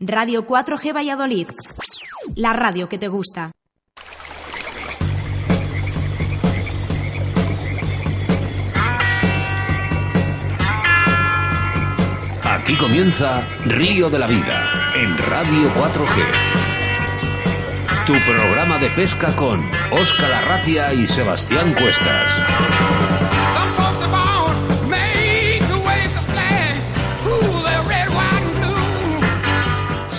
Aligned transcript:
Radio 0.00 0.44
4G 0.44 0.92
Valladolid, 0.92 1.48
la 2.36 2.52
radio 2.52 2.88
que 2.88 2.98
te 2.98 3.08
gusta. 3.08 3.52
Aquí 12.42 12.76
comienza 12.76 13.46
Río 13.66 14.10
de 14.10 14.18
la 14.18 14.26
Vida 14.26 14.92
en 14.96 15.16
Radio 15.16 15.68
4G. 15.74 16.24
Tu 18.06 18.12
programa 18.30 18.78
de 18.78 18.90
pesca 18.90 19.34
con 19.36 19.64
Óscar 19.92 20.32
Arratia 20.32 20.92
y 20.92 21.06
Sebastián 21.06 21.74
Cuestas. 21.74 23.13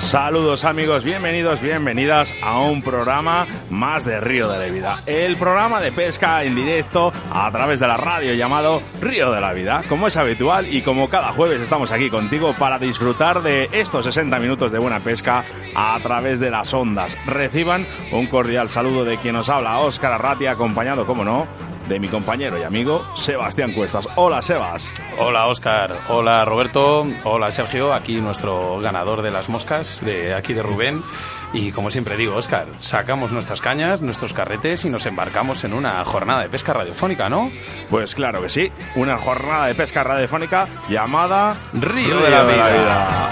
Saludos 0.05 0.65
amigos, 0.65 1.03
bienvenidos, 1.03 1.61
bienvenidas 1.61 2.31
a 2.43 2.59
un 2.59 2.83
programa 2.83 3.47
más 3.71 4.05
de 4.05 4.21
Río 4.21 4.47
de 4.47 4.59
la 4.59 4.71
Vida. 4.71 5.03
El 5.07 5.35
programa 5.35 5.81
de 5.81 5.91
pesca 5.91 6.43
en 6.43 6.53
directo 6.53 7.11
a 7.33 7.51
través 7.51 7.79
de 7.79 7.87
la 7.87 7.97
radio 7.97 8.35
llamado 8.35 8.83
Río 9.01 9.31
de 9.31 9.41
la 9.41 9.51
Vida. 9.53 9.81
Como 9.89 10.05
es 10.05 10.15
habitual 10.15 10.71
y 10.71 10.83
como 10.83 11.09
cada 11.09 11.33
jueves 11.33 11.59
estamos 11.59 11.91
aquí 11.91 12.11
contigo 12.11 12.53
para 12.53 12.77
disfrutar 12.77 13.41
de 13.41 13.67
estos 13.71 14.05
60 14.05 14.37
minutos 14.37 14.71
de 14.71 14.77
buena 14.77 14.99
pesca 14.99 15.43
a 15.73 15.99
través 16.03 16.39
de 16.39 16.51
las 16.51 16.71
ondas. 16.71 17.17
Reciban 17.25 17.87
un 18.11 18.27
cordial 18.27 18.69
saludo 18.69 19.05
de 19.05 19.17
quien 19.17 19.33
nos 19.33 19.49
habla, 19.49 19.79
Óscar 19.79 20.13
Arratia, 20.13 20.51
acompañado, 20.51 21.07
como 21.07 21.25
no, 21.25 21.47
de 21.87 21.99
mi 21.99 22.07
compañero 22.07 22.57
y 22.59 22.63
amigo 22.63 23.05
Sebastián 23.15 23.73
Cuestas. 23.73 24.07
Hola, 24.15 24.41
Sebas. 24.41 24.93
Hola, 25.17 25.47
Óscar. 25.47 26.01
Hola, 26.09 26.43
Roberto. 26.45 27.03
Hola, 27.23 27.51
Sergio. 27.51 27.93
Aquí 27.93 28.21
nuestro 28.21 28.79
ganador 28.79 29.21
de 29.21 29.31
las 29.31 29.49
moscas, 29.49 30.03
de 30.03 30.33
aquí 30.33 30.53
de 30.53 30.63
Rubén. 30.63 31.03
Y 31.53 31.71
como 31.71 31.89
siempre 31.89 32.17
digo, 32.17 32.35
Óscar, 32.35 32.67
sacamos 32.79 33.31
nuestras 33.31 33.61
cañas, 33.61 34.01
nuestros 34.01 34.33
carretes 34.33 34.85
y 34.85 34.89
nos 34.89 35.05
embarcamos 35.05 35.63
en 35.63 35.73
una 35.73 36.03
jornada 36.03 36.41
de 36.41 36.49
pesca 36.49 36.73
radiofónica, 36.73 37.29
¿no? 37.29 37.51
Pues 37.89 38.15
claro 38.15 38.41
que 38.41 38.49
sí. 38.49 38.71
Una 38.95 39.17
jornada 39.17 39.67
de 39.67 39.75
pesca 39.75 40.03
radiofónica 40.03 40.67
llamada 40.89 41.55
Río, 41.73 42.19
de 42.19 42.29
la 42.29 42.43
Vida. 42.43 43.31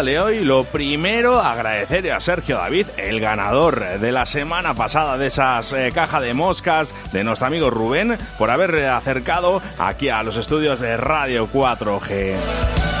De 0.00 0.18
hoy, 0.18 0.40
lo 0.40 0.64
primero, 0.64 1.38
agradecer 1.38 2.10
a 2.12 2.18
Sergio 2.18 2.56
David, 2.56 2.86
el 2.96 3.20
ganador 3.20 4.00
de 4.00 4.10
la 4.10 4.24
semana 4.24 4.72
pasada 4.72 5.18
de 5.18 5.26
esas 5.26 5.70
eh, 5.74 5.92
caja 5.94 6.18
de 6.18 6.32
moscas 6.32 6.94
de 7.12 7.22
nuestro 7.22 7.46
amigo 7.46 7.68
Rubén, 7.68 8.16
por 8.38 8.50
haber 8.50 8.86
acercado 8.86 9.60
aquí 9.78 10.08
a 10.08 10.22
los 10.22 10.36
estudios 10.36 10.80
de 10.80 10.96
Radio 10.96 11.46
4G. 11.46 12.91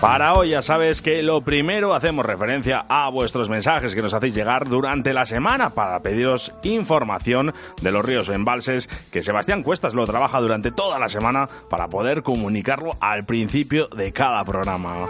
Para 0.00 0.32
hoy 0.32 0.50
ya 0.50 0.62
sabes 0.62 1.02
que 1.02 1.22
lo 1.22 1.42
primero 1.42 1.94
hacemos 1.94 2.24
referencia 2.24 2.86
a 2.88 3.10
vuestros 3.10 3.50
mensajes 3.50 3.94
que 3.94 4.00
nos 4.00 4.14
hacéis 4.14 4.34
llegar 4.34 4.66
durante 4.66 5.12
la 5.12 5.26
semana 5.26 5.70
para 5.70 6.00
pediros 6.00 6.54
información 6.62 7.52
de 7.82 7.92
los 7.92 8.02
ríos 8.02 8.26
o 8.30 8.32
embalses 8.32 8.88
que 9.12 9.22
Sebastián 9.22 9.62
Cuestas 9.62 9.92
lo 9.92 10.06
trabaja 10.06 10.40
durante 10.40 10.72
toda 10.72 10.98
la 10.98 11.10
semana 11.10 11.50
para 11.68 11.88
poder 11.88 12.22
comunicarlo 12.22 12.96
al 12.98 13.26
principio 13.26 13.88
de 13.88 14.10
cada 14.14 14.42
programa. 14.42 15.06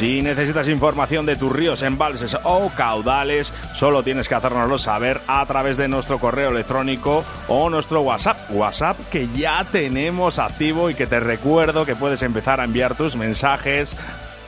Si 0.00 0.22
necesitas 0.22 0.66
información 0.66 1.26
de 1.26 1.36
tus 1.36 1.52
ríos, 1.52 1.82
embalses 1.82 2.34
o 2.42 2.70
caudales, 2.74 3.52
solo 3.74 4.02
tienes 4.02 4.30
que 4.30 4.34
hacérnoslo 4.34 4.78
saber 4.78 5.20
a 5.26 5.44
través 5.44 5.76
de 5.76 5.88
nuestro 5.88 6.18
correo 6.18 6.48
electrónico 6.48 7.22
o 7.48 7.68
nuestro 7.68 8.00
WhatsApp. 8.00 8.50
WhatsApp 8.50 8.96
que 9.12 9.28
ya 9.34 9.62
tenemos 9.70 10.38
activo 10.38 10.88
y 10.88 10.94
que 10.94 11.06
te 11.06 11.20
recuerdo 11.20 11.84
que 11.84 11.96
puedes 11.96 12.22
empezar 12.22 12.62
a 12.62 12.64
enviar 12.64 12.94
tus 12.94 13.14
mensajes 13.14 13.94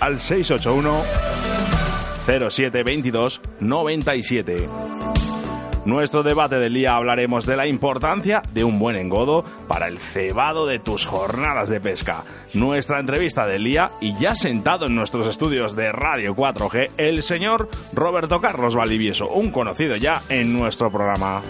al 0.00 0.20
681 0.20 1.02
0722 2.24 3.42
97. 3.60 4.68
Nuestro 5.84 6.22
debate 6.22 6.60
del 6.60 6.74
día 6.74 6.94
hablaremos 6.94 7.44
de 7.44 7.56
la 7.56 7.66
importancia 7.66 8.42
de 8.52 8.62
un 8.62 8.78
buen 8.78 8.94
engodo 8.94 9.44
para 9.66 9.88
el 9.88 9.98
cebado 9.98 10.64
de 10.66 10.78
tus 10.78 11.06
jornadas 11.06 11.68
de 11.68 11.80
pesca. 11.80 12.22
Nuestra 12.54 13.00
entrevista 13.00 13.46
del 13.46 13.64
día 13.64 13.90
y 14.00 14.16
ya 14.16 14.36
sentado 14.36 14.86
en 14.86 14.94
nuestros 14.94 15.26
estudios 15.26 15.74
de 15.74 15.90
Radio 15.90 16.36
4G, 16.36 16.90
el 16.98 17.24
señor 17.24 17.68
Roberto 17.92 18.40
Carlos 18.40 18.76
Valdivieso, 18.76 19.28
un 19.28 19.50
conocido 19.50 19.96
ya 19.96 20.22
en 20.28 20.52
nuestro 20.52 20.90
programa 20.92 21.42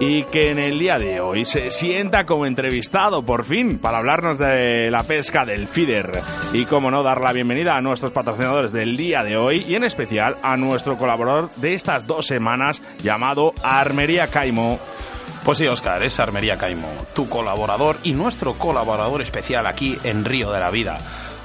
y 0.00 0.24
que 0.24 0.50
en 0.50 0.58
el 0.58 0.78
día 0.78 0.98
de 0.98 1.20
hoy 1.20 1.44
se 1.44 1.70
sienta 1.70 2.24
como 2.24 2.46
entrevistado 2.46 3.22
por 3.22 3.44
fin 3.44 3.78
para 3.78 3.98
hablarnos 3.98 4.38
de 4.38 4.90
la 4.90 5.02
pesca 5.02 5.44
del 5.44 5.68
feeder 5.68 6.22
y 6.54 6.64
como 6.64 6.90
no 6.90 7.02
dar 7.02 7.20
la 7.20 7.32
bienvenida 7.32 7.76
a 7.76 7.82
nuestros 7.82 8.10
patrocinadores 8.10 8.72
del 8.72 8.96
día 8.96 9.22
de 9.22 9.36
hoy 9.36 9.62
y 9.68 9.74
en 9.74 9.84
especial 9.84 10.38
a 10.42 10.56
nuestro 10.56 10.96
colaborador 10.96 11.50
de 11.56 11.74
estas 11.74 12.06
dos 12.06 12.26
semanas 12.26 12.82
llamado 13.02 13.52
Armería 13.62 14.28
Caimo. 14.28 14.80
Pues 15.44 15.58
sí, 15.58 15.66
Óscar, 15.66 16.02
es 16.02 16.18
Armería 16.18 16.56
Caimo, 16.56 16.88
tu 17.14 17.28
colaborador 17.28 17.98
y 18.02 18.14
nuestro 18.14 18.54
colaborador 18.54 19.20
especial 19.20 19.66
aquí 19.66 19.98
en 20.02 20.24
Río 20.24 20.50
de 20.50 20.60
la 20.60 20.70
Vida. 20.70 20.96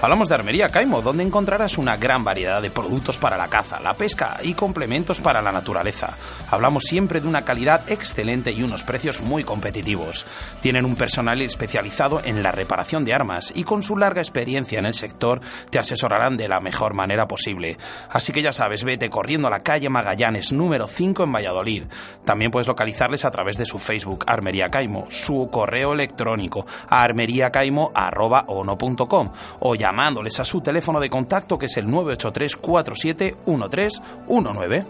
Hablamos 0.02 0.30
de 0.30 0.36
Armería 0.36 0.68
Caimo, 0.68 1.02
donde 1.02 1.24
encontrarás 1.24 1.78
una 1.78 1.96
gran 1.98 2.24
variedad 2.24 2.62
de 2.62 2.70
productos 2.70 3.18
para 3.18 3.38
la 3.38 3.48
caza, 3.48 3.80
la 3.80 3.94
pesca 3.94 4.38
y 4.44 4.54
complementos 4.54 5.22
para 5.22 5.42
la 5.42 5.52
naturaleza. 5.52 6.16
Hablamos 6.52 6.84
siempre 6.84 7.22
de 7.22 7.28
una 7.28 7.44
calidad 7.44 7.90
excelente 7.90 8.52
y 8.52 8.62
unos 8.62 8.84
precios 8.84 9.22
muy 9.22 9.44
competitivos. 9.44 10.26
Tienen 10.62 10.86
un 10.86 10.96
personal 10.96 11.42
especializado 11.42 12.22
en 12.24 12.44
la 12.44 12.52
reparación 12.52 13.04
de 13.06 13.14
armas 13.14 13.52
y 13.56 13.64
con 13.64 13.82
su 13.84 13.98
larga 13.98 14.22
experiencia 14.22 14.80
en 14.80 14.86
el 14.86 14.94
sector 14.94 15.40
te 15.70 15.80
asesorarán 15.80 16.36
de 16.38 16.50
la 16.50 16.60
mejor 16.60 16.94
manera 16.94 17.28
posible. 17.28 17.78
Así 18.10 18.32
que 18.32 18.42
ya 18.42 18.52
sabes, 18.52 18.84
vete 18.84 19.10
corriendo 19.10 19.48
a 19.48 19.52
la 19.52 19.64
calle 19.64 19.90
Magallanes 19.90 20.52
número 20.52 20.88
5 20.88 21.24
en 21.24 21.32
Valladolid. 21.32 21.84
También 22.26 22.52
puedes 22.52 22.68
localizarles 22.68 23.24
a 23.26 23.32
través 23.32 23.58
de 23.58 23.66
su 23.66 23.80
Facebook 23.80 24.24
Armería 24.28 24.70
Caimo, 24.70 25.08
su 25.10 25.50
correo 25.52 25.94
electrónico 25.94 26.66
armeriacaimo@ono.com 26.90 29.32
o 29.60 29.76
llamándoles 29.86 30.40
a 30.40 30.44
su 30.44 30.62
teléfono 30.62 31.00
de 31.00 31.12
contacto 31.12 31.60
que 31.60 31.68
es 31.68 31.78
el 31.78 31.86
983 31.86 32.56
471319. 32.56 34.86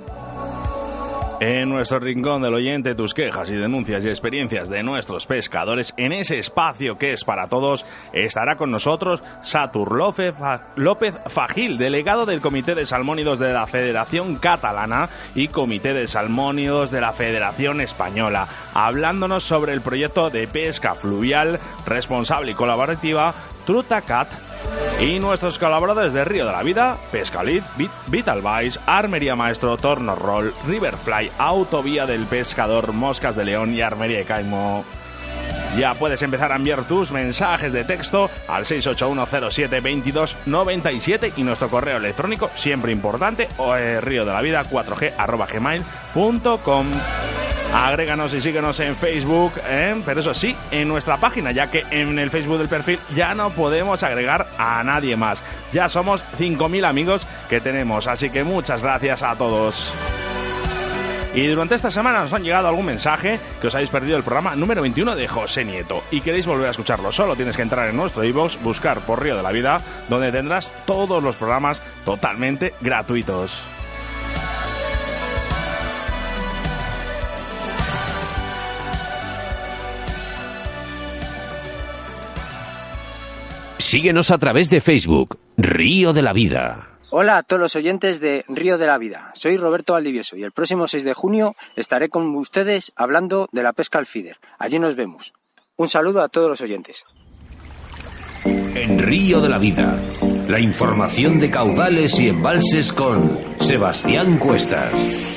En 1.41 1.67
nuestro 1.67 1.99
rincón 1.99 2.41
del 2.41 2.53
oyente, 2.53 2.95
tus 2.95 3.13
quejas 3.13 3.49
y 3.49 3.55
denuncias 3.55 4.05
y 4.05 4.07
experiencias 4.07 4.69
de 4.69 4.83
nuestros 4.83 5.25
pescadores 5.25 5.93
en 5.97 6.13
ese 6.13 6.39
espacio 6.39 6.97
que 6.97 7.11
es 7.11 7.25
para 7.25 7.47
todos, 7.47 7.85
estará 8.13 8.55
con 8.55 8.71
nosotros 8.71 9.21
Satur 9.41 9.99
López 10.77 11.15
Fagil, 11.27 11.77
delegado 11.77 12.25
del 12.25 12.39
Comité 12.39 12.73
de 12.73 12.85
Salmónidos 12.85 13.37
de 13.37 13.51
la 13.51 13.67
Federación 13.67 14.37
Catalana 14.37 15.09
y 15.35 15.49
Comité 15.49 15.93
de 15.93 16.07
Salmónidos 16.07 16.89
de 16.89 17.01
la 17.01 17.11
Federación 17.11 17.81
Española, 17.81 18.47
hablándonos 18.73 19.43
sobre 19.43 19.73
el 19.73 19.81
proyecto 19.81 20.29
de 20.29 20.47
pesca 20.47 20.95
fluvial 20.95 21.59
responsable 21.85 22.51
y 22.51 22.55
colaborativa 22.55 23.33
Trutacat 23.65 24.29
y 24.99 25.19
nuestros 25.19 25.59
colaboradores 25.59 26.13
de 26.13 26.25
Río 26.25 26.45
de 26.45 26.51
la 26.51 26.63
Vida, 26.63 26.97
Pescalit, 27.11 27.63
Vital 28.07 28.41
Vice, 28.41 28.79
Armería 28.85 29.35
Maestro, 29.35 29.77
Torno 29.77 30.15
Roll, 30.15 30.53
Riverfly, 30.67 31.31
Autovía 31.37 32.05
del 32.05 32.25
Pescador, 32.25 32.93
Moscas 32.93 33.35
de 33.35 33.45
León 33.45 33.73
y 33.73 33.81
Armería 33.81 34.19
de 34.19 34.25
Caimo. 34.25 34.85
Ya 35.77 35.93
puedes 35.93 36.21
empezar 36.21 36.53
a 36.53 36.55
enviar 36.55 36.85
tus 36.85 37.11
mensajes 37.11 37.73
de 37.73 37.83
texto 37.83 38.31
al 38.47 38.63
681072297 38.63 41.33
y 41.35 41.43
nuestro 41.43 41.67
correo 41.69 41.97
electrónico, 41.97 42.49
siempre 42.55 42.93
importante, 42.93 43.49
o 43.57 43.75
río 44.01 44.23
de 44.25 44.31
la 44.31 44.41
vida 44.41 44.63
4g 44.63 45.15
arroba 45.17 45.47
gmail.com. 45.47 46.87
Agréganos 47.73 48.33
y 48.33 48.39
síguenos 48.39 48.79
en 48.79 48.95
Facebook, 48.95 49.51
¿eh? 49.67 50.01
pero 50.05 50.21
eso 50.21 50.33
sí, 50.33 50.55
en 50.71 50.87
nuestra 50.87 51.17
página, 51.17 51.51
ya 51.51 51.69
que 51.69 51.83
en 51.91 52.17
el 52.19 52.29
Facebook 52.29 52.59
del 52.59 52.69
perfil 52.69 52.99
ya 53.13 53.35
no 53.35 53.49
podemos 53.49 54.01
agregar 54.01 54.47
a 54.57 54.81
nadie 54.83 55.17
más. 55.17 55.43
Ya 55.73 55.89
somos 55.89 56.23
5.000 56.39 56.85
amigos 56.85 57.27
que 57.49 57.59
tenemos, 57.59 58.07
así 58.07 58.29
que 58.29 58.45
muchas 58.45 58.81
gracias 58.81 59.23
a 59.23 59.35
todos. 59.35 59.91
Y 61.35 61.47
durante 61.47 61.75
esta 61.75 61.91
semana 61.91 62.21
nos 62.21 62.31
han 62.31 62.43
llegado 62.43 62.69
algún 62.69 62.85
mensaje 62.85 63.37
que 63.59 63.67
os 63.67 63.75
habéis 63.75 63.89
perdido 63.89 64.15
el 64.15 64.23
programa 64.23 64.55
número 64.55 64.81
21 64.81 65.17
de 65.17 65.27
José 65.27 65.65
Nieto 65.65 66.01
y 66.09 66.21
queréis 66.21 66.45
volver 66.45 66.67
a 66.67 66.71
escucharlo. 66.71 67.11
Solo 67.11 67.35
tienes 67.35 67.57
que 67.57 67.61
entrar 67.61 67.89
en 67.89 67.97
nuestro 67.97 68.23
iVoox, 68.23 68.63
buscar 68.63 69.01
por 69.01 69.21
Río 69.21 69.35
de 69.35 69.43
la 69.43 69.51
Vida, 69.51 69.81
donde 70.07 70.31
tendrás 70.31 70.71
todos 70.85 71.21
los 71.21 71.35
programas 71.35 71.81
totalmente 72.05 72.73
gratuitos. 72.79 73.61
Síguenos 83.77 84.31
a 84.31 84.37
través 84.37 84.69
de 84.69 84.79
Facebook, 84.79 85.37
Río 85.57 86.13
de 86.13 86.21
la 86.21 86.31
Vida. 86.31 86.94
Hola 87.17 87.37
a 87.37 87.43
todos 87.43 87.61
los 87.61 87.77
oyentes 87.77 88.19
de 88.19 88.43
Río 88.49 88.77
de 88.77 88.87
la 88.87 88.97
Vida. 88.97 89.31
Soy 89.35 89.55
Roberto 89.55 89.93
Valdivieso 89.93 90.35
y 90.35 90.43
el 90.43 90.51
próximo 90.51 90.85
6 90.85 91.05
de 91.05 91.13
junio 91.13 91.55
estaré 91.77 92.09
con 92.09 92.35
ustedes 92.35 92.91
hablando 92.97 93.47
de 93.53 93.63
la 93.63 93.71
pesca 93.71 93.99
al 93.99 94.05
feeder. 94.05 94.35
Allí 94.59 94.79
nos 94.79 94.97
vemos. 94.97 95.33
Un 95.77 95.87
saludo 95.87 96.21
a 96.21 96.27
todos 96.27 96.49
los 96.49 96.59
oyentes. 96.59 97.05
En 98.43 98.99
Río 98.99 99.39
de 99.39 99.47
la 99.47 99.59
Vida, 99.59 99.97
la 100.49 100.59
información 100.59 101.39
de 101.39 101.49
caudales 101.49 102.19
y 102.19 102.27
embalses 102.27 102.91
con 102.91 103.39
Sebastián 103.61 104.37
Cuestas. 104.37 105.34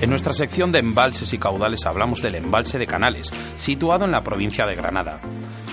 En 0.00 0.10
nuestra 0.10 0.32
sección 0.32 0.70
de 0.70 0.78
embalses 0.78 1.32
y 1.32 1.38
caudales 1.38 1.84
hablamos 1.84 2.22
del 2.22 2.36
embalse 2.36 2.78
de 2.78 2.86
Canales, 2.86 3.32
situado 3.56 4.04
en 4.04 4.12
la 4.12 4.20
provincia 4.20 4.64
de 4.64 4.76
Granada. 4.76 5.20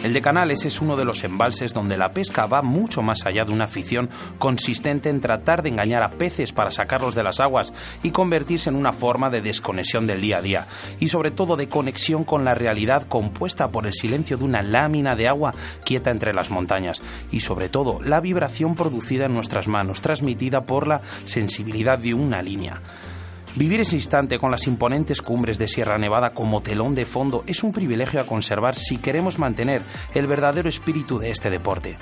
El 0.03 0.13
de 0.13 0.21
Canales 0.21 0.65
es 0.65 0.81
uno 0.81 0.95
de 0.95 1.05
los 1.05 1.23
embalses 1.23 1.75
donde 1.75 1.95
la 1.95 2.09
pesca 2.09 2.47
va 2.47 2.63
mucho 2.63 3.03
más 3.03 3.23
allá 3.27 3.45
de 3.45 3.53
una 3.53 3.65
afición 3.65 4.09
consistente 4.39 5.09
en 5.09 5.21
tratar 5.21 5.61
de 5.61 5.69
engañar 5.69 6.01
a 6.01 6.17
peces 6.17 6.53
para 6.53 6.71
sacarlos 6.71 7.13
de 7.13 7.21
las 7.21 7.39
aguas 7.39 7.71
y 8.01 8.09
convertirse 8.09 8.69
en 8.69 8.77
una 8.77 8.93
forma 8.93 9.29
de 9.29 9.41
desconexión 9.41 10.07
del 10.07 10.21
día 10.21 10.39
a 10.39 10.41
día 10.41 10.67
y 10.99 11.09
sobre 11.09 11.29
todo 11.29 11.55
de 11.55 11.69
conexión 11.69 12.23
con 12.23 12.43
la 12.45 12.55
realidad 12.55 13.07
compuesta 13.07 13.69
por 13.69 13.85
el 13.85 13.93
silencio 13.93 14.37
de 14.37 14.43
una 14.43 14.63
lámina 14.63 15.15
de 15.15 15.27
agua 15.27 15.53
quieta 15.83 16.09
entre 16.09 16.33
las 16.33 16.49
montañas 16.49 17.03
y 17.31 17.41
sobre 17.41 17.69
todo 17.69 17.99
la 18.01 18.21
vibración 18.21 18.73
producida 18.73 19.25
en 19.25 19.35
nuestras 19.35 19.67
manos 19.67 20.01
transmitida 20.01 20.65
por 20.65 20.87
la 20.87 21.01
sensibilidad 21.25 21.99
de 21.99 22.15
una 22.15 22.41
línea. 22.41 22.81
Vivir 23.55 23.79
ese 23.79 23.95
instante 23.95 24.37
con 24.37 24.51
las 24.51 24.67
imponentes 24.67 25.21
cumbres 25.21 25.57
de 25.57 25.69
Sierra 25.69 25.97
Nevada 25.97 26.33
como 26.33 26.61
telón 26.61 26.93
de 26.93 27.05
fondo 27.05 27.45
es 27.47 27.63
un 27.63 27.71
privilegio 27.71 28.19
a 28.19 28.25
conservar 28.25 28.75
si 28.75 28.97
queremos 28.97 29.39
mantener 29.39 29.83
el 30.13 30.27
verdadero 30.27 30.67
espíritu 30.67 31.19
de 31.19 31.31
este 31.31 31.49
deporte. 31.49 31.95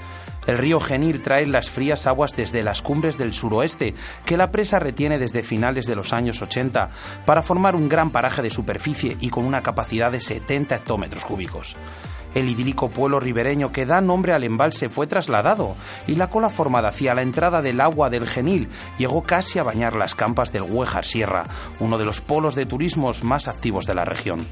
El 0.47 0.57
río 0.57 0.79
Genil 0.79 1.21
trae 1.21 1.45
las 1.45 1.69
frías 1.69 2.07
aguas 2.07 2.35
desde 2.35 2.63
las 2.63 2.81
cumbres 2.81 3.19
del 3.19 3.35
suroeste, 3.35 3.93
que 4.25 4.35
la 4.35 4.49
presa 4.49 4.79
retiene 4.79 5.19
desde 5.19 5.43
finales 5.43 5.85
de 5.85 5.95
los 5.95 6.11
años 6.11 6.41
80, 6.41 6.89
para 7.23 7.43
formar 7.43 7.75
un 7.75 7.87
gran 7.87 8.09
paraje 8.09 8.41
de 8.41 8.49
superficie 8.49 9.15
y 9.19 9.29
con 9.29 9.45
una 9.45 9.61
capacidad 9.61 10.11
de 10.11 10.21
70 10.21 10.77
hectómetros 10.77 11.23
cúbicos. 11.23 11.75
El 12.35 12.49
idílico 12.49 12.89
pueblo 12.89 13.19
ribereño 13.19 13.71
que 13.71 13.85
da 13.85 14.01
nombre 14.01 14.33
al 14.33 14.43
embalse 14.43 14.89
fue 14.89 15.07
trasladado 15.07 15.75
y 16.07 16.15
la 16.15 16.29
cola 16.29 16.49
formada 16.49 16.89
hacia 16.89 17.13
la 17.13 17.21
entrada 17.21 17.61
del 17.61 17.79
agua 17.79 18.09
del 18.09 18.27
Genil 18.27 18.69
llegó 18.97 19.23
casi 19.23 19.59
a 19.59 19.63
bañar 19.63 19.95
las 19.95 20.15
campas 20.15 20.51
del 20.51 20.63
Huejar 20.63 21.05
Sierra, 21.05 21.43
uno 21.79 21.97
de 21.97 22.05
los 22.05 22.21
polos 22.21 22.55
de 22.55 22.65
turismos 22.65 23.23
más 23.23 23.47
activos 23.47 23.85
de 23.85 23.95
la 23.95 24.05
región. 24.05 24.45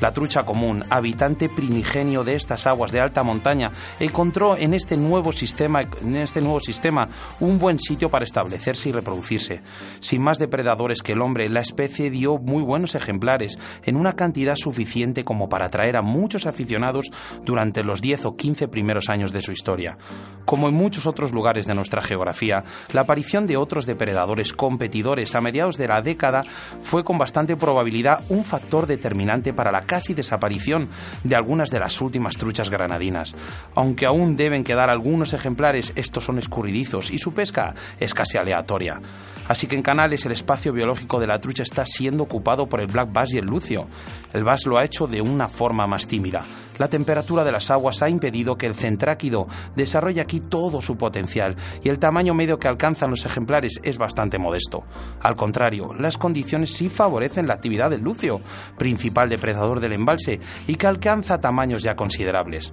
La 0.00 0.12
trucha 0.12 0.44
común, 0.44 0.82
habitante 0.88 1.50
primigenio 1.50 2.24
de 2.24 2.34
estas 2.34 2.66
aguas 2.66 2.90
de 2.90 3.00
alta 3.00 3.22
montaña, 3.22 3.72
encontró 3.98 4.56
en 4.56 4.72
este 4.72 4.96
nuevo 4.96 5.30
sistema, 5.30 5.82
en 5.82 6.14
este 6.14 6.40
nuevo 6.40 6.58
sistema 6.58 7.08
un 7.40 7.58
buen 7.58 7.78
sitio 7.78 8.08
para 8.08 8.24
establecerse 8.24 8.88
y 8.88 8.92
reproducirse. 8.92 9.60
Sin 10.00 10.22
más 10.22 10.38
depredadores 10.38 11.02
que 11.02 11.12
el 11.12 11.20
hombre, 11.20 11.50
la 11.50 11.60
especie 11.60 12.10
dio 12.10 12.38
muy 12.38 12.62
buenos 12.62 12.94
ejemplares 12.94 13.58
en 13.82 13.96
una 13.96 14.14
cantidad 14.14 14.56
suficiente 14.56 15.22
como 15.22 15.50
para 15.50 15.66
atraer 15.66 15.98
a 15.98 16.02
muchos 16.02 16.46
aficionados 16.46 17.10
durante 17.44 17.84
los 17.84 18.00
10 18.00 18.24
o 18.24 18.36
15 18.36 18.68
primeros 18.68 19.10
años 19.10 19.32
de 19.32 19.42
su 19.42 19.52
historia. 19.52 19.98
Como 20.46 20.68
en 20.68 20.74
muchos 20.74 21.06
otros 21.06 21.32
lugares 21.32 21.66
de 21.66 21.74
nuestra 21.74 22.00
geografía, 22.00 22.64
la 22.94 23.02
aparición 23.02 23.46
de 23.46 23.58
otros 23.58 23.84
depredadores 23.84 24.54
competidores 24.54 25.34
a 25.34 25.42
mediados 25.42 25.76
de 25.76 25.88
la 25.88 26.00
década 26.00 26.42
fue 26.80 27.04
con 27.04 27.18
bastante 27.18 27.54
probabilidad 27.56 28.24
un 28.30 28.44
factor 28.44 28.86
determinante 28.86 29.52
para 29.52 29.70
la 29.70 29.89
casi 29.90 30.14
desaparición 30.14 30.88
de 31.24 31.34
algunas 31.34 31.68
de 31.68 31.80
las 31.80 32.00
últimas 32.00 32.36
truchas 32.36 32.70
granadinas. 32.70 33.34
Aunque 33.74 34.06
aún 34.06 34.36
deben 34.36 34.62
quedar 34.62 34.88
algunos 34.88 35.32
ejemplares, 35.32 35.92
estos 35.96 36.22
son 36.22 36.38
escurridizos 36.38 37.10
y 37.10 37.18
su 37.18 37.34
pesca 37.34 37.74
es 37.98 38.14
casi 38.14 38.38
aleatoria. 38.38 39.00
Así 39.48 39.66
que 39.66 39.74
en 39.74 39.82
Canales 39.82 40.24
el 40.26 40.30
espacio 40.30 40.72
biológico 40.72 41.18
de 41.18 41.26
la 41.26 41.40
trucha 41.40 41.64
está 41.64 41.84
siendo 41.84 42.22
ocupado 42.22 42.68
por 42.68 42.80
el 42.80 42.86
black 42.86 43.12
bass 43.12 43.34
y 43.34 43.38
el 43.38 43.46
lucio. 43.46 43.88
El 44.32 44.44
bass 44.44 44.64
lo 44.64 44.78
ha 44.78 44.84
hecho 44.84 45.08
de 45.08 45.20
una 45.20 45.48
forma 45.48 45.88
más 45.88 46.06
tímida. 46.06 46.44
La 46.80 46.88
temperatura 46.88 47.44
de 47.44 47.52
las 47.52 47.70
aguas 47.70 48.00
ha 48.00 48.08
impedido 48.08 48.56
que 48.56 48.64
el 48.64 48.74
centráquido 48.74 49.46
desarrolle 49.76 50.22
aquí 50.22 50.40
todo 50.40 50.80
su 50.80 50.96
potencial 50.96 51.54
y 51.84 51.90
el 51.90 51.98
tamaño 51.98 52.32
medio 52.32 52.58
que 52.58 52.68
alcanzan 52.68 53.10
los 53.10 53.26
ejemplares 53.26 53.78
es 53.82 53.98
bastante 53.98 54.38
modesto. 54.38 54.84
Al 55.20 55.36
contrario, 55.36 55.92
las 55.92 56.16
condiciones 56.16 56.72
sí 56.72 56.88
favorecen 56.88 57.46
la 57.46 57.52
actividad 57.52 57.90
del 57.90 58.00
lucio, 58.00 58.40
principal 58.78 59.28
depredador 59.28 59.80
del 59.80 59.92
embalse 59.92 60.40
y 60.66 60.76
que 60.76 60.86
alcanza 60.86 61.38
tamaños 61.38 61.82
ya 61.82 61.96
considerables. 61.96 62.72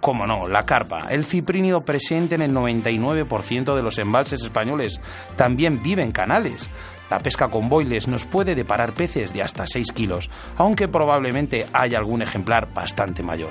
Cómo 0.00 0.26
no, 0.26 0.48
la 0.48 0.64
carpa, 0.64 1.06
el 1.10 1.24
ciprínido 1.24 1.82
presente 1.82 2.34
en 2.34 2.42
el 2.42 2.52
99% 2.52 3.76
de 3.76 3.82
los 3.82 3.98
embalses 3.98 4.42
españoles, 4.42 5.00
también 5.36 5.84
vive 5.84 6.02
en 6.02 6.10
canales. 6.10 6.68
La 7.10 7.18
pesca 7.18 7.48
con 7.48 7.68
boiles 7.68 8.08
nos 8.08 8.26
puede 8.26 8.54
deparar 8.54 8.92
peces 8.92 9.32
de 9.32 9.42
hasta 9.42 9.66
6 9.66 9.92
kilos, 9.92 10.30
aunque 10.56 10.88
probablemente 10.88 11.66
haya 11.72 11.98
algún 11.98 12.22
ejemplar 12.22 12.72
bastante 12.74 13.22
mayor. 13.22 13.50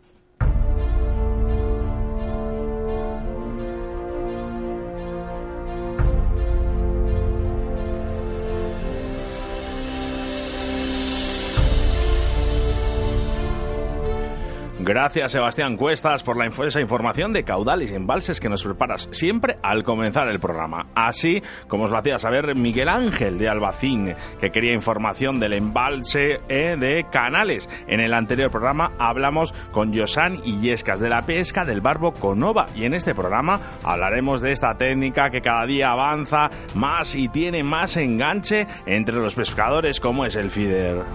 Gracias, 14.93 15.31
Sebastián 15.31 15.77
Cuestas, 15.77 16.21
por 16.21 16.35
la 16.35 16.45
info- 16.45 16.65
esa 16.65 16.81
información 16.81 17.31
de 17.31 17.45
caudales 17.45 17.89
y 17.91 17.95
embalses 17.95 18.41
que 18.41 18.49
nos 18.49 18.61
preparas 18.61 19.07
siempre 19.13 19.55
al 19.63 19.83
comenzar 19.85 20.27
el 20.27 20.41
programa. 20.41 20.87
Así 20.95 21.41
como 21.69 21.85
os 21.85 21.91
lo 21.91 21.97
hacía 21.97 22.19
saber 22.19 22.57
Miguel 22.57 22.89
Ángel 22.89 23.37
de 23.37 23.47
Albacín, 23.47 24.13
que 24.41 24.49
quería 24.49 24.73
información 24.73 25.39
del 25.39 25.53
embalse 25.53 26.39
eh, 26.49 26.75
de 26.77 27.05
canales. 27.09 27.69
En 27.87 28.01
el 28.01 28.13
anterior 28.13 28.51
programa 28.51 28.91
hablamos 28.99 29.53
con 29.71 29.93
Yosan 29.93 30.41
Illescas 30.43 30.99
de 30.99 31.07
la 31.07 31.25
pesca 31.25 31.63
del 31.63 31.79
barbo 31.79 32.11
Conova 32.11 32.67
y 32.75 32.83
en 32.83 32.93
este 32.93 33.15
programa 33.15 33.61
hablaremos 33.85 34.41
de 34.41 34.51
esta 34.51 34.75
técnica 34.75 35.29
que 35.29 35.39
cada 35.39 35.65
día 35.67 35.91
avanza 35.91 36.49
más 36.75 37.15
y 37.15 37.29
tiene 37.29 37.63
más 37.63 37.95
enganche 37.95 38.67
entre 38.85 39.15
los 39.15 39.35
pescadores 39.35 40.01
como 40.01 40.25
es 40.25 40.35
el 40.35 40.51
feeder. 40.51 41.05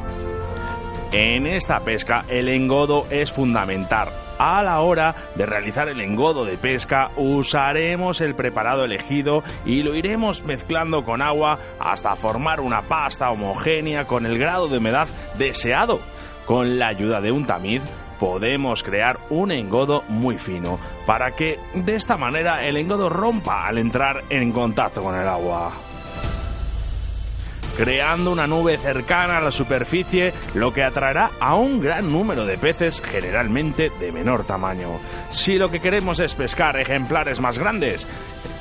En 1.13 1.47
esta 1.47 1.81
pesca 1.81 2.25
el 2.29 2.49
engodo 2.49 3.07
es 3.11 3.33
fundamental. 3.33 4.09
A 4.39 4.63
la 4.63 4.81
hora 4.81 5.15
de 5.35 5.47
realizar 5.47 5.89
el 5.89 6.01
engodo 6.01 6.45
de 6.45 6.59
pesca 6.59 7.11
usaremos 7.17 8.21
el 8.21 8.35
preparado 8.35 8.85
elegido 8.85 9.43
y 9.65 9.83
lo 9.83 9.95
iremos 9.95 10.43
mezclando 10.43 11.05
con 11.05 11.23
agua 11.23 11.59
hasta 11.79 12.17
formar 12.17 12.61
una 12.61 12.83
pasta 12.83 13.31
homogénea 13.31 14.05
con 14.05 14.27
el 14.27 14.37
grado 14.39 14.69
de 14.69 14.79
humedad 14.79 15.09
deseado. 15.39 16.01
Con 16.45 16.79
la 16.79 16.89
ayuda 16.89 17.21
de 17.21 17.33
un 17.33 17.47
tamiz 17.47 17.83
podemos 18.19 18.83
crear 18.83 19.19
un 19.31 19.53
engodo 19.53 20.03
muy 20.09 20.39
fino 20.39 20.79
para 21.07 21.31
que 21.31 21.59
de 21.75 21.95
esta 21.95 22.17
manera 22.17 22.67
el 22.67 22.77
engodo 22.77 23.09
rompa 23.09 23.67
al 23.67 23.79
entrar 23.79 24.25
en 24.29 24.53
contacto 24.53 25.03
con 25.03 25.15
el 25.15 25.27
agua. 25.27 25.73
Creando 27.77 28.33
una 28.33 28.47
nube 28.47 28.79
cercana 28.79 29.39
a 29.39 29.41
la 29.41 29.51
superficie, 29.51 30.33
lo 30.55 30.73
que 30.73 30.83
atraerá 30.83 31.33
a 31.41 31.55
un 31.55 31.81
gran 31.81 32.11
número 32.11 32.47
de 32.47 32.59
peces, 32.59 33.01
generalmente 33.01 33.91
de 34.01 34.13
menor 34.13 34.45
tamaño. 34.45 34.99
Si 35.31 35.59
lo 35.59 35.71
que 35.71 35.81
queremos 35.81 36.19
es 36.21 36.35
pescar 36.35 36.79
ejemplares 36.79 37.41
más 37.41 37.59
grandes, 37.59 38.07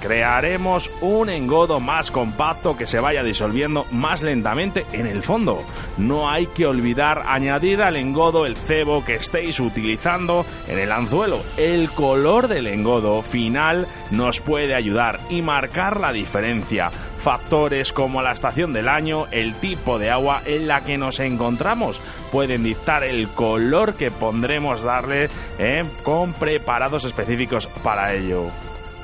crearemos 0.01 0.91
un 1.01 1.29
engodo 1.29 1.79
más 1.79 2.11
compacto 2.11 2.77
que 2.77 2.87
se 2.87 2.99
vaya 2.99 3.23
disolviendo 3.23 3.85
más 3.91 4.21
lentamente 4.21 4.85
en 4.91 5.07
el 5.07 5.23
fondo. 5.23 5.63
No 5.97 6.29
hay 6.29 6.47
que 6.47 6.65
olvidar 6.65 7.23
añadir 7.25 7.81
al 7.81 7.95
engodo 7.95 8.45
el 8.45 8.55
cebo 8.55 9.03
que 9.03 9.15
estéis 9.15 9.59
utilizando 9.59 10.45
en 10.67 10.79
el 10.79 10.91
anzuelo. 10.91 11.41
El 11.57 11.89
color 11.89 12.47
del 12.47 12.67
engodo 12.67 13.21
final 13.21 13.87
nos 14.11 14.41
puede 14.41 14.75
ayudar 14.75 15.19
y 15.29 15.41
marcar 15.41 15.99
la 15.99 16.11
diferencia. 16.11 16.91
Factores 17.25 17.91
como 17.91 18.21
la 18.21 18.33
estación 18.33 18.71
del 18.71 18.87
año, 18.87 19.25
el 19.31 19.55
tipo 19.55 19.97
de 19.97 20.11
agua 20.11 20.43
en 20.45 20.67
la 20.67 20.83
que 20.83 20.95
nos 20.95 21.19
encontramos 21.19 21.99
pueden 22.31 22.63
dictar 22.63 23.03
el 23.03 23.29
color 23.29 23.95
que 23.95 24.11
pondremos 24.11 24.83
darle 24.83 25.29
eh, 25.57 25.83
con 26.03 26.33
preparados 26.33 27.03
específicos 27.03 27.65
para 27.81 28.13
ello. 28.13 28.51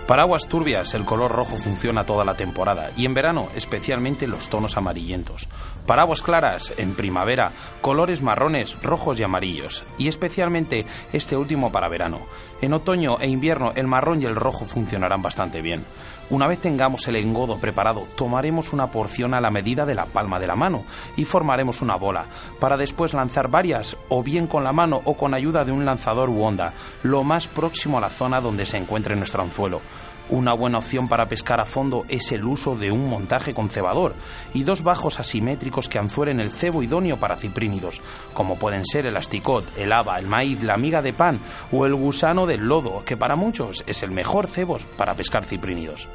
Para 0.07 0.21
aguas 0.23 0.47
turbias 0.47 0.93
el 0.93 1.03
color 1.05 1.31
rojo 1.31 1.57
funciona 1.57 2.05
toda 2.05 2.23
la 2.23 2.35
temporada 2.35 2.91
y 2.95 3.05
en 3.05 3.15
verano 3.15 3.47
especialmente 3.55 4.27
los 4.27 4.49
tonos 4.49 4.77
amarillentos. 4.77 5.47
Para 5.87 6.03
aguas 6.03 6.21
claras, 6.21 6.73
en 6.77 6.93
primavera, 6.93 7.53
colores 7.81 8.21
marrones, 8.21 8.77
rojos 8.83 9.19
y 9.19 9.23
amarillos, 9.23 9.83
y 9.97 10.07
especialmente 10.07 10.85
este 11.11 11.35
último 11.35 11.71
para 11.71 11.89
verano. 11.89 12.19
En 12.61 12.73
otoño 12.73 13.17
e 13.19 13.27
invierno 13.27 13.71
el 13.75 13.87
marrón 13.87 14.21
y 14.21 14.25
el 14.25 14.35
rojo 14.35 14.65
funcionarán 14.65 15.23
bastante 15.23 15.61
bien. 15.61 15.83
Una 16.29 16.47
vez 16.47 16.59
tengamos 16.59 17.07
el 17.07 17.15
engodo 17.15 17.57
preparado, 17.57 18.03
tomaremos 18.15 18.71
una 18.71 18.91
porción 18.91 19.33
a 19.33 19.41
la 19.41 19.49
medida 19.49 19.83
de 19.85 19.95
la 19.95 20.05
palma 20.05 20.39
de 20.39 20.45
la 20.45 20.55
mano 20.55 20.85
y 21.17 21.25
formaremos 21.25 21.81
una 21.81 21.95
bola, 21.95 22.27
para 22.59 22.77
después 22.77 23.13
lanzar 23.13 23.49
varias, 23.49 23.97
o 24.09 24.21
bien 24.21 24.45
con 24.45 24.63
la 24.63 24.71
mano 24.71 25.01
o 25.05 25.15
con 25.15 25.33
ayuda 25.33 25.65
de 25.65 25.71
un 25.71 25.85
lanzador 25.85 26.29
u 26.29 26.43
onda, 26.43 26.73
lo 27.01 27.23
más 27.23 27.47
próximo 27.47 27.97
a 27.97 28.01
la 28.01 28.09
zona 28.09 28.39
donde 28.39 28.65
se 28.65 28.77
encuentre 28.77 29.15
nuestro 29.15 29.41
anzuelo. 29.41 29.81
Una 30.31 30.53
buena 30.53 30.77
opción 30.77 31.09
para 31.09 31.25
pescar 31.25 31.59
a 31.59 31.65
fondo 31.65 32.05
es 32.07 32.31
el 32.31 32.45
uso 32.45 32.77
de 32.77 32.89
un 32.89 33.09
montaje 33.09 33.53
con 33.53 33.69
cebador 33.69 34.15
y 34.53 34.63
dos 34.63 34.81
bajos 34.81 35.19
asimétricos 35.19 35.89
que 35.89 35.99
anzuelen 35.99 36.39
el 36.39 36.51
cebo 36.51 36.81
idóneo 36.81 37.19
para 37.19 37.35
ciprínidos, 37.35 38.01
como 38.33 38.57
pueden 38.57 38.85
ser 38.85 39.05
el 39.05 39.17
asticot, 39.17 39.65
el 39.77 39.91
haba, 39.91 40.17
el 40.17 40.27
maíz, 40.27 40.63
la 40.63 40.77
miga 40.77 41.01
de 41.01 41.11
pan 41.11 41.41
o 41.73 41.85
el 41.85 41.95
gusano 41.95 42.45
del 42.45 42.65
lodo, 42.65 43.03
que 43.03 43.17
para 43.17 43.35
muchos 43.35 43.83
es 43.87 44.03
el 44.03 44.11
mejor 44.11 44.47
cebo 44.47 44.77
para 44.95 45.15
pescar 45.15 45.43
ciprínidos. 45.43 46.07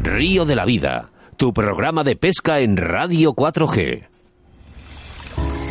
Río 0.00 0.44
de 0.44 0.56
la 0.56 0.64
Vida, 0.64 1.10
tu 1.36 1.52
programa 1.52 2.02
de 2.02 2.16
pesca 2.16 2.58
en 2.58 2.76
Radio 2.76 3.34
4G. 3.34 4.15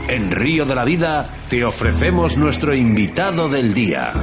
En 0.07 0.29
Río 0.29 0.65
de 0.65 0.75
la 0.75 0.85
Vida 0.85 1.27
te 1.49 1.65
ofrecemos 1.65 2.37
nuestro 2.37 2.75
invitado 2.75 3.49
del 3.49 3.73
día. 3.73 4.13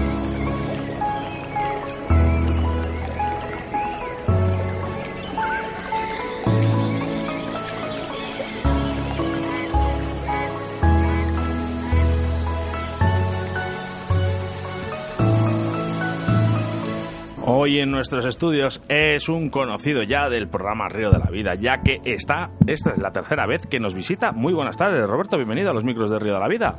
Hoy 17.73 17.81
en 17.81 17.91
nuestros 17.91 18.27
estudios 18.27 18.83
es 18.91 19.31
un 19.31 19.49
conocido 19.49 20.03
ya 20.03 20.29
del 20.29 20.47
programa 20.47 20.91
Río 20.91 21.11
de 21.11 21.19
la 21.19 21.31
Vida, 21.31 21.55
ya 21.55 21.81
que 21.81 22.03
está, 22.05 22.51
esta 22.67 22.91
es 22.91 22.99
la 22.99 23.13
tercera 23.13 23.47
vez 23.47 23.67
que 23.67 23.81
nos 23.81 23.95
visita. 23.95 24.31
Muy 24.31 24.53
buenas 24.53 24.77
tardes, 24.77 25.03
Roberto, 25.07 25.39
bienvenido 25.39 25.71
a 25.71 25.73
los 25.73 25.83
micros 25.83 26.11
de 26.11 26.19
Río 26.19 26.35
de 26.35 26.41
la 26.41 26.49
Vida. 26.49 26.77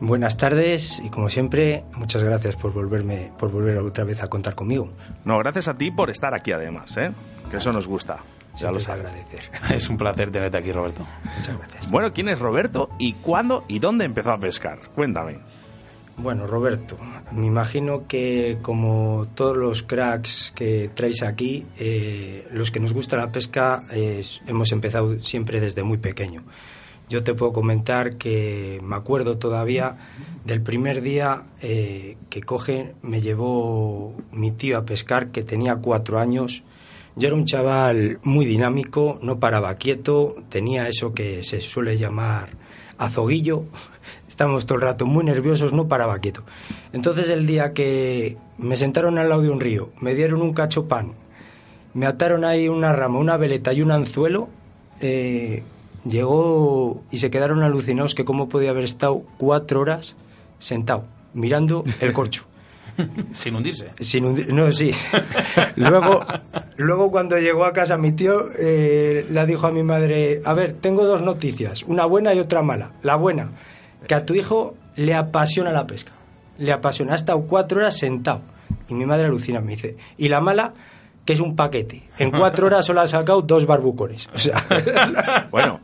Buenas 0.00 0.36
tardes 0.36 1.00
y 1.04 1.08
como 1.08 1.28
siempre, 1.28 1.84
muchas 1.96 2.24
gracias 2.24 2.56
por 2.56 2.72
volverme, 2.72 3.30
por 3.38 3.52
volver 3.52 3.78
otra 3.78 4.02
vez 4.02 4.24
a 4.24 4.26
contar 4.26 4.56
conmigo. 4.56 4.90
No, 5.24 5.38
gracias 5.38 5.68
a 5.68 5.78
ti 5.78 5.92
por 5.92 6.10
estar 6.10 6.34
aquí 6.34 6.50
además, 6.50 6.96
¿eh? 6.96 7.12
que 7.48 7.58
eso 7.58 7.70
nos 7.70 7.86
gusta. 7.86 8.18
Ya 8.56 8.72
lo 8.72 8.80
sabes. 8.80 9.12
agradecer. 9.12 9.52
Es 9.72 9.88
un 9.88 9.96
placer 9.96 10.32
tenerte 10.32 10.58
aquí, 10.58 10.72
Roberto. 10.72 11.06
Muchas 11.38 11.56
gracias. 11.58 11.90
Bueno, 11.92 12.12
¿quién 12.12 12.28
es 12.28 12.40
Roberto 12.40 12.90
y 12.98 13.12
cuándo 13.12 13.64
y 13.68 13.78
dónde 13.78 14.04
empezó 14.04 14.32
a 14.32 14.38
pescar? 14.38 14.80
Cuéntame. 14.96 15.38
Bueno, 16.16 16.46
Roberto, 16.46 16.96
me 17.32 17.46
imagino 17.46 18.06
que 18.06 18.58
como 18.62 19.26
todos 19.34 19.56
los 19.56 19.82
cracks 19.82 20.52
que 20.54 20.90
traéis 20.94 21.22
aquí, 21.24 21.66
eh, 21.76 22.46
los 22.52 22.70
que 22.70 22.78
nos 22.78 22.92
gusta 22.92 23.16
la 23.16 23.32
pesca 23.32 23.84
hemos 24.46 24.70
empezado 24.70 25.22
siempre 25.22 25.60
desde 25.60 25.82
muy 25.82 25.98
pequeño. 25.98 26.42
Yo 27.08 27.22
te 27.22 27.34
puedo 27.34 27.52
comentar 27.52 28.16
que 28.16 28.80
me 28.82 28.96
acuerdo 28.96 29.36
todavía 29.38 29.96
del 30.44 30.62
primer 30.62 31.02
día 31.02 31.42
eh, 31.60 32.16
que 32.30 32.42
coge, 32.42 32.94
me 33.02 33.20
llevó 33.20 34.16
mi 34.32 34.52
tío 34.52 34.78
a 34.78 34.84
pescar, 34.86 35.28
que 35.28 35.42
tenía 35.42 35.76
cuatro 35.76 36.18
años. 36.18 36.62
Yo 37.16 37.28
era 37.28 37.36
un 37.36 37.44
chaval 37.44 38.18
muy 38.22 38.46
dinámico, 38.46 39.18
no 39.20 39.38
paraba 39.38 39.74
quieto, 39.74 40.36
tenía 40.48 40.88
eso 40.88 41.12
que 41.12 41.42
se 41.42 41.60
suele 41.60 41.96
llamar 41.96 42.50
azoguillo, 42.96 43.64
Estábamos 44.34 44.66
todo 44.66 44.78
el 44.78 44.82
rato 44.82 45.06
muy 45.06 45.22
nerviosos, 45.22 45.72
no 45.72 45.86
paraba 45.86 46.18
quieto. 46.18 46.42
Entonces 46.92 47.28
el 47.28 47.46
día 47.46 47.72
que 47.72 48.36
me 48.58 48.74
sentaron 48.74 49.16
al 49.16 49.28
lado 49.28 49.42
de 49.42 49.48
un 49.50 49.60
río, 49.60 49.90
me 50.00 50.12
dieron 50.16 50.42
un 50.42 50.52
cacho 50.52 50.88
pan, 50.88 51.12
me 51.92 52.04
ataron 52.06 52.44
ahí 52.44 52.68
una 52.68 52.92
rama, 52.92 53.20
una 53.20 53.36
veleta 53.36 53.72
y 53.72 53.80
un 53.80 53.92
anzuelo, 53.92 54.48
eh, 55.00 55.62
llegó 56.04 57.00
y 57.12 57.18
se 57.18 57.30
quedaron 57.30 57.62
alucinados 57.62 58.16
que 58.16 58.24
cómo 58.24 58.48
podía 58.48 58.70
haber 58.70 58.82
estado 58.82 59.22
cuatro 59.38 59.78
horas 59.80 60.16
sentado, 60.58 61.04
mirando 61.32 61.84
el 62.00 62.12
corcho. 62.12 62.42
Sin 63.34 63.54
hundirse. 63.54 63.90
Sin 64.00 64.24
hundi- 64.24 64.48
no, 64.48 64.72
sí. 64.72 64.90
luego, 65.76 66.24
luego 66.76 67.12
cuando 67.12 67.38
llegó 67.38 67.66
a 67.66 67.72
casa 67.72 67.96
mi 67.96 68.10
tío, 68.10 68.46
eh, 68.58 69.26
le 69.30 69.46
dijo 69.46 69.68
a 69.68 69.70
mi 69.70 69.84
madre, 69.84 70.42
a 70.44 70.54
ver, 70.54 70.72
tengo 70.72 71.04
dos 71.06 71.22
noticias, 71.22 71.84
una 71.84 72.04
buena 72.04 72.34
y 72.34 72.40
otra 72.40 72.62
mala. 72.62 72.90
La 73.04 73.14
buena, 73.14 73.50
que 74.06 74.14
a 74.14 74.24
tu 74.24 74.34
hijo 74.34 74.74
le 74.96 75.14
apasiona 75.14 75.72
la 75.72 75.86
pesca. 75.86 76.12
Le 76.58 76.72
apasiona. 76.72 77.12
Ha 77.12 77.16
estado 77.16 77.42
cuatro 77.42 77.80
horas 77.80 77.96
sentado. 77.96 78.42
Y 78.88 78.94
mi 78.94 79.06
madre 79.06 79.26
alucina, 79.26 79.60
me 79.60 79.72
dice. 79.72 79.96
Y 80.16 80.28
la 80.28 80.40
mala, 80.40 80.74
que 81.24 81.32
es 81.32 81.40
un 81.40 81.56
paquete. 81.56 82.02
En 82.18 82.30
cuatro 82.30 82.66
horas 82.66 82.84
solo 82.84 83.00
ha 83.00 83.06
sacado 83.06 83.40
dos 83.42 83.66
barbucones. 83.66 84.28
O 84.34 84.38
sea, 84.38 84.64
Bueno, 85.50 85.80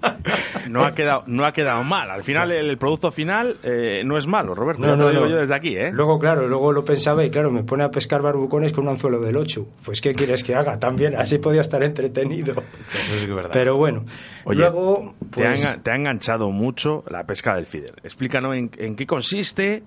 no 0.68 0.84
ha 0.84 0.92
quedado, 0.92 1.22
no 1.26 1.44
ha 1.46 1.52
quedado 1.52 1.82
mal. 1.84 2.10
Al 2.10 2.22
final, 2.24 2.50
el, 2.52 2.68
el 2.70 2.76
producto 2.78 3.10
final 3.10 3.56
eh, 3.62 4.02
no 4.04 4.18
es 4.18 4.26
malo, 4.26 4.54
Roberto. 4.54 4.82
ya 4.84 4.92
te 4.92 4.96
lo 4.98 5.10
digo 5.10 5.26
yo 5.26 5.36
desde 5.36 5.54
aquí, 5.54 5.76
¿eh? 5.76 5.90
Luego, 5.92 6.18
claro, 6.18 6.46
luego 6.48 6.72
lo 6.72 6.84
pensaba 6.84 7.24
y 7.24 7.30
claro, 7.30 7.50
me 7.50 7.62
pone 7.62 7.84
a 7.84 7.90
pescar 7.90 8.20
barbucones 8.22 8.72
con 8.72 8.84
un 8.84 8.90
anzuelo 8.90 9.20
del 9.20 9.36
8. 9.36 9.66
Pues, 9.84 10.00
¿qué 10.00 10.14
quieres 10.14 10.44
que 10.44 10.54
haga? 10.54 10.78
También, 10.78 11.14
así 11.16 11.38
podía 11.38 11.60
estar 11.62 11.82
entretenido. 11.82 12.52
Eso 12.52 13.18
sí 13.18 13.24
que 13.26 13.30
es 13.30 13.34
verdad. 13.34 13.50
Pero 13.52 13.76
bueno, 13.76 14.04
Oye, 14.44 14.58
luego, 14.58 15.14
te, 15.30 15.46
ha 15.46 15.50
pues, 15.52 15.64
enga- 15.64 15.82
te 15.82 15.90
ha 15.90 15.96
enganchado 15.96 16.50
mucho 16.50 17.02
la 17.08 17.24
pesca 17.24 17.56
del 17.56 17.66
feeder. 17.66 17.94
Explícanos 18.02 18.54
en, 18.56 18.70
en 18.78 18.94
qué 18.96 19.06
consiste, 19.06 19.82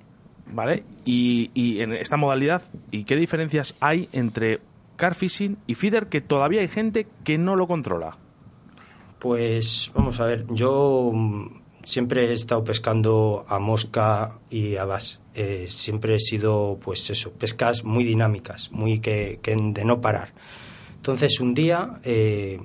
¿vale? 0.52 0.84
Y, 1.06 1.52
y 1.54 1.82
en 1.82 1.94
esta 1.94 2.18
modalidad, 2.18 2.64
y 2.92 3.04
qué 3.04 3.16
diferencias 3.16 3.76
hay 3.80 4.10
entre 4.14 4.60
car 4.96 5.16
fishing 5.16 5.58
y 5.68 5.76
feeder, 5.76 6.08
que 6.08 6.22
todavía 6.22 6.62
hay 6.62 6.68
gente 6.68 7.08
que 7.24 7.38
no 7.38 7.56
lo 7.56 7.68
controla. 7.68 8.18
Pues 9.20 9.92
vamos 9.96 10.20
a 10.20 10.26
ver, 10.26 10.46
yo 10.50 11.12
mm, 11.14 11.62
siempre 11.84 12.26
he 12.30 12.34
estado 12.34 12.64
pescando 12.64 13.46
a 13.48 13.60
mosca 13.60 14.40
y 14.50 14.76
a 14.76 14.86
bass. 14.86 15.22
Eh, 15.34 15.68
siempre 15.70 16.16
he 16.16 16.20
sido, 16.20 16.78
pues 16.84 17.10
eso, 17.10 17.32
pescas 17.32 17.84
muy 17.84 18.04
dinámicas, 18.04 18.70
muy 18.72 19.00
que, 19.00 19.40
de 19.44 19.86
no 19.86 20.02
parar. 20.02 20.34
Entonces 20.96 21.40
un 21.40 21.54
día 21.54 22.00
eh, 22.04 22.60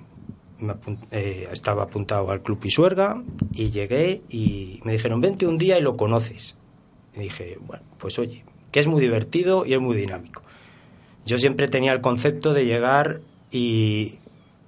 me 0.58 0.74
apun- 0.74 0.98
eh, 1.12 1.48
estaba 1.52 1.84
apuntado 1.84 2.30
al 2.30 2.42
Club 2.42 2.58
Pisuerga 2.58 3.22
y 3.52 3.70
llegué 3.70 4.22
y 4.28 4.80
me 4.84 4.92
dijeron, 4.92 5.20
vente 5.20 5.46
un 5.46 5.58
día 5.58 5.78
y 5.78 5.82
lo 5.82 5.96
conoces. 5.96 6.56
Y 7.16 7.20
dije, 7.20 7.56
bueno, 7.60 7.84
pues 7.98 8.18
oye, 8.18 8.44
que 8.72 8.80
es 8.80 8.86
muy 8.86 9.00
divertido 9.00 9.64
y 9.64 9.74
es 9.74 9.80
muy 9.80 9.96
dinámico. 9.96 10.42
Yo 11.28 11.38
siempre 11.38 11.68
tenía 11.68 11.92
el 11.92 12.00
concepto 12.00 12.54
de 12.54 12.64
llegar 12.64 13.20
y, 13.50 14.14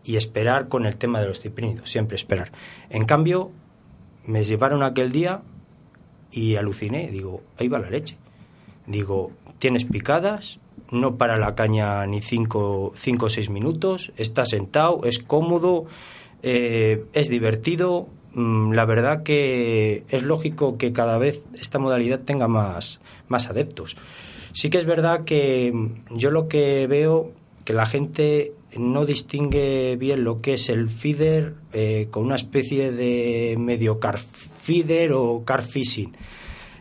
y 0.04 0.16
esperar 0.16 0.68
con 0.68 0.84
el 0.84 0.96
tema 0.96 1.18
de 1.22 1.28
los 1.28 1.40
ciprínidos, 1.40 1.90
siempre 1.90 2.16
esperar. 2.16 2.52
En 2.90 3.06
cambio, 3.06 3.50
me 4.26 4.44
llevaron 4.44 4.82
aquel 4.82 5.10
día 5.10 5.40
y 6.30 6.56
aluciné, 6.56 7.08
digo, 7.08 7.40
ahí 7.58 7.68
va 7.68 7.78
la 7.78 7.88
leche. 7.88 8.18
Digo, 8.86 9.30
tienes 9.58 9.86
picadas, 9.86 10.60
no 10.90 11.16
para 11.16 11.38
la 11.38 11.54
caña 11.54 12.04
ni 12.04 12.20
cinco, 12.20 12.92
o 12.92 13.28
seis 13.30 13.48
minutos, 13.48 14.12
está 14.18 14.44
sentado, 14.44 15.00
es 15.04 15.18
cómodo, 15.18 15.86
eh, 16.42 17.06
es 17.14 17.30
divertido. 17.30 18.06
Mm, 18.34 18.72
La 18.72 18.84
verdad 18.84 19.22
que 19.22 20.04
es 20.10 20.22
lógico 20.22 20.76
que 20.76 20.92
cada 20.92 21.16
vez 21.16 21.42
esta 21.58 21.78
modalidad 21.78 22.20
tenga 22.20 22.48
más, 22.48 23.00
más 23.28 23.48
adeptos. 23.48 23.96
Sí 24.52 24.70
que 24.70 24.78
es 24.78 24.86
verdad 24.86 25.24
que 25.24 25.70
mm, 25.72 26.16
yo 26.16 26.30
lo 26.30 26.48
que 26.48 26.86
veo 26.86 27.32
que 27.64 27.72
la 27.72 27.86
gente 27.86 28.52
no 28.76 29.04
distingue 29.04 29.96
bien 29.96 30.24
lo 30.24 30.40
que 30.40 30.54
es 30.54 30.68
el 30.68 30.90
feeder 30.90 31.54
eh, 31.72 32.08
con 32.10 32.24
una 32.24 32.36
especie 32.36 32.92
de 32.92 33.56
medio 33.58 33.98
car 33.98 34.18
feeder 34.18 35.12
o 35.12 35.44
car 35.44 35.62
fishing. 35.62 36.12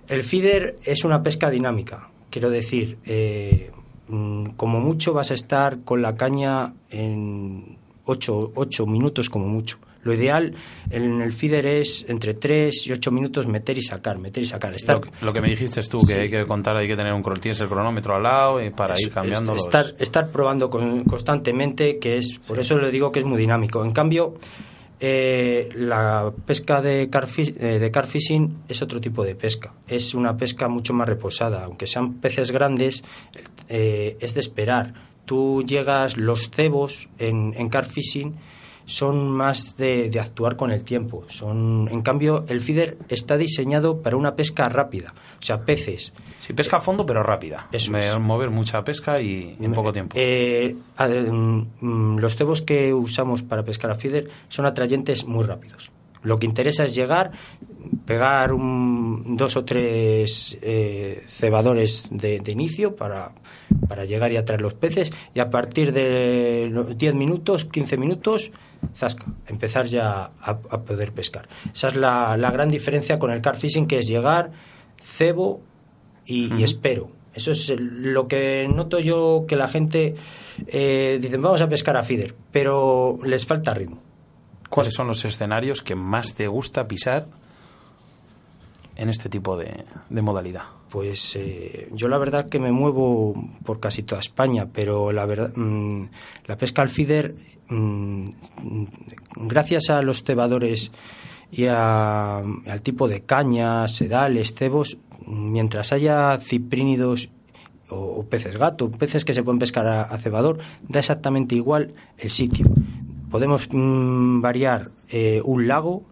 El 0.07 0.23
feeder 0.23 0.75
es 0.85 1.03
una 1.03 1.21
pesca 1.21 1.49
dinámica, 1.49 2.09
quiero 2.29 2.49
decir, 2.49 2.97
eh, 3.05 3.71
mm, 4.07 4.51
como 4.57 4.79
mucho 4.79 5.13
vas 5.13 5.31
a 5.31 5.35
estar 5.35 5.83
con 5.83 6.01
la 6.01 6.15
caña 6.15 6.73
en 6.89 7.77
8 8.05 8.51
minutos 8.87 9.29
como 9.29 9.47
mucho. 9.47 9.77
Lo 10.03 10.13
ideal 10.13 10.55
en 10.89 11.21
el 11.21 11.33
feeder 11.33 11.65
es 11.65 12.05
entre 12.07 12.33
3 12.33 12.87
y 12.87 12.91
8 12.91 13.11
minutos 13.11 13.47
meter 13.47 13.77
y 13.77 13.83
sacar, 13.83 14.17
meter 14.17 14.43
y 14.43 14.45
sacar. 14.45 14.71
lo, 15.21 15.33
que 15.33 15.41
me 15.41 15.49
dijiste 15.49 15.81
tú, 15.83 15.99
que 16.05 16.13
hay 16.13 16.29
que 16.29 16.45
contar, 16.45 16.77
hay 16.77 16.87
que 16.87 16.95
tener 16.95 17.13
un 17.13 17.23
tienes 17.39 17.59
el 17.61 17.67
cronómetro 17.67 18.15
al 18.15 18.23
lado 18.23 18.61
y 18.61 18.69
para 18.69 18.99
ir 18.99 19.11
cambiando 19.11 19.55
estar, 19.55 19.85
estar 19.99 20.29
probando 20.29 20.69
constantemente, 20.69 21.99
que 21.99 22.17
es, 22.17 22.39
por 22.47 22.59
eso 22.59 22.77
le 22.77 22.91
digo 22.91 23.11
que 23.11 23.19
es 23.19 23.25
muy 23.25 23.37
dinámico. 23.37 23.83
En 23.83 23.91
cambio, 23.91 24.35
eh, 24.99 25.69
la 25.75 26.31
pesca 26.45 26.81
de 26.81 27.09
car, 27.09 27.27
eh, 27.37 27.79
de 27.79 27.91
car 27.91 28.07
fishing 28.07 28.63
es 28.67 28.81
otro 28.81 28.99
tipo 28.99 29.23
de 29.23 29.35
pesca. 29.35 29.73
Es 29.87 30.13
una 30.13 30.35
pesca 30.35 30.67
mucho 30.67 30.93
más 30.93 31.07
reposada. 31.07 31.63
Aunque 31.65 31.87
sean 31.87 32.15
peces 32.15 32.51
grandes, 32.51 33.03
eh, 33.67 34.17
es 34.19 34.33
de 34.33 34.39
esperar. 34.39 34.93
Tú 35.25 35.63
llegas, 35.63 36.17
los 36.17 36.49
cebos 36.49 37.09
en, 37.17 37.53
en 37.55 37.69
car 37.69 37.85
fishing 37.85 38.35
son 38.89 39.29
más 39.29 39.77
de, 39.77 40.11
actuar 40.19 40.55
con 40.55 40.71
el 40.71 40.83
tiempo. 40.83 41.23
Son, 41.27 41.87
en 41.91 42.01
cambio, 42.01 42.43
el 42.49 42.61
feeder 42.61 42.97
está 43.07 43.37
diseñado 43.37 44.01
para 44.01 44.17
una 44.17 44.35
pesca 44.35 44.67
rápida, 44.67 45.13
o 45.39 45.43
sea, 45.43 45.61
peces. 45.61 46.11
Sí, 46.39 46.53
pesca 46.53 46.77
a 46.77 46.81
fondo, 46.81 47.05
pero 47.05 47.21
rápida. 47.21 47.67
Es 47.71 47.89
mover 47.89 48.49
mucha 48.49 48.83
pesca 48.83 49.21
y 49.21 49.55
en 49.59 49.73
poco 49.73 49.93
tiempo. 49.93 50.15
Eh, 50.19 50.75
mm, 50.99 52.17
los 52.17 52.35
cebos 52.35 52.61
que 52.63 52.93
usamos 52.93 53.43
para 53.43 53.63
pescar 53.63 53.91
a 53.91 53.95
feeder 53.95 54.29
son 54.47 54.65
atrayentes 54.65 55.23
muy 55.25 55.45
rápidos. 55.45 55.91
Lo 56.21 56.37
que 56.37 56.45
interesa 56.45 56.83
es 56.83 56.95
llegar, 56.95 57.31
pegar 58.05 58.53
un, 58.53 59.37
dos 59.37 59.55
o 59.55 59.63
tres 59.63 60.57
eh, 60.61 61.23
cebadores 61.27 62.07
de, 62.11 62.41
inicio 62.47 62.95
para, 62.95 63.31
para, 63.87 64.05
llegar 64.05 64.31
y 64.31 64.37
atraer 64.37 64.61
los 64.61 64.73
peces 64.73 65.11
y 65.33 65.39
a 65.39 65.49
partir 65.49 65.93
de 65.93 66.67
los 66.71 66.97
10 66.97 67.15
minutos, 67.15 67.65
15 67.65 67.97
minutos, 67.97 68.51
zasca, 68.95 69.25
empezar 69.47 69.85
ya 69.85 70.31
a, 70.41 70.57
poder 70.57 71.13
pescar. 71.13 71.47
Esa 71.73 71.89
es 71.89 71.95
la, 71.95 72.35
gran 72.51 72.69
diferencia 72.69 73.17
con 73.17 73.31
el 73.31 73.41
car 73.41 73.55
fishing 73.55 73.87
que 73.87 73.99
es 73.99 74.07
llegar, 74.07 74.51
cebo 75.01 75.61
y, 76.25 76.63
espero. 76.63 77.11
Eso 77.33 77.51
es 77.51 77.69
lo 77.79 78.27
que 78.27 78.67
noto 78.67 78.99
yo 78.99 79.45
que 79.47 79.55
la 79.55 79.67
gente 79.67 80.15
eh, 80.67 81.19
dice 81.21 81.37
vamos 81.37 81.61
a 81.61 81.69
pescar 81.69 81.95
a 81.95 82.03
feeder, 82.03 82.35
pero 82.51 83.19
les 83.23 83.45
falta 83.45 83.73
ritmo. 83.73 84.08
¿Cuáles 84.69 84.93
son 84.93 85.07
los 85.07 85.25
escenarios 85.25 85.81
que 85.81 85.95
más 85.95 86.35
te 86.35 86.47
gusta 86.47 86.87
pisar 86.87 87.27
en 88.95 89.09
este 89.09 89.27
tipo 89.27 89.57
de, 89.57 89.85
modalidad? 90.09 90.63
Pues 90.89 91.35
eh, 91.35 91.89
yo 91.93 92.07
la 92.07 92.17
verdad 92.19 92.49
que 92.49 92.59
me 92.59 92.71
muevo 92.71 93.33
por 93.65 93.79
casi 93.79 94.03
toda 94.03 94.21
España, 94.21 94.67
pero 94.71 95.11
la 95.11 95.25
verdad 95.25 95.51
mm, 95.55 96.03
la 96.45 96.57
pesca 96.57 96.83
al 96.83 96.89
feeder, 96.89 97.35
mm, 97.67 98.25
gracias 99.47 99.89
a 99.89 100.01
los 100.03 100.23
cebadores 100.23 100.91
y 101.51 101.65
al 101.65 102.81
tipo 102.83 103.07
de 103.07 103.21
cañas, 103.21 103.95
sedales, 103.95 104.53
cebos, 104.53 104.99
mientras 105.25 105.91
haya 105.93 106.37
ciprínidos 106.37 107.29
o, 107.89 108.23
peces 108.25 108.57
gato, 108.57 108.91
peces 108.91 109.25
que 109.25 109.33
se 109.33 109.41
pueden 109.41 109.57
pescar 109.57 109.87
a 109.87 110.17
cebador, 110.19 110.59
da 110.87 110.99
exactamente 110.99 111.55
igual 111.55 111.93
el 112.19 112.29
sitio 112.29 112.67
podemos 113.29 113.67
mm, 113.71 114.41
variar 114.41 114.91
eh, 115.09 115.41
un 115.43 115.67
lago 115.67 116.03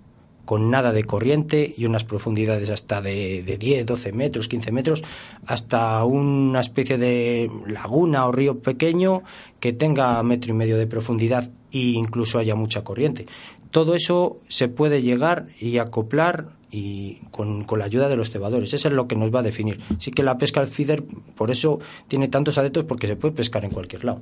con 0.46 0.72
nada 0.72 0.94
de 0.94 1.04
corriente 1.04 1.74
y 1.78 1.86
unas 1.86 2.06
profundidades 2.06 2.70
hasta 2.70 3.02
de, 3.02 3.44
de, 3.44 3.58
10, 3.58 3.86
12 3.86 4.14
metros, 4.14 4.48
15 4.48 4.72
metros, 4.72 5.04
hasta 5.46 6.06
una 6.06 6.62
especie 6.62 6.98
de 6.98 7.52
laguna 7.68 8.26
o 8.26 8.32
río 8.32 8.60
pequeño 8.60 9.24
que 9.60 9.74
tenga 9.74 10.24
metro 10.24 10.52
y 10.52 10.54
medio 10.54 10.78
de 10.78 10.88
profundidad 10.88 11.52
e 11.74 11.80
incluso 11.80 12.40
haya 12.40 12.56
mucha 12.56 12.86
corriente. 12.86 13.28
Todo 13.72 13.94
eso 13.94 14.38
se 14.48 14.70
puede 14.70 15.02
llegar 15.02 15.48
y 15.60 15.80
acoplar 15.80 16.48
y 16.72 17.18
con, 17.32 17.66
con, 17.66 17.80
la 17.80 17.86
ayuda 17.86 18.08
de 18.08 18.16
los 18.16 18.32
cebadores. 18.32 18.74
Eso 18.74 18.88
es 18.88 18.94
lo 18.94 19.08
que 19.08 19.18
nos 19.18 19.34
va 19.34 19.42
a 19.42 19.44
definir. 19.44 19.82
Sí 20.00 20.12
que 20.12 20.24
la 20.24 20.38
pesca 20.38 20.62
al 20.62 20.70
feeder, 20.70 21.04
por 21.36 21.52
eso 21.52 21.80
tiene 22.08 22.30
tantos 22.30 22.58
adeptos, 22.58 22.86
porque 22.86 23.08
se 23.08 23.18
puede 23.18 23.36
pescar 23.36 23.66
en 23.66 23.72
cualquier 23.72 24.06
lado. 24.06 24.22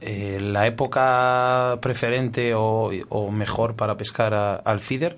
Eh, 0.00 0.38
la 0.40 0.66
época 0.66 1.78
preferente 1.80 2.52
o, 2.54 2.90
mejor 3.30 3.76
para 3.76 3.96
pescar 3.96 4.34
al 4.64 4.80
feeder, 4.80 5.16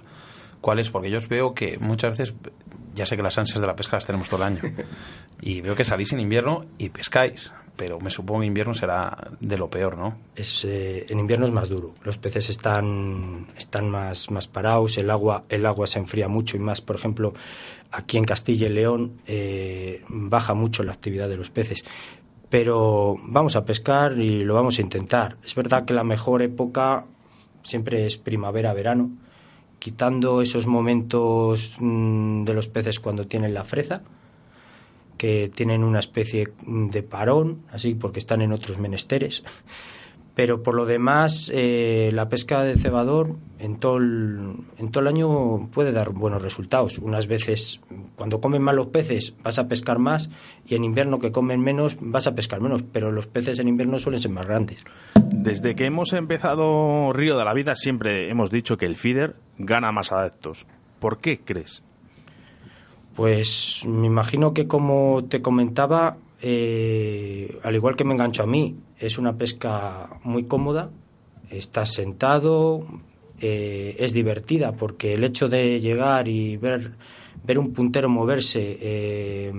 ¿cuál 0.61 0.79
es? 0.79 0.89
Porque 0.91 1.11
yo 1.11 1.19
os 1.19 1.29
veo 1.29 1.53
que 1.53 1.79
muchas 1.79 2.17
veces, 2.17 2.35
ya 2.95 3.05
sé 3.05 3.17
que 3.17 3.23
las 3.23 3.37
ansias 3.39 3.61
de 3.61 3.67
la 3.67 3.75
pesca 3.75 3.97
las 3.97 4.07
tenemos 4.07 4.29
todo 4.29 4.45
el 4.45 4.55
año, 4.55 4.63
y 5.41 5.61
veo 5.61 5.75
que 5.75 5.85
salís 5.85 6.13
en 6.13 6.21
invierno 6.21 6.65
y 6.79 6.91
pescáis, 6.91 7.53
pero 7.77 7.99
me 8.01 8.11
supongo 8.11 8.41
que 8.41 8.47
invierno 8.47 8.75
será 8.75 9.31
de 9.41 9.57
lo 9.57 9.69
peor, 9.69 9.97
¿no? 9.99 10.19
Es, 10.37 10.65
eh, 10.65 11.07
en 11.09 11.19
invierno 11.19 11.47
es 11.47 11.53
más 11.53 11.69
duro, 11.69 11.95
los 12.05 12.19
peces 12.19 12.49
están, 12.49 13.49
están 13.57 13.91
más, 13.91 14.31
más 14.31 14.47
parados, 14.47 14.97
el 14.99 15.11
agua, 15.11 15.43
el 15.49 15.67
agua 15.67 15.87
se 15.89 15.99
enfría 15.99 16.29
mucho 16.29 16.57
y 16.57 16.61
más, 16.61 16.81
por 16.81 16.97
ejemplo, 16.97 17.35
aquí 17.91 18.17
en 18.17 18.25
Castilla 18.25 18.67
y 18.67 18.71
León 18.71 19.21
eh, 19.27 20.03
baja 20.09 20.55
mucho 20.55 20.83
la 20.83 20.93
actividad 20.93 21.29
de 21.29 21.37
los 21.37 21.51
peces 21.51 21.85
pero 22.51 23.17
vamos 23.23 23.57
a 23.57 23.65
pescar 23.65 24.19
y 24.19 24.45
lo 24.45 24.55
vamos 24.55 24.79
a 24.79 24.83
intentar. 24.83 25.37
Es 25.45 25.55
verdad 25.55 25.85
que 25.85 25.95
la 25.95 26.05
mejor 26.05 26.43
época 26.43 27.05
siempre 27.63 28.07
es 28.07 28.17
primavera-verano, 28.17 29.11
quitando 29.79 30.41
esos 30.41 30.67
momentos 30.67 31.77
mm, 31.79 32.45
de 32.45 32.55
los 32.55 32.69
peces 32.69 33.01
cuando 33.01 33.27
tienen 33.27 33.55
la 33.55 33.65
freza, 33.65 34.03
que 35.17 35.51
tienen 35.55 35.83
una 35.83 35.99
especie 35.99 36.53
de 36.65 37.03
parón, 37.03 37.63
así 37.73 37.95
porque 37.95 38.21
están 38.21 38.41
en 38.41 38.53
otros 38.53 38.79
menesteres 38.79 39.43
pero 40.39 40.63
por 40.63 40.77
lo 40.77 40.87
demás 40.87 41.51
eh, 41.53 42.13
la 42.15 42.29
pesca 42.29 42.63
de 42.63 42.77
cebador 42.77 43.35
en 43.59 43.81
todo, 43.81 43.97
el, 43.97 44.55
en 44.79 44.89
todo 44.93 45.01
el 45.01 45.09
año 45.09 45.69
puede 45.73 45.91
dar 45.91 46.11
buenos 46.11 46.43
resultados. 46.43 46.99
Unas 46.99 47.27
veces 47.27 47.81
cuando 48.15 48.41
comen 48.41 48.63
más 48.63 48.77
los 48.77 48.87
peces 48.87 49.35
vas 49.43 49.59
a 49.59 49.67
pescar 49.67 49.99
más 49.99 50.31
y 50.65 50.77
en 50.77 50.85
invierno 50.85 51.19
que 51.19 51.33
comen 51.33 51.61
menos 51.61 51.97
vas 52.01 52.29
a 52.29 52.37
pescar 52.37 52.61
menos, 52.61 52.85
pero 52.85 53.11
los 53.11 53.27
peces 53.27 53.59
en 53.59 53.67
invierno 53.67 53.99
suelen 53.99 54.21
ser 54.21 54.31
más 54.31 54.47
grandes. 54.47 54.85
Desde 55.25 55.75
que 55.75 55.87
hemos 55.87 56.13
empezado 56.13 57.13
Río 57.13 57.37
de 57.37 57.45
la 57.45 57.53
Vida 57.53 57.75
siempre 57.75 58.31
hemos 58.31 58.53
dicho 58.53 58.77
que 58.77 58.87
el 58.87 58.95
feeder 58.95 59.35
gana 59.59 59.91
más 59.91 60.13
adeptos. 60.13 60.67
¿Por 61.01 61.19
qué 61.19 61.41
crees? 61.41 61.83
Pues 63.17 63.83
me 63.89 64.07
imagino 64.07 64.55
que 64.55 64.69
como 64.69 65.25
te 65.29 65.43
comentaba, 65.43 66.17
eh, 66.41 67.59
al 67.63 67.75
igual 67.75 67.97
que 67.97 68.05
me 68.05 68.15
engancho 68.15 68.43
a 68.43 68.47
mí, 68.47 68.77
es 68.99 69.19
una 69.19 69.37
pesca 69.37 70.21
muy 70.23 70.45
cómoda, 70.45 70.91
estás 71.51 71.95
sentado, 71.95 72.87
eh, 73.41 73.97
es 73.99 74.13
divertida 74.13 74.73
porque 74.73 75.15
el 75.15 75.25
hecho 75.25 75.49
de 75.49 75.81
llegar 75.81 76.29
y 76.29 76.57
ver, 76.57 76.93
ver 77.45 77.59
un 77.59 77.73
puntero 77.73 78.09
moverse, 78.09 78.79
eh, 78.81 79.53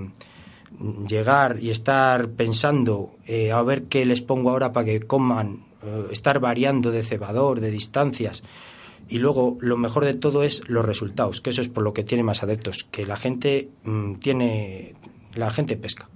llegar 1.06 1.58
y 1.60 1.70
estar 1.70 2.30
pensando 2.30 3.16
a 3.52 3.62
ver 3.62 3.84
qué 3.84 4.06
les 4.06 4.22
pongo 4.22 4.50
ahora 4.50 4.72
para 4.72 4.86
que 4.86 5.00
coman, 5.00 5.64
estar 6.10 6.40
variando 6.40 6.90
de 6.90 7.02
cebador, 7.02 7.60
de 7.60 7.70
distancias. 7.70 8.42
Y 9.08 9.18
luego 9.18 9.58
lo 9.60 9.76
mejor 9.76 10.04
de 10.04 10.14
todo 10.14 10.42
es 10.42 10.62
los 10.68 10.84
resultados, 10.84 11.40
que 11.40 11.50
eso 11.50 11.60
es 11.60 11.68
por 11.68 11.82
lo 11.82 11.92
que 11.92 12.04
tiene 12.04 12.22
más 12.22 12.42
adeptos, 12.42 12.84
que 12.84 13.04
la 13.04 13.16
gente 13.16 13.68
mm, 13.84 14.14
tiene, 14.14 14.94
la 15.34 15.50
gente 15.50 15.76
pesca 15.76 16.08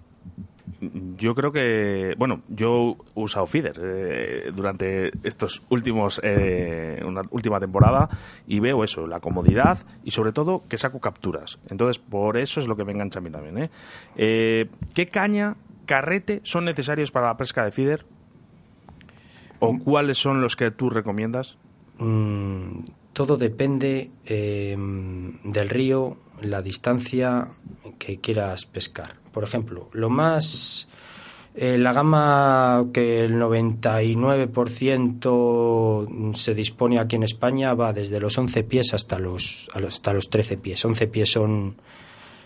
yo 1.17 1.35
creo 1.35 1.53
que, 1.53 2.15
bueno, 2.19 2.43
yo 2.49 2.97
he 3.17 3.21
usado 3.21 3.47
feeder 3.47 3.81
eh, 3.83 4.51
durante 4.55 5.13
estos 5.27 5.63
últimos, 5.69 6.21
eh, 6.23 7.03
una 7.05 7.23
última 7.31 7.61
temporada 7.61 8.09
y 8.47 8.61
veo 8.61 8.85
eso, 8.85 9.07
la 9.07 9.21
comodidad 9.21 9.79
y 10.05 10.11
sobre 10.11 10.33
todo 10.33 10.65
que 10.69 10.79
saco 10.79 11.01
capturas. 11.01 11.59
Entonces, 11.69 11.99
por 11.99 12.37
eso 12.37 12.61
es 12.61 12.67
lo 12.67 12.77
que 12.77 12.85
me 12.85 12.93
engancha 12.93 13.19
a 13.19 13.23
mí 13.23 13.31
también. 13.31 13.71
¿eh? 14.17 14.69
qué 14.95 15.09
caña, 15.09 15.57
carrete 15.87 16.41
son 16.45 16.65
necesarios 16.65 17.11
para 17.11 17.27
la 17.29 17.37
pesca 17.37 17.65
de 17.65 17.73
feeder? 17.73 18.07
¿O 19.59 19.73
mm. 19.73 19.79
cuáles 19.81 20.19
son 20.19 20.41
los 20.41 20.57
que 20.57 20.71
tú 20.71 20.91
recomiendas? 20.91 21.57
Mm, 21.99 22.81
todo 23.13 23.37
depende 23.37 24.11
del 24.25 25.69
río, 25.69 26.17
la 26.41 26.63
distancia 26.63 27.49
que 27.99 28.21
quieras 28.21 28.67
pescar. 28.67 29.17
Por 29.33 29.45
ejemplo, 29.45 29.89
lo 29.93 30.11
más 30.11 30.89
eh, 31.57 31.79
la 31.79 31.93
gama 31.93 32.87
que 32.93 33.25
el 33.25 33.35
99% 33.35 36.35
se 36.35 36.53
dispone 36.53 36.99
aquí 36.99 37.15
en 37.15 37.23
España 37.23 37.75
va 37.75 37.93
desde 37.93 38.19
los 38.19 38.37
11 38.37 38.65
pies 38.65 38.93
hasta 38.93 39.21
los, 39.21 39.71
hasta 39.73 40.13
los 40.13 40.31
13 40.31 40.57
pies. 40.57 40.85
11 40.85 41.07
pies 41.07 41.31
son, 41.31 41.77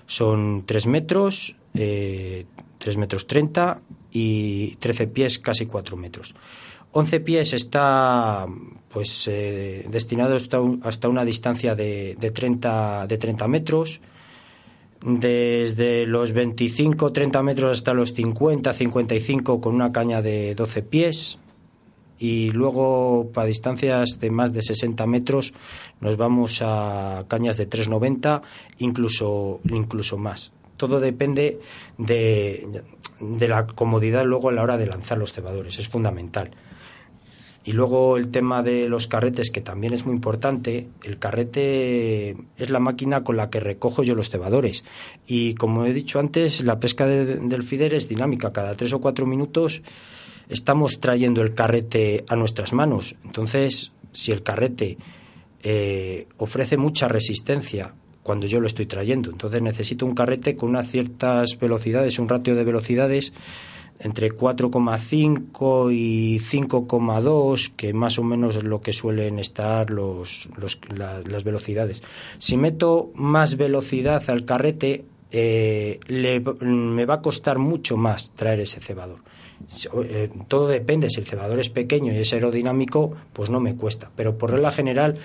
son 0.06 0.64
3 0.66 0.86
metros, 0.88 1.56
eh, 1.72 2.44
3 2.76 2.96
metros 2.98 3.26
30 3.26 3.80
y 4.12 4.76
13 4.76 5.06
pies 5.06 5.38
casi 5.38 5.64
4 5.64 5.96
metros. 5.96 6.34
11 6.92 7.20
pies 7.20 7.54
está 7.54 8.46
pues 8.90 9.26
eh, 9.26 9.86
destinado 9.88 10.36
hasta, 10.36 10.58
hasta, 10.82 11.08
una 11.08 11.24
distancia 11.24 11.74
de, 11.74 12.14
de, 12.20 12.30
30, 12.30 13.06
de 13.06 13.16
30 13.16 13.48
metros 13.48 14.02
desde 15.02 16.06
los 16.06 16.34
25-30 16.34 17.42
metros 17.42 17.72
hasta 17.72 17.94
los 17.94 18.14
50-55 18.14 19.60
con 19.60 19.74
una 19.74 19.92
caña 19.92 20.22
de 20.22 20.54
12 20.54 20.82
pies 20.82 21.38
y 22.18 22.50
luego 22.50 23.30
para 23.32 23.46
distancias 23.46 24.18
de 24.20 24.30
más 24.30 24.52
de 24.52 24.62
60 24.62 25.06
metros 25.06 25.52
nos 26.00 26.16
vamos 26.16 26.60
a 26.62 27.24
cañas 27.28 27.56
de 27.56 27.68
3,90 27.68 28.42
incluso, 28.78 29.60
incluso 29.70 30.18
más. 30.18 30.52
Todo 30.76 31.00
depende 31.00 31.60
de, 31.96 32.82
de 33.20 33.48
la 33.48 33.66
comodidad 33.66 34.24
luego 34.24 34.48
a 34.48 34.52
la 34.52 34.62
hora 34.62 34.78
de 34.78 34.86
lanzar 34.86 35.18
los 35.18 35.32
cebadores, 35.32 35.78
es 35.78 35.88
fundamental. 35.88 36.50
Y 37.64 37.72
luego 37.72 38.16
el 38.16 38.28
tema 38.28 38.62
de 38.62 38.88
los 38.88 39.08
carretes, 39.08 39.50
que 39.50 39.60
también 39.60 39.92
es 39.92 40.06
muy 40.06 40.14
importante. 40.14 40.88
El 41.02 41.18
carrete 41.18 42.36
es 42.56 42.70
la 42.70 42.78
máquina 42.78 43.24
con 43.24 43.36
la 43.36 43.50
que 43.50 43.60
recojo 43.60 44.02
yo 44.02 44.14
los 44.14 44.30
cebadores. 44.30 44.84
Y 45.26 45.54
como 45.54 45.84
he 45.84 45.92
dicho 45.92 46.18
antes, 46.18 46.62
la 46.62 46.80
pesca 46.80 47.06
del 47.06 47.62
fider 47.62 47.94
es 47.94 48.08
dinámica. 48.08 48.52
Cada 48.52 48.74
tres 48.74 48.92
o 48.94 49.00
cuatro 49.00 49.26
minutos 49.26 49.82
estamos 50.48 51.00
trayendo 51.00 51.42
el 51.42 51.54
carrete 51.54 52.24
a 52.28 52.36
nuestras 52.36 52.72
manos. 52.72 53.16
Entonces, 53.24 53.92
si 54.12 54.32
el 54.32 54.42
carrete 54.42 54.96
eh, 55.62 56.26
ofrece 56.38 56.76
mucha 56.76 57.08
resistencia 57.08 57.94
cuando 58.22 58.46
yo 58.46 58.60
lo 58.60 58.66
estoy 58.66 58.86
trayendo, 58.86 59.30
entonces 59.30 59.62
necesito 59.62 60.04
un 60.04 60.14
carrete 60.14 60.54
con 60.54 60.70
unas 60.70 60.90
ciertas 60.90 61.58
velocidades, 61.58 62.18
un 62.18 62.28
ratio 62.28 62.54
de 62.54 62.64
velocidades 62.64 63.32
entre 64.00 64.30
4,5 64.30 65.92
y 65.92 66.38
5,2, 66.38 67.72
que 67.74 67.92
más 67.92 68.18
o 68.18 68.22
menos 68.22 68.56
es 68.56 68.64
lo 68.64 68.80
que 68.80 68.92
suelen 68.92 69.38
estar 69.38 69.90
los, 69.90 70.48
las 70.96 71.44
velocidades. 71.44 72.02
Si 72.38 72.56
meto 72.56 73.10
más 73.14 73.56
velocidad 73.56 74.22
al 74.28 74.44
carrete, 74.44 75.04
eh, 75.30 76.00
me 76.60 77.04
va 77.04 77.14
a 77.14 77.22
costar 77.22 77.58
mucho 77.58 77.96
más 77.96 78.32
traer 78.32 78.60
ese 78.60 78.80
cebador. 78.80 79.18
Eh, 80.04 80.30
todo 80.46 80.68
depende, 80.68 81.10
si 81.10 81.20
el 81.20 81.26
cebador 81.26 81.58
es 81.58 81.68
pequeño 81.68 82.12
y 82.12 82.18
es 82.18 82.32
aerodinámico, 82.32 83.14
pues 83.32 83.50
no 83.50 83.60
me 83.60 83.76
cuesta, 83.76 84.10
pero 84.14 84.38
por 84.38 84.52
regla 84.52 84.70
general 84.70 85.18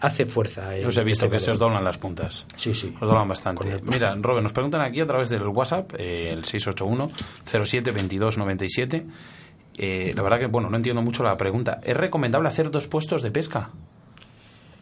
hace 0.00 0.26
fuerza. 0.26 0.70
Os 0.86 0.96
he 0.96 1.04
visto 1.04 1.28
que 1.30 1.38
se 1.38 1.50
os 1.50 1.58
doblan 1.58 1.84
las 1.84 1.98
puntas. 1.98 2.46
Sí, 2.56 2.74
sí. 2.74 2.94
Os 3.00 3.08
doblan 3.08 3.28
bastante. 3.28 3.80
Mira, 3.82 4.14
Robert, 4.16 4.42
nos 4.42 4.52
preguntan 4.52 4.82
aquí 4.82 5.00
a 5.00 5.06
través 5.06 5.28
del 5.28 5.46
WhatsApp, 5.48 5.94
eh, 5.98 6.30
el 6.30 6.44
681 6.44 7.10
07 7.44 7.90
22 7.90 8.38
97. 8.38 9.06
la 9.78 10.22
verdad 10.22 10.38
que, 10.38 10.46
bueno, 10.46 10.68
no 10.70 10.76
entiendo 10.76 11.02
mucho 11.02 11.22
la 11.22 11.36
pregunta. 11.36 11.80
¿Es 11.82 11.96
recomendable 11.96 12.48
hacer 12.48 12.70
dos 12.70 12.86
puestos 12.86 13.22
de 13.22 13.30
pesca? 13.30 13.70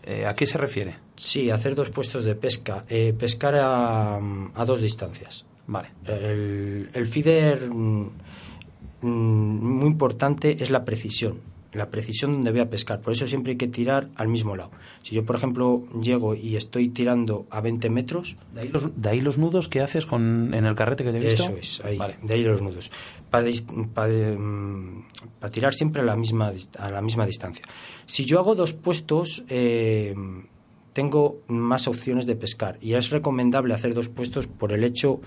Eh, 0.05 0.27
¿A 0.27 0.35
qué 0.35 0.47
se 0.47 0.59
refiere? 0.59 0.97
Sí, 1.17 1.51
hacer 1.51 1.75
dos 1.75 1.91
puestos 1.91 2.25
de 2.25 2.35
pesca. 2.35 2.85
Eh, 2.89 3.15
pescar 3.17 3.55
a, 3.55 4.17
a, 4.17 4.65
dos 4.65 4.83
distancias. 4.83 5.45
Vale. 5.69 5.91
El, 6.05 6.91
el 6.93 7.07
feeder 7.07 7.69
mm, 7.69 8.11
mm, 9.03 9.07
muy 9.07 9.87
importante 9.87 10.57
es 10.61 10.71
la 10.71 10.85
precisión 10.85 11.52
la 11.73 11.89
precisión 11.91 12.33
donde 12.33 12.51
voy 12.51 12.61
a 12.61 12.69
pescar. 12.69 13.01
Por 13.01 13.13
eso 13.13 13.27
siempre 13.27 13.53
hay 13.53 13.59
que 13.59 13.69
tirar 13.69 14.09
al 14.17 14.29
mismo 14.29 14.57
lado. 14.57 14.71
Si 15.03 15.15
yo, 15.15 15.25
por 15.25 15.37
ejemplo, 15.37 15.85
llego 16.01 16.35
y 16.35 16.57
estoy 16.57 16.89
tirando 16.89 17.47
a 17.51 17.61
20 17.61 17.89
metros... 17.91 18.37
¿De 18.55 18.61
ahí 18.63 18.69
los, 18.69 19.01
de 19.01 19.09
ahí 19.09 19.21
los 19.21 19.39
nudos 19.39 19.69
que 19.69 19.81
haces 19.81 20.07
con, 20.07 20.53
en 20.53 20.67
el 20.67 20.75
carrete 20.75 21.05
que 21.05 21.13
te 21.13 21.19
he 21.19 21.21
visto? 21.21 21.45
Eso 21.45 21.57
es, 21.57 21.81
ahí, 21.85 21.99
de 22.23 22.35
ahí 22.35 22.43
los 22.43 22.61
nudos. 22.61 22.91
Para, 23.31 23.47
mm, 23.47 25.05
tirar 25.51 25.73
siempre 25.73 26.03
a 26.03 26.05
la, 26.05 26.17
misma, 26.17 26.53
a 26.79 26.91
la 26.91 27.01
misma 27.01 27.27
distancia. 27.27 27.65
Si 28.07 28.25
yo 28.25 28.39
hago 28.39 28.55
dos 28.55 28.73
puestos... 28.73 29.45
Eh, 29.49 30.15
tengo 30.93 31.41
más 31.49 31.89
opciones 31.89 32.27
de 32.27 32.37
pescar 32.37 32.77
y 32.83 32.93
es 32.93 33.09
recomendable 33.09 33.73
hacer 33.73 33.95
dos 33.95 34.09
puestos 34.09 34.47
por 34.47 34.73
el 34.73 34.85
hecho 34.85 35.23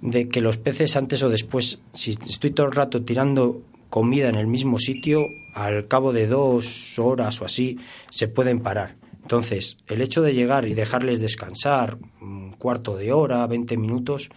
de 0.00 0.30
que 0.30 0.40
los 0.40 0.56
peces 0.56 0.96
antes 0.96 1.22
o 1.22 1.28
después, 1.28 1.78
si 1.92 2.12
estoy 2.12 2.52
todo 2.52 2.66
el 2.66 2.72
rato 2.72 3.02
tirando 3.02 3.60
comida 3.94 4.28
en 4.28 4.34
el 4.34 4.48
mismo 4.48 4.80
sitio, 4.80 5.28
al 5.54 5.86
cabo 5.86 6.12
de 6.12 6.26
dos 6.26 6.98
horas 6.98 7.40
o 7.40 7.44
así, 7.44 7.78
se 8.10 8.26
pueden 8.26 8.58
parar. 8.58 8.96
Entonces, 9.22 9.76
el 9.86 10.00
hecho 10.00 10.20
de 10.20 10.34
llegar 10.34 10.66
y 10.66 10.74
dejarles 10.74 11.20
descansar 11.20 11.96
un 12.20 12.50
cuarto 12.58 12.96
de 12.96 13.12
hora, 13.12 13.46
20 13.46 13.76
minutos, 13.76 14.30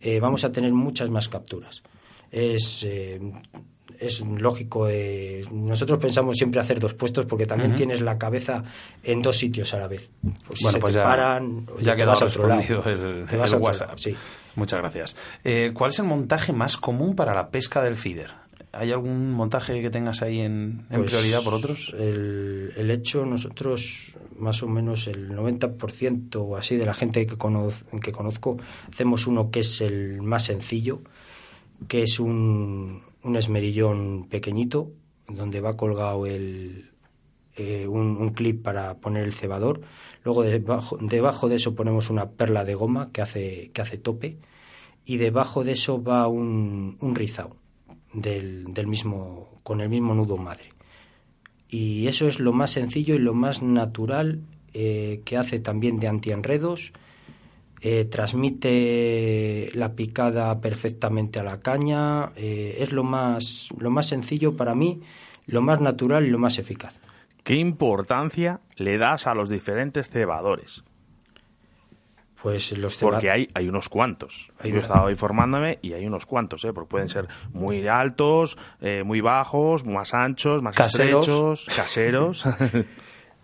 eh, 0.00 0.18
vamos 0.18 0.42
a 0.42 0.50
tener 0.50 0.72
muchas 0.72 1.10
más 1.10 1.28
capturas. 1.28 1.84
Es, 2.32 2.82
eh, 2.82 3.20
es 4.00 4.20
lógico. 4.20 4.88
Eh, 4.88 5.44
nosotros 5.52 6.00
pensamos 6.00 6.36
siempre 6.36 6.60
hacer 6.60 6.80
dos 6.80 6.94
puestos 6.94 7.24
porque 7.24 7.46
también 7.46 7.76
tienes 7.76 8.00
la 8.00 8.18
cabeza 8.18 8.64
en 9.04 9.22
dos 9.22 9.36
sitios 9.36 9.72
a 9.74 9.78
la 9.78 9.86
vez. 9.86 10.10
Pues 10.44 10.58
bueno, 10.60 10.80
pues 10.80 10.94
ya, 10.96 11.04
paran, 11.04 11.68
ya, 11.80 11.94
quedas 11.94 12.20
a 12.20 12.24
otro 12.24 12.48
lado. 12.48 12.82
el, 12.86 13.28
el 13.30 13.54
WhatsApp. 13.60 13.96
sí. 13.96 14.16
Muchas 14.56 14.80
gracias. 14.80 15.16
¿Cuál 15.72 15.90
es 15.92 15.98
el 16.00 16.04
montaje 16.04 16.52
más 16.52 16.76
común 16.76 17.14
para 17.14 17.32
la 17.32 17.50
pesca 17.50 17.80
del 17.80 17.94
feeder? 17.94 18.43
¿Hay 18.76 18.92
algún 18.92 19.32
montaje 19.32 19.80
que 19.80 19.90
tengas 19.90 20.22
ahí 20.22 20.40
en, 20.40 20.86
pues 20.88 21.10
prioridad 21.10 21.42
por 21.42 21.54
otros? 21.54 21.94
El, 21.98 22.72
el, 22.76 22.90
hecho, 22.90 23.24
nosotros 23.24 24.14
más 24.36 24.62
o 24.62 24.68
menos 24.68 25.06
el 25.06 25.30
90% 25.30 26.36
o 26.36 26.56
así 26.56 26.76
de 26.76 26.86
la 26.86 26.94
gente 26.94 27.26
que, 27.26 27.36
que 27.36 28.12
conozco, 28.12 28.56
hacemos 28.92 29.26
uno 29.26 29.50
que 29.50 29.60
es 29.60 29.80
el 29.80 30.22
más 30.22 30.44
sencillo, 30.44 31.02
que 31.88 32.02
es 32.02 32.18
un, 32.20 33.02
un 33.22 33.36
esmerillón 33.36 34.28
pequeñito, 34.28 34.90
donde 35.28 35.60
va 35.60 35.76
colgado 35.76 36.26
el, 36.26 36.90
eh, 37.56 37.86
un, 37.86 38.16
un, 38.16 38.30
clip 38.30 38.62
para 38.62 38.98
poner 38.98 39.24
el 39.24 39.32
cebador. 39.32 39.80
Luego 40.24 40.42
debajo, 40.42 40.98
debajo 41.00 41.48
de 41.48 41.56
eso 41.56 41.74
ponemos 41.74 42.10
una 42.10 42.30
perla 42.30 42.64
de 42.64 42.74
goma 42.74 43.10
que 43.12 43.22
hace, 43.22 43.70
que 43.72 43.82
hace 43.82 43.98
tope. 43.98 44.38
Y 45.06 45.18
debajo 45.18 45.64
de 45.64 45.72
eso 45.72 46.02
va 46.02 46.28
un, 46.28 46.96
un 47.00 47.14
rizado 47.14 47.56
del, 48.14 48.72
del 48.72 48.86
mismo, 48.86 49.50
con 49.62 49.80
el 49.80 49.88
mismo 49.88 50.14
nudo 50.14 50.36
madre. 50.36 50.70
Y 51.68 52.06
eso 52.06 52.28
es 52.28 52.38
lo 52.38 52.52
más 52.52 52.70
sencillo 52.70 53.14
y 53.14 53.18
lo 53.18 53.34
más 53.34 53.62
natural 53.62 54.40
eh, 54.72 55.22
que 55.24 55.36
hace 55.36 55.58
también 55.60 55.98
de 56.00 56.08
antienredos. 56.08 56.92
Eh, 57.80 58.06
transmite 58.06 59.70
la 59.74 59.94
picada 59.94 60.60
perfectamente 60.60 61.38
a 61.38 61.42
la 61.42 61.60
caña. 61.60 62.32
Eh, 62.36 62.78
es 62.80 62.92
lo 62.92 63.04
más, 63.04 63.68
lo 63.78 63.90
más 63.90 64.06
sencillo 64.06 64.56
para 64.56 64.74
mí, 64.74 65.00
lo 65.46 65.62
más 65.62 65.80
natural 65.80 66.26
y 66.26 66.30
lo 66.30 66.38
más 66.38 66.58
eficaz. 66.58 66.98
¿Qué 67.42 67.56
importancia 67.56 68.60
le 68.76 68.96
das 68.96 69.26
a 69.26 69.34
los 69.34 69.48
diferentes 69.48 70.08
cebadores? 70.08 70.82
Pues 72.44 72.76
los 72.76 72.98
Porque 72.98 73.30
hay, 73.30 73.48
hay 73.54 73.70
unos 73.70 73.88
cuantos. 73.88 74.52
Yo 74.62 74.76
he 74.76 74.78
estado 74.78 75.08
informándome 75.08 75.78
y 75.80 75.94
hay 75.94 76.04
unos 76.04 76.26
cuantos, 76.26 76.62
¿eh? 76.66 76.74
porque 76.74 76.90
pueden 76.90 77.08
ser 77.08 77.26
muy 77.54 77.88
altos, 77.88 78.58
eh, 78.82 79.02
muy 79.02 79.22
bajos, 79.22 79.86
más 79.86 80.12
anchos, 80.12 80.60
más 80.60 80.78
estrechos, 80.78 81.66
caseros. 81.74 82.44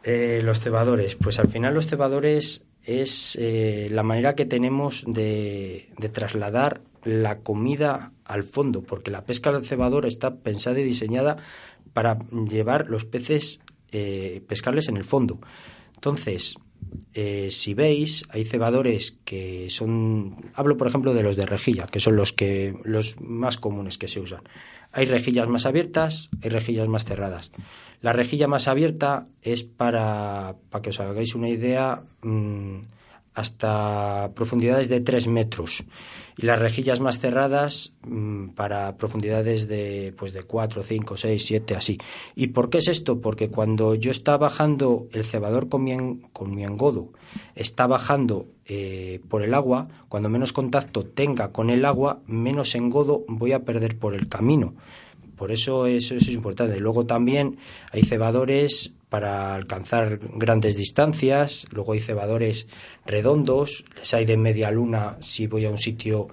eh, 0.05 0.43
los 0.45 0.61
cebadores. 0.61 1.15
Pues 1.15 1.39
al 1.39 1.49
final 1.49 1.73
los 1.73 1.87
cebadores 1.87 2.67
es 2.85 3.39
eh, 3.41 3.89
la 3.91 4.03
manera 4.03 4.35
que 4.35 4.45
tenemos 4.45 5.05
de, 5.07 5.89
de, 5.97 6.09
trasladar 6.11 6.83
la 7.03 7.39
comida 7.39 8.13
al 8.27 8.43
fondo, 8.43 8.83
porque 8.83 9.11
la 9.11 9.25
pesca 9.25 9.51
del 9.51 9.65
cebador 9.65 10.05
está 10.05 10.35
pensada 10.35 10.79
y 10.79 10.85
diseñada 10.85 11.39
para 11.95 12.19
llevar 12.51 12.91
los 12.91 13.07
peces, 13.07 13.61
pescarles 14.47 14.91
en 14.91 14.99
el 14.99 15.05
fondo. 15.05 15.41
Entonces, 15.95 16.57
eh, 17.15 17.49
si 17.51 17.75
veis, 17.75 18.25
hay 18.31 18.45
cebadores 18.45 19.19
que 19.25 19.69
son, 19.71 20.37
hablo 20.55 20.77
por 20.77 20.87
ejemplo 20.87 21.15
de 21.15 21.23
los 21.23 21.37
de 21.37 21.47
rejilla, 21.47 21.87
que 21.87 22.01
son 22.01 22.17
los 22.17 22.33
que 22.33 22.75
los 22.85 23.21
más 23.21 23.57
comunes 23.59 23.99
que 23.99 24.09
se 24.09 24.21
usan. 24.21 24.43
Hay 24.93 25.05
rejillas 25.05 25.49
más 25.49 25.67
abiertas, 25.67 26.31
hay 26.43 26.51
rejillas 26.51 26.89
más 26.89 27.05
cerradas. 27.05 27.53
La 28.01 28.13
rejilla 28.13 28.49
más 28.49 28.67
abierta 28.67 29.27
es 29.43 29.63
para, 29.63 30.57
para 30.71 30.83
que 30.83 30.91
os 30.91 31.01
hagáis 31.01 31.35
una 31.35 31.49
idea, 31.49 32.03
mmm, 32.23 32.79
hasta 33.35 34.33
profundidades 34.35 34.89
de 34.89 35.01
3 35.01 35.29
metros 35.29 35.85
y 36.41 36.47
las 36.47 36.59
rejillas 36.59 37.01
más 37.01 37.19
cerradas 37.19 37.93
mmm, 38.07 38.49
para 38.49 38.97
profundidades 38.97 39.69
de 39.69 40.15
pues 40.17 40.33
de 40.33 40.43
4, 40.43 40.83
5, 40.83 41.17
6, 41.17 41.45
7, 41.45 41.75
así. 41.75 41.99
¿Y 42.35 42.49
por 42.49 42.71
qué 42.71 42.79
es 42.79 42.89
esto? 42.89 43.21
Porque 43.21 43.51
cuando 43.51 43.95
yo 43.95 44.11
está 44.11 44.37
bajando 44.39 45.07
el 45.13 45.25
cebador 45.25 45.69
con 45.69 45.85
mi, 45.85 45.97
con 46.33 46.55
mi 46.55 46.65
engodo, 46.65 47.11
está 47.55 47.87
bajando 47.87 48.47
eh, 48.65 49.21
por 49.29 49.43
el 49.43 49.53
agua, 49.53 49.89
cuando 50.09 50.31
menos 50.31 50.53
contacto 50.53 51.05
tenga 51.05 51.53
con 51.53 51.69
el 51.69 51.85
agua, 51.85 52.21
menos 52.27 52.75
engodo 52.75 53.25
voy 53.29 53.53
a 53.53 53.65
perder 53.65 53.99
por 53.99 54.15
el 54.15 54.29
camino. 54.29 54.75
Por 55.37 55.53
eso 55.53 55.87
eso, 55.87 56.15
eso 56.15 56.31
es 56.31 56.35
importante. 56.35 56.81
Luego 56.81 57.05
también 57.05 57.59
hay 57.93 58.03
cebadores 58.03 58.93
para 59.11 59.55
alcanzar 59.55 60.21
grandes 60.37 60.77
distancias, 60.77 61.67
luego 61.73 61.93
hay 61.93 62.01
cebadores 62.01 62.67
redondos, 63.05 63.85
les 63.97 64.15
hay 64.15 64.25
de 64.25 64.37
media 64.37 64.71
luna 64.71 65.19
si 65.21 65.47
voy 65.47 65.67
a 65.67 65.71
un 65.71 65.79
sitio 65.79 66.29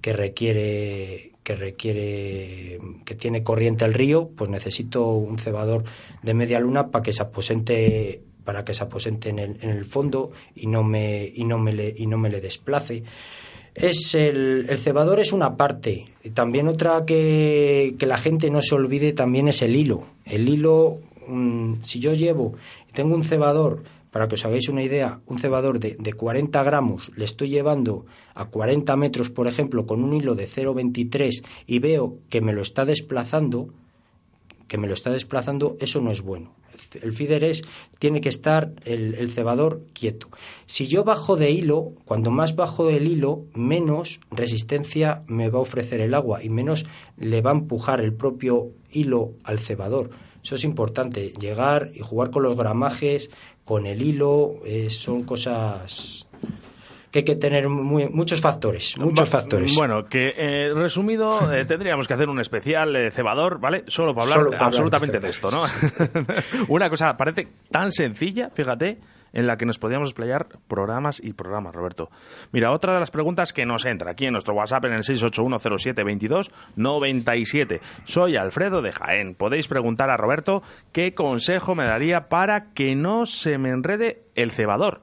que 0.00 0.12
requiere 0.12 1.32
que 1.42 1.56
requiere 1.56 2.80
que 3.04 3.14
tiene 3.14 3.42
corriente 3.42 3.84
el 3.84 3.94
río, 3.94 4.30
pues 4.36 4.48
necesito 4.48 5.08
un 5.08 5.38
cebador 5.38 5.84
de 6.22 6.34
media 6.34 6.60
luna 6.60 6.88
para 6.88 7.02
que 7.02 7.12
se 7.12 7.22
aposente 7.22 8.22
para 8.44 8.64
que 8.64 8.74
se 8.74 8.84
aposente 8.84 9.28
en 9.28 9.38
el, 9.38 9.58
en 9.60 9.70
el 9.70 9.84
fondo 9.84 10.32
y 10.54 10.66
no 10.66 10.82
me 10.82 11.30
y 11.34 11.44
no 11.44 11.58
me 11.58 11.72
le, 11.72 11.94
y 11.96 12.06
no 12.06 12.16
me 12.16 12.30
le 12.30 12.40
desplace. 12.40 13.02
Es 13.74 14.14
el, 14.14 14.66
el 14.68 14.78
cebador 14.78 15.20
es 15.20 15.32
una 15.32 15.56
parte. 15.56 16.06
También 16.34 16.68
otra 16.68 17.04
que, 17.06 17.94
que 17.98 18.06
la 18.06 18.18
gente 18.18 18.50
no 18.50 18.60
se 18.60 18.74
olvide 18.74 19.12
también 19.12 19.48
es 19.48 19.62
el 19.62 19.74
hilo. 19.74 20.06
El 20.26 20.48
hilo, 20.48 20.98
mm, 21.26 21.82
si 21.82 22.00
yo 22.00 22.14
llevo, 22.14 22.54
tengo 22.92 23.14
un 23.14 23.24
cebador 23.24 23.82
para 24.10 24.28
que 24.28 24.34
os 24.34 24.44
hagáis 24.44 24.68
una 24.68 24.82
idea, 24.82 25.20
un 25.26 25.38
cebador 25.38 25.80
de, 25.80 25.96
de 25.98 26.12
40 26.12 26.62
gramos 26.62 27.10
le 27.16 27.24
estoy 27.24 27.48
llevando 27.48 28.04
a 28.34 28.44
40 28.44 28.94
metros, 28.96 29.30
por 29.30 29.48
ejemplo, 29.48 29.86
con 29.86 30.04
un 30.04 30.12
hilo 30.12 30.34
de 30.34 30.46
0,23 30.46 31.42
y 31.66 31.78
veo 31.78 32.18
que 32.28 32.42
me 32.42 32.52
lo 32.52 32.60
está 32.60 32.84
desplazando, 32.84 33.72
que 34.68 34.76
me 34.76 34.86
lo 34.86 34.94
está 34.94 35.10
desplazando, 35.10 35.76
eso 35.80 36.00
no 36.00 36.10
es 36.10 36.20
bueno. 36.20 36.54
El 37.00 37.12
feeder 37.12 37.44
es, 37.44 37.62
tiene 37.98 38.20
que 38.20 38.28
estar 38.28 38.72
el, 38.84 39.14
el 39.14 39.30
cebador 39.30 39.82
quieto. 39.92 40.28
Si 40.66 40.88
yo 40.88 41.04
bajo 41.04 41.36
de 41.36 41.50
hilo, 41.50 41.92
cuando 42.04 42.30
más 42.30 42.56
bajo 42.56 42.86
del 42.86 43.06
hilo, 43.06 43.44
menos 43.54 44.20
resistencia 44.30 45.22
me 45.26 45.48
va 45.48 45.58
a 45.58 45.62
ofrecer 45.62 46.00
el 46.00 46.14
agua 46.14 46.42
y 46.42 46.48
menos 46.48 46.86
le 47.16 47.40
va 47.40 47.50
a 47.50 47.54
empujar 47.54 48.00
el 48.00 48.14
propio 48.14 48.72
hilo 48.90 49.32
al 49.44 49.58
cebador. 49.58 50.10
Eso 50.42 50.54
es 50.56 50.64
importante, 50.64 51.32
llegar 51.40 51.90
y 51.94 52.00
jugar 52.00 52.30
con 52.30 52.42
los 52.42 52.56
gramajes, 52.56 53.30
con 53.64 53.86
el 53.86 54.02
hilo, 54.02 54.56
eh, 54.64 54.90
son 54.90 55.22
cosas 55.22 56.26
que 57.12 57.18
hay 57.20 57.24
que 57.26 57.36
tener 57.36 57.68
muy- 57.68 58.08
muchos 58.08 58.40
factores, 58.40 58.96
muchos 58.98 59.28
factores. 59.28 59.74
Bueno, 59.76 60.06
que 60.06 60.34
eh, 60.36 60.72
resumido, 60.74 61.52
eh, 61.54 61.64
tendríamos 61.68 62.08
que 62.08 62.14
hacer 62.14 62.28
un 62.30 62.40
especial 62.40 62.96
eh, 62.96 63.10
cebador, 63.10 63.60
¿vale? 63.60 63.84
Solo 63.86 64.14
para 64.14 64.24
hablar 64.24 64.38
Solo 64.38 64.50
para 64.50 64.64
hablar 64.64 64.68
absolutamente 64.68 65.18
de 65.18 65.26
de 65.26 65.30
esto, 65.30 65.50
¿no? 65.50 65.62
Una 66.68 66.88
cosa 66.90 67.16
parece 67.16 67.48
tan 67.70 67.92
sencilla, 67.92 68.50
fíjate, 68.54 68.98
en 69.32 69.46
la 69.46 69.56
que 69.56 69.64
nos 69.66 69.78
podríamos 69.78 70.10
explayar 70.10 70.48
programas 70.68 71.20
y 71.22 71.32
programas, 71.32 71.74
Roberto. 71.74 72.10
Mira, 72.52 72.72
otra 72.72 72.92
de 72.94 73.00
las 73.00 73.10
preguntas 73.10 73.52
que 73.52 73.66
nos 73.66 73.84
entra 73.84 74.12
aquí 74.12 74.26
en 74.26 74.32
nuestro 74.32 74.54
WhatsApp 74.54 74.84
en 74.86 74.94
el 74.94 75.02
681072297. 75.02 77.80
Soy 78.04 78.36
Alfredo 78.36 78.80
de 78.82 78.92
Jaén. 78.92 79.34
Podéis 79.34 79.66
preguntar 79.68 80.10
a 80.10 80.16
Roberto 80.16 80.62
qué 80.92 81.14
consejo 81.14 81.74
me 81.74 81.84
daría 81.84 82.28
para 82.28 82.72
que 82.72 82.94
no 82.94 83.26
se 83.26 83.58
me 83.58 83.70
enrede 83.70 84.22
el 84.34 84.52
cebador. 84.52 85.02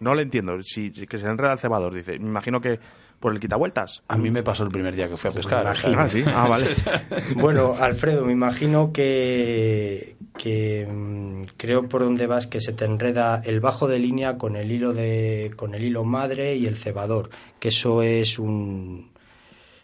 No 0.00 0.14
le 0.14 0.22
entiendo. 0.22 0.60
Si, 0.62 0.90
si 0.90 1.06
que 1.06 1.18
se 1.18 1.26
enreda 1.26 1.52
el 1.52 1.60
cebador, 1.60 1.94
dice. 1.94 2.18
Me 2.18 2.28
imagino 2.28 2.60
que 2.60 2.80
por 3.22 3.32
el 3.32 3.40
quitavueltas. 3.40 4.02
A 4.08 4.18
mí 4.18 4.30
me 4.30 4.42
pasó 4.42 4.64
el 4.64 4.70
primer 4.70 4.94
día 4.94 5.08
que 5.08 5.16
fui 5.16 5.30
a 5.30 5.32
pescar. 5.32 5.66
o 5.66 5.74
sea, 5.74 5.90
Ah, 5.96 6.08
sí. 6.08 6.22
Ah, 6.26 6.48
vale. 6.48 6.66
Bueno, 7.36 7.72
Alfredo, 7.78 8.26
me 8.26 8.32
imagino 8.32 8.92
que, 8.92 10.16
que 10.36 10.86
mm, 10.86 11.44
creo 11.56 11.88
por 11.88 12.02
dónde 12.02 12.26
vas 12.26 12.46
que 12.46 12.60
se 12.60 12.72
te 12.72 12.84
enreda 12.84 13.40
el 13.44 13.60
bajo 13.60 13.88
de 13.88 14.00
línea 14.00 14.36
con 14.36 14.56
el 14.56 14.70
hilo 14.70 14.92
de 14.92 15.52
con 15.56 15.74
el 15.74 15.84
hilo 15.84 16.04
madre 16.04 16.56
y 16.56 16.66
el 16.66 16.76
cebador, 16.76 17.30
que 17.58 17.68
eso 17.68 18.02
es 18.02 18.38
un 18.38 19.12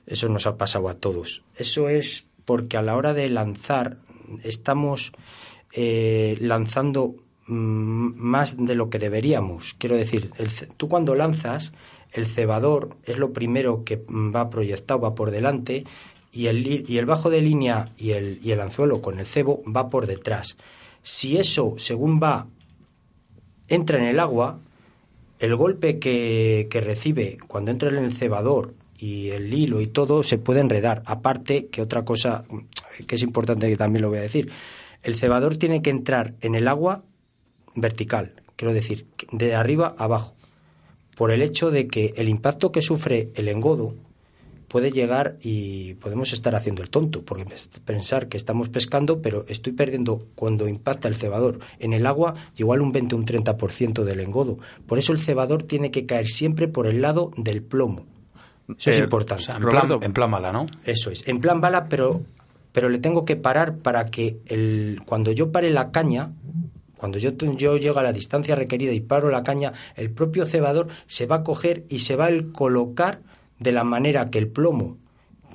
eso 0.07 0.29
nos 0.29 0.47
ha 0.47 0.57
pasado 0.57 0.89
a 0.89 0.95
todos. 0.95 1.43
Eso 1.57 1.89
es 1.89 2.27
porque 2.45 2.77
a 2.77 2.83
la 2.83 2.97
hora 2.97 3.15
de 3.15 3.29
lanzar 3.29 3.99
estamos 4.43 5.13
eh, 5.73 6.37
lanzando 6.41 7.15
mm, 7.47 8.13
más 8.17 8.57
de 8.59 8.75
lo 8.75 8.91
que 8.91 8.99
deberíamos. 8.99 9.75
Quiero 9.79 9.97
decir, 9.97 10.31
el 10.39 10.49
tú 10.77 10.89
cuando 10.89 11.15
lanzas, 11.15 11.73
el 12.13 12.27
cebador 12.27 12.97
es 13.05 13.19
lo 13.19 13.33
primero 13.33 13.85
que 13.85 14.03
va 14.09 14.51
proyectado, 14.51 15.01
va 15.01 15.15
por 15.15 15.31
delante, 15.31 15.85
y 16.33 16.47
el, 16.47 16.89
y 16.89 16.99
el 16.99 17.07
bajo 17.07 17.31
de 17.31 17.41
línea 17.41 17.91
y 17.97 18.11
el, 18.11 18.39
y 18.43 18.53
el 18.53 18.61
anzuelo 18.61 19.01
con 19.01 19.19
el 19.19 19.27
cebo 19.27 19.63
va 19.65 19.89
por 19.89 20.07
detrás. 20.07 20.57
Si 21.03 21.39
eso, 21.39 21.75
según 21.79 22.21
va, 22.23 22.47
entra 23.69 23.99
en 23.99 24.05
el 24.05 24.21
agua, 24.21 24.61
el 25.39 25.55
golpe 25.57 25.99
que, 25.99 26.69
que 26.71 26.81
recibe 26.81 27.39
cuando 27.47 27.71
entra 27.71 27.89
en 27.89 27.99
el 27.99 28.13
cebador 28.13 28.75
y 28.99 29.31
el 29.31 29.53
hilo 29.55 29.81
y 29.81 29.87
todo 29.87 30.23
se 30.23 30.39
puede 30.39 30.61
enredar. 30.61 31.03
Aparte 31.07 31.67
que 31.69 31.81
otra 31.81 32.05
cosa 32.05 32.45
que 33.07 33.15
es 33.15 33.23
importante 33.23 33.69
que 33.69 33.77
también 33.77 34.03
lo 34.03 34.09
voy 34.11 34.19
a 34.19 34.23
decir, 34.23 34.51
el 35.03 35.15
cebador 35.17 35.57
tiene 35.57 35.83
que 35.83 35.91
entrar 35.91 36.35
en 36.41 36.55
el 36.55 36.67
agua 36.67 37.05
vertical, 37.75 38.43
quiero 38.57 38.75
decir, 38.75 39.07
de 39.31 39.55
arriba 39.55 39.95
abajo, 39.99 40.35
por 41.19 41.31
el 41.33 41.43
hecho 41.43 41.71
de 41.71 41.87
que 41.89 42.15
el 42.17 42.29
impacto 42.29 42.73
que 42.73 42.81
sufre 42.81 43.29
el 43.35 43.49
engodo 43.49 43.95
puede 44.69 44.91
llegar 44.93 45.37
y 45.43 45.95
podemos 45.95 46.33
estar 46.35 46.55
haciendo 46.55 46.83
el 46.83 46.91
tonto, 46.91 47.23
porque 47.23 47.45
pens- 47.47 47.81
pensar 47.85 48.29
que 48.29 48.37
estamos 48.37 48.69
pescando, 48.69 49.21
pero 49.23 49.45
estoy 49.49 49.73
perdiendo 49.73 50.27
cuando 50.35 50.69
impacta 50.69 51.09
el 51.09 51.15
cebador 51.15 51.59
en 51.79 51.93
el 51.95 52.07
agua 52.07 52.35
igual 52.57 52.83
un 52.83 52.93
20 52.93 53.15
o 53.15 53.19
un 53.19 53.25
30% 53.25 54.05
del 54.05 54.21
engodo. 54.21 54.59
Por 54.87 54.99
eso 54.99 55.13
el 55.13 55.19
cebador 55.19 55.63
tiene 55.65 55.91
que 55.91 56.05
caer 56.07 56.29
siempre 56.29 56.69
por 56.69 56.87
el 56.87 57.01
lado 57.03 57.31
del 57.37 57.63
plomo. 57.63 58.05
Eso 58.79 58.91
es 58.91 58.99
Eh, 58.99 59.01
O 59.01 59.05
importante. 59.05 59.43
sea, 59.45 59.57
en, 59.57 59.63
plan, 59.63 59.89
Roberto. 59.89 60.05
en 60.05 60.13
plan 60.13 60.31
mala, 60.31 60.53
¿no? 60.53 60.67
Eso 60.85 61.11
es. 61.11 61.27
En 61.27 61.41
plan 61.41 61.63
bala, 61.63 61.87
pero, 61.89 62.21
pero 62.73 62.91
le 62.91 62.99
tengo 62.99 63.25
que 63.25 63.37
parar 63.37 63.79
para 63.79 64.05
que 64.05 64.37
el, 64.47 65.01
cuando 65.07 65.33
yo 65.33 65.51
pare 65.51 65.71
la 65.71 65.91
caña, 65.91 66.33
cuando 66.99 67.19
yo, 67.19 67.31
yo 67.33 67.77
llego 67.77 67.99
a 67.99 68.03
la 68.03 68.13
distancia 68.13 68.55
requerida 68.55 68.93
y 68.93 69.01
paro 69.01 69.31
la 69.31 69.43
caña, 69.43 69.73
el 69.97 70.11
propio 70.11 70.45
cebador 70.45 70.89
se 71.07 71.27
va 71.27 71.37
a 71.37 71.45
coger 71.45 71.85
y 71.89 72.01
se 72.01 72.17
va 72.17 72.27
a 72.27 72.33
colocar 72.53 73.21
de 73.59 73.73
la 73.73 73.85
manera 73.85 74.31
que 74.31 74.39
el 74.39 74.49
plomo, 74.49 74.99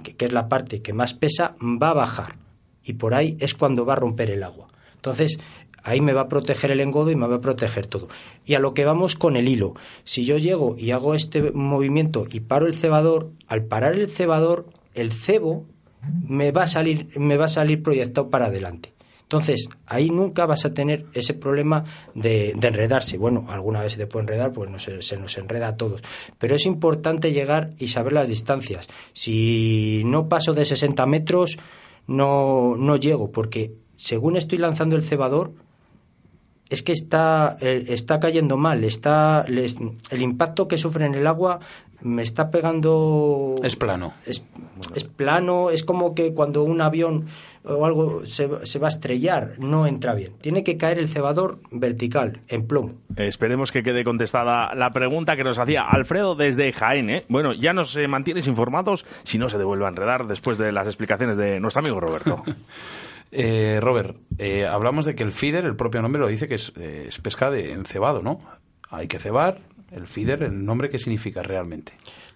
que, 0.01 0.15
que 0.15 0.25
es 0.25 0.33
la 0.33 0.49
parte 0.49 0.81
que 0.81 0.93
más 0.93 1.13
pesa, 1.13 1.55
va 1.61 1.89
a 1.89 1.93
bajar. 1.93 2.35
Y 2.83 2.93
por 2.93 3.13
ahí 3.13 3.37
es 3.39 3.53
cuando 3.53 3.85
va 3.85 3.93
a 3.93 3.97
romper 3.97 4.31
el 4.31 4.43
agua. 4.43 4.67
Entonces, 4.95 5.39
ahí 5.83 6.01
me 6.01 6.13
va 6.13 6.21
a 6.21 6.29
proteger 6.29 6.71
el 6.71 6.81
engodo 6.81 7.11
y 7.11 7.15
me 7.15 7.27
va 7.27 7.35
a 7.35 7.41
proteger 7.41 7.87
todo. 7.87 8.07
Y 8.45 8.55
a 8.55 8.59
lo 8.59 8.73
que 8.73 8.85
vamos 8.85 9.15
con 9.15 9.35
el 9.35 9.47
hilo. 9.47 9.75
Si 10.05 10.25
yo 10.25 10.37
llego 10.37 10.75
y 10.77 10.91
hago 10.91 11.13
este 11.13 11.51
movimiento 11.51 12.25
y 12.31 12.39
paro 12.39 12.67
el 12.67 12.73
cebador, 12.73 13.31
al 13.47 13.63
parar 13.63 13.93
el 13.93 14.09
cebador, 14.09 14.65
el 14.93 15.11
cebo 15.11 15.65
me 16.27 16.51
va 16.51 16.63
a 16.63 16.67
salir, 16.67 17.07
me 17.17 17.37
va 17.37 17.45
a 17.45 17.49
salir 17.49 17.83
proyectado 17.83 18.29
para 18.29 18.45
adelante. 18.45 18.92
Entonces, 19.33 19.67
ahí 19.87 20.11
nunca 20.11 20.45
vas 20.45 20.63
a 20.63 20.75
tener 20.75 21.07
ese 21.15 21.33
problema 21.33 21.85
de, 22.13 22.53
de 22.55 22.67
enredarse. 22.67 23.17
Bueno, 23.17 23.45
alguna 23.49 23.81
vez 23.81 23.93
se 23.93 23.97
te 23.97 24.05
puede 24.05 24.25
enredar, 24.25 24.53
pues 24.53 24.69
no 24.69 24.77
se, 24.77 25.01
se 25.01 25.17
nos 25.17 25.35
enreda 25.39 25.69
a 25.69 25.75
todos. 25.75 26.03
Pero 26.37 26.55
es 26.55 26.67
importante 26.67 27.31
llegar 27.31 27.71
y 27.79 27.87
saber 27.87 28.13
las 28.13 28.27
distancias. 28.27 28.87
Si 29.13 30.03
no 30.05 30.29
paso 30.29 30.53
de 30.53 30.65
60 30.65 31.03
metros, 31.07 31.57
no, 32.05 32.75
no 32.77 32.95
llego, 32.97 33.31
porque 33.31 33.73
según 33.95 34.37
estoy 34.37 34.59
lanzando 34.59 34.95
el 34.95 35.01
cebador, 35.01 35.53
es 36.69 36.83
que 36.83 36.91
está, 36.91 37.57
eh, 37.59 37.85
está 37.87 38.19
cayendo 38.19 38.55
mal, 38.55 38.83
está, 38.83 39.45
les- 39.47 39.77
el 40.11 40.21
impacto 40.21 40.67
que 40.67 40.77
sufre 40.77 41.05
en 41.07 41.15
el 41.15 41.25
agua 41.25 41.59
me 42.01 42.21
está 42.21 42.49
pegando... 42.51 43.55
Es 43.63 43.75
plano. 43.75 44.13
Es, 44.25 44.43
es 44.93 45.03
plano, 45.05 45.69
es 45.69 45.83
como 45.83 46.13
que 46.13 46.33
cuando 46.33 46.63
un 46.63 46.81
avión 46.81 47.25
o 47.65 47.85
algo 47.85 48.25
se, 48.25 48.65
se 48.65 48.79
va 48.79 48.87
a 48.87 48.89
estrellar, 48.89 49.53
no 49.59 49.87
entra 49.87 50.13
bien. 50.13 50.33
Tiene 50.41 50.63
que 50.63 50.77
caer 50.77 50.99
el 50.99 51.09
cebador 51.09 51.59
vertical, 51.71 52.41
en 52.47 52.67
plomo. 52.67 52.93
Esperemos 53.15 53.71
que 53.71 53.83
quede 53.83 54.03
contestada 54.03 54.73
la 54.75 54.91
pregunta 54.91 55.35
que 55.35 55.43
nos 55.43 55.59
hacía 55.59 55.83
Alfredo 55.83 56.35
desde 56.35 56.71
Jaén. 56.73 57.09
¿eh? 57.09 57.25
Bueno, 57.29 57.53
ya 57.53 57.73
nos 57.73 57.95
eh, 57.95 58.07
mantienes 58.07 58.47
informados 58.47 59.05
si 59.23 59.37
no 59.37 59.49
se 59.49 59.57
devuelve 59.57 59.85
a 59.85 59.89
enredar 59.89 60.27
después 60.27 60.57
de 60.57 60.71
las 60.71 60.87
explicaciones 60.87 61.37
de 61.37 61.59
nuestro 61.59 61.81
amigo 61.81 61.99
Roberto. 61.99 62.43
Eh, 63.35 63.79
Robert, 63.81 64.15
eh, 64.37 64.67
hablamos 64.67 65.05
de 65.05 65.15
que 65.15 65.23
el 65.23 65.31
feeder, 65.31 65.65
el 65.65 65.75
propio 65.75 66.03
nombre 66.03 66.21
lo 66.21 66.27
dice 66.27 66.47
que 66.47 66.53
es, 66.53 66.71
eh, 66.77 67.05
es 67.07 67.17
pesca 67.17 67.49
de 67.49 67.71
encebado, 67.71 68.21
¿no? 68.21 68.39
Hay 68.91 69.07
que 69.07 69.17
cebar. 69.17 69.59
El 69.91 70.05
feeder, 70.05 70.43
el 70.43 70.63
nombre, 70.63 70.89
¿qué 70.89 70.99
significa 70.99 71.41
realmente? 71.41 71.93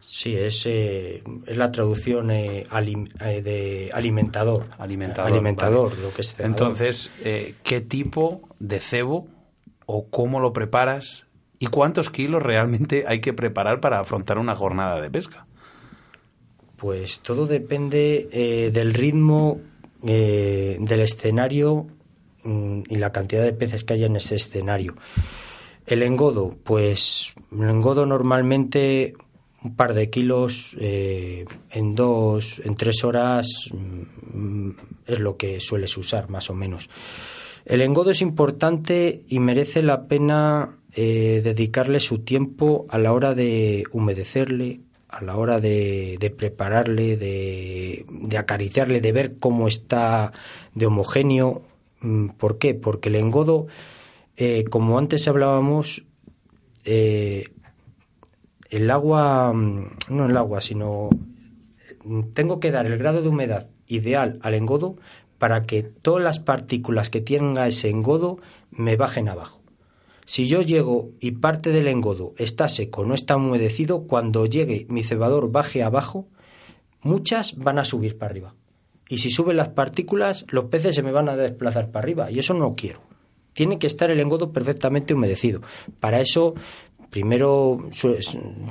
Sí, 0.09 0.35
es, 0.35 0.65
eh, 0.65 1.21
es 1.45 1.57
la 1.57 1.69
traducción 1.71 2.31
eh, 2.31 2.65
alim- 2.69 3.09
eh, 3.19 3.41
de 3.41 3.91
alimentador. 3.93 4.65
Alimentador. 4.79 5.31
Alimentador, 5.31 5.89
vale. 5.91 6.01
lo 6.01 6.13
que 6.13 6.21
es 6.21 6.33
cebador. 6.33 6.49
Entonces, 6.51 7.11
eh, 7.23 7.55
¿qué 7.63 7.81
tipo 7.81 8.47
de 8.59 8.79
cebo 8.79 9.27
o 9.85 10.07
cómo 10.07 10.39
lo 10.39 10.53
preparas 10.53 11.25
y 11.59 11.67
cuántos 11.67 12.09
kilos 12.09 12.41
realmente 12.41 13.03
hay 13.07 13.19
que 13.19 13.33
preparar 13.33 13.81
para 13.81 13.99
afrontar 13.99 14.37
una 14.37 14.55
jornada 14.55 15.01
de 15.01 15.09
pesca? 15.11 15.45
Pues 16.77 17.19
todo 17.19 17.45
depende 17.45 18.69
del 18.71 18.93
ritmo, 18.93 19.59
del 20.01 20.99
escenario 21.01 21.87
mm, 22.43 22.81
y 22.87 22.95
la 22.97 23.11
cantidad 23.11 23.43
de 23.43 23.51
peces 23.53 23.83
que 23.83 23.93
haya 23.95 24.05
en 24.05 24.15
ese 24.15 24.35
escenario. 24.35 24.95
El 25.87 26.03
engodo, 26.03 26.55
pues 26.63 27.33
el 27.51 27.69
engodo 27.69 28.05
normalmente 28.05 29.15
un 29.63 29.75
par 29.75 29.93
de 29.93 30.09
kilos 30.09 30.75
eh, 30.79 31.45
en 31.71 31.95
dos, 31.95 32.61
en 32.63 32.75
tres 32.75 33.03
horas 33.03 33.69
mm, 33.73 34.69
es 35.05 35.19
lo 35.19 35.37
que 35.37 35.59
sueles 35.59 35.97
usar 35.97 36.29
más 36.29 36.49
o 36.49 36.53
menos. 36.53 36.89
El 37.65 37.81
engodo 37.81 38.11
es 38.11 38.21
importante 38.21 39.23
y 39.27 39.39
merece 39.39 39.81
la 39.81 40.05
pena 40.07 40.77
eh, 40.93 41.41
dedicarle 41.43 41.99
su 41.99 42.19
tiempo 42.19 42.85
a 42.89 42.97
la 42.97 43.11
hora 43.11 43.33
de 43.35 43.83
humedecerle, 43.91 44.79
a 45.09 45.21
la 45.23 45.35
hora 45.35 45.59
de, 45.59 46.33
prepararle, 46.37 47.17
de, 47.17 48.05
de 48.09 48.37
acariciarle, 48.37 49.01
de 49.01 49.11
ver 49.11 49.37
cómo 49.37 49.67
está 49.67 50.31
de 50.75 50.85
homogéneo. 50.85 51.63
Mm, 52.01 52.29
¿Por 52.29 52.57
qué? 52.57 52.73
Porque 52.73 53.09
el 53.09 53.15
engodo, 53.15 53.67
eh, 54.37 54.63
como 54.69 54.97
antes 54.97 55.27
hablábamos, 55.27 56.03
el 58.69 58.89
agua, 58.91 59.53
mm, 59.53 59.89
no 60.09 60.25
el 60.25 60.37
agua, 60.37 60.61
sino 60.61 61.09
mm, 62.03 62.21
tengo 62.33 62.59
que 62.59 62.71
dar 62.71 62.85
el 62.85 62.97
grado 62.97 63.21
de 63.21 63.29
humedad 63.29 63.69
ideal 63.87 64.39
al 64.41 64.53
engodo 64.53 64.97
para 65.37 65.63
que 65.63 65.83
todas 65.83 66.23
las 66.23 66.39
partículas 66.39 67.09
que 67.09 67.21
tenga 67.21 67.67
ese 67.67 67.89
engodo 67.89 68.39
me 68.71 68.95
bajen 68.95 69.29
abajo. 69.29 69.61
Si 70.25 70.47
yo 70.47 70.61
llego 70.61 71.11
y 71.21 71.31
parte 71.31 71.71
del 71.71 71.87
engodo 71.87 72.33
está 72.37 72.67
seco, 72.67 73.05
no 73.05 73.13
está 73.13 73.37
humedecido, 73.37 74.07
cuando 74.07 74.45
llegue 74.45 74.85
mi 74.89 75.03
cebador 75.03 75.51
baje 75.51 75.83
abajo, 75.83 76.27
muchas 77.01 77.55
van 77.57 77.79
a 77.79 77.85
subir 77.85 78.17
para 78.17 78.31
arriba. 78.31 78.55
Y 79.09 79.19
si 79.19 79.29
suben 79.29 79.55
las 79.55 79.69
partículas, 79.69 80.45
los 80.49 80.65
peces 80.65 80.95
se 80.95 81.03
me 81.03 81.13
van 81.13 81.29
a 81.29 81.37
desplazar 81.37 81.91
para 81.91 82.03
arriba. 82.03 82.29
Y 82.29 82.39
eso 82.39 82.53
no 82.53 82.75
quiero. 82.75 82.99
Tiene 83.53 83.79
que 83.79 83.87
estar 83.87 84.11
el 84.11 84.19
engodo 84.19 84.51
perfectamente 84.51 85.13
humedecido. 85.13 85.61
Para 85.99 86.19
eso 86.19 86.55
Primero 87.09 87.89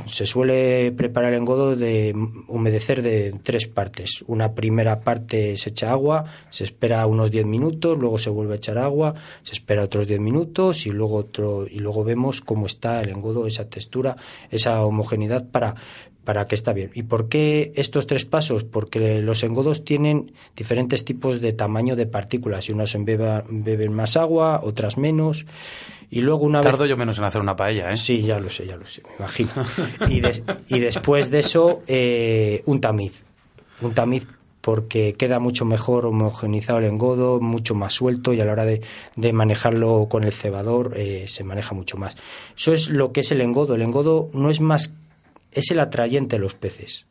se 0.07 0.27
suele 0.27 0.93
preparar 0.93 1.33
el 1.33 1.41
engodo 1.41 1.75
de 1.75 2.15
humedecer 2.49 3.03
de 3.03 3.35
tres 3.43 3.67
partes. 3.67 4.23
Una 4.27 4.53
primera 4.53 5.01
parte 5.01 5.57
se 5.57 5.71
echa 5.71 5.91
agua, 5.91 6.25
se 6.51 6.65
espera 6.65 7.07
unos 7.07 7.31
10 7.31 7.47
minutos, 7.47 7.99
luego 7.99 8.19
se 8.19 8.31
vuelve 8.31 8.55
a 8.55 8.57
echar 8.57 8.79
agua, 8.79 9.15
se 9.43 9.53
espera 9.53 9.85
otros 9.85 10.07
10 10.07 10.21
minutos 10.21 10.87
y 10.87 10.91
luego 10.91 11.17
otro 11.17 11.67
y 11.67 11.79
luego 11.79 12.05
vemos 12.05 12.41
cómo 12.41 12.67
está 12.67 13.01
el 13.01 13.09
engodo, 13.09 13.47
esa 13.47 13.69
textura, 13.69 14.17
esa 14.51 14.85
homogeneidad 14.85 15.49
para 15.51 15.75
para 16.27 16.47
que 16.49 16.57
está 16.57 16.73
bien. 16.73 16.91
¿Y 16.93 17.05
por 17.05 17.29
qué 17.29 17.73
estos 17.77 18.09
tres 18.09 18.25
pasos? 18.25 18.65
Porque 18.65 19.23
los 19.23 19.45
engodos 19.45 19.85
tienen 19.85 20.33
diferentes 20.57 21.05
tipos 21.05 21.41
de 21.41 21.53
tamaño 21.53 21.95
de 21.95 22.07
partículas 22.07 22.69
y 22.69 22.73
unas 22.73 22.97
beben 23.49 23.93
más 23.93 24.17
agua, 24.17 24.61
otras 24.65 24.99
menos. 24.99 25.47
Y 26.11 26.21
luego 26.23 26.45
una 26.45 26.61
Tardo 26.61 26.87
yo 26.87 26.97
menos 26.97 27.19
en 27.19 27.25
hacer 27.25 27.41
una 27.41 27.57
paella, 27.57 27.91
¿eh? 27.91 27.97
Sí, 27.97 28.23
ya 28.23 28.39
lo 28.39 28.49
sé, 28.49 28.67
ya 28.67 28.77
lo 28.77 28.87
sé, 28.87 29.03
me 29.05 29.17
imagino. 29.19 29.51
y, 30.69 30.81
después 30.81 31.31
de 31.31 31.39
eso, 31.41 31.83
eh, 31.87 32.63
un 32.67 32.81
tamiz. 32.81 33.25
Un 33.81 33.93
tamiz 33.93 34.27
porque 34.67 35.15
queda 35.15 35.39
mucho 35.39 35.65
mejor 35.65 36.07
homogenizado 36.07 36.81
el 36.81 36.87
engodo, 36.87 37.41
mucho 37.41 37.77
más 37.77 37.95
suelto 37.95 38.33
y 38.33 38.41
a 38.41 38.45
la 38.45 38.51
hora 38.51 38.65
de, 38.65 38.83
manejarlo 39.33 40.09
con 40.09 40.25
el 40.25 40.33
cebador 40.33 40.95
eh, 40.97 41.27
se 41.29 41.45
maneja 41.45 41.73
mucho 41.73 41.97
más. 41.97 42.17
Eso 42.57 42.73
es 42.73 42.89
lo 42.89 43.13
que 43.13 43.21
es 43.21 43.31
el 43.31 43.43
engodo. 43.43 43.77
El 43.77 43.83
engodo 43.83 44.29
no 44.33 44.51
es 44.51 44.61
más, 44.61 44.93
es 45.53 45.71
el 45.71 45.79
atrayente 45.79 46.35
de 46.35 46.41
los 46.41 46.55
peces. 46.55 47.07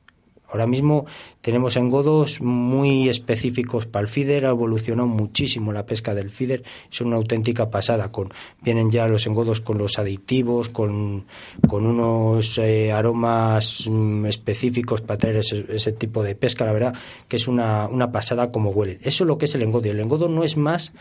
Ahora 0.56 0.68
mismo 0.68 1.06
tenemos 1.42 1.76
engodos 1.76 2.40
muy 2.40 3.10
específicos 3.10 3.88
para 3.88 4.04
el 4.04 4.08
feeder, 4.08 4.46
ha 4.46 4.52
evolucionado 4.52 5.06
muchísimo 5.06 5.74
la 5.74 5.86
pesca 5.86 6.16
del 6.16 6.30
feeder, 6.30 6.64
es 6.90 7.02
una 7.02 7.18
auténtica 7.18 7.70
pasada. 7.70 8.10
Con, 8.10 8.32
vienen 8.62 8.90
ya 8.90 9.06
los 9.10 9.28
engodos 9.28 9.60
con 9.60 9.78
los 9.78 10.00
aditivos, 10.00 10.70
con, 10.70 11.26
con 11.68 11.86
unos 11.86 12.58
eh, 12.58 12.94
aromas 12.94 13.86
mm, 13.86 14.28
específicos 14.28 15.02
para 15.02 15.18
traer 15.18 15.36
ese, 15.36 15.92
tipo 15.92 16.24
de 16.24 16.36
pesca, 16.36 16.64
la 16.64 16.72
verdad 16.72 16.94
que 17.28 17.36
es 17.36 17.50
una, 17.50 17.90
una 17.90 18.14
pasada 18.14 18.50
como 18.50 18.70
huelen. 18.70 19.00
Eso 19.02 19.26
es 19.26 19.28
lo 19.28 19.38
que 19.38 19.44
es 19.44 19.56
el 19.56 19.64
engodo. 19.64 19.92
El 19.92 20.00
engodo 20.00 20.30
no 20.30 20.46
es 20.46 20.56
más 20.56 20.94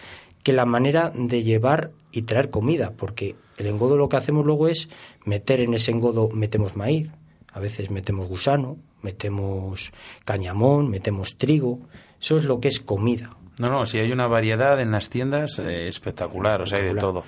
que 0.43 0.53
la 0.53 0.65
manera 0.65 1.13
de 1.15 1.45
llevar 1.45 1.93
y 2.11 2.23
traer 2.23 2.51
comida, 2.51 2.91
porque 2.97 3.37
el 3.57 3.69
engodo 3.69 3.97
lo 3.97 4.09
que 4.09 4.17
hacemos 4.17 4.45
luego 4.45 4.67
es 4.67 4.89
meter 5.25 5.61
en 5.61 5.75
ese 5.75 5.93
engodo, 5.93 6.29
metemos 6.31 6.75
maíz, 6.75 7.09
a 7.53 7.61
veces 7.61 7.93
metemos 7.93 8.27
gusano, 8.27 8.79
metemos 9.05 9.93
cañamón, 10.25 10.91
metemos 10.91 11.39
trigo. 11.39 11.79
Eso 12.21 12.39
es 12.39 12.45
lo 12.45 12.59
que 12.59 12.69
es 12.69 12.81
comida. 12.81 13.37
No, 13.59 13.69
no, 13.71 13.87
si 13.87 13.99
hay 13.99 14.11
una 14.11 14.27
variedad 14.27 14.81
en 14.81 14.91
las 14.91 15.11
tiendas 15.11 15.61
eh, 15.61 15.87
espectacular, 15.87 16.63
o 16.63 16.67
sea, 16.67 16.79
hay 16.81 16.87
de 16.87 16.95
todo. 16.97 17.23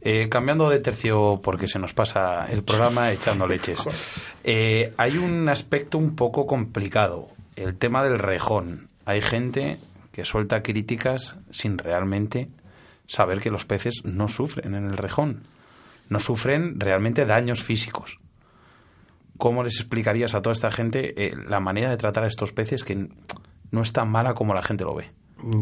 Eh, 0.00 0.28
cambiando 0.28 0.68
de 0.68 0.80
tercio, 0.80 1.40
porque 1.40 1.68
se 1.68 1.78
nos 1.78 1.94
pasa 1.94 2.46
el 2.46 2.64
programa 2.64 3.12
echando 3.12 3.46
leches. 3.46 3.80
Eh, 4.44 4.92
hay 4.96 5.18
un 5.18 5.48
aspecto 5.48 5.98
un 5.98 6.16
poco 6.16 6.48
complicado, 6.48 7.28
el 7.54 7.76
tema 7.76 8.02
del 8.02 8.18
rejón. 8.18 8.88
Hay 9.04 9.20
gente 9.20 9.78
que 10.10 10.24
suelta 10.24 10.64
críticas 10.64 11.36
sin 11.50 11.78
realmente 11.78 12.48
saber 13.06 13.40
que 13.40 13.50
los 13.50 13.64
peces 13.64 14.04
no 14.04 14.26
sufren 14.26 14.74
en 14.74 14.86
el 14.86 14.96
rejón. 14.96 15.44
No 16.08 16.18
sufren 16.18 16.80
realmente 16.80 17.24
daños 17.24 17.62
físicos. 17.62 18.18
¿Cómo 19.42 19.64
les 19.64 19.74
explicarías 19.74 20.36
a 20.36 20.40
toda 20.40 20.52
esta 20.52 20.70
gente 20.70 21.14
eh, 21.16 21.34
la 21.48 21.58
manera 21.58 21.90
de 21.90 21.96
tratar 21.96 22.22
a 22.22 22.28
estos 22.28 22.52
peces 22.52 22.84
que 22.84 23.08
no 23.72 23.82
es 23.82 23.92
tan 23.92 24.08
mala 24.08 24.34
como 24.34 24.54
la 24.54 24.62
gente 24.62 24.84
lo 24.84 24.94
ve? 24.94 25.06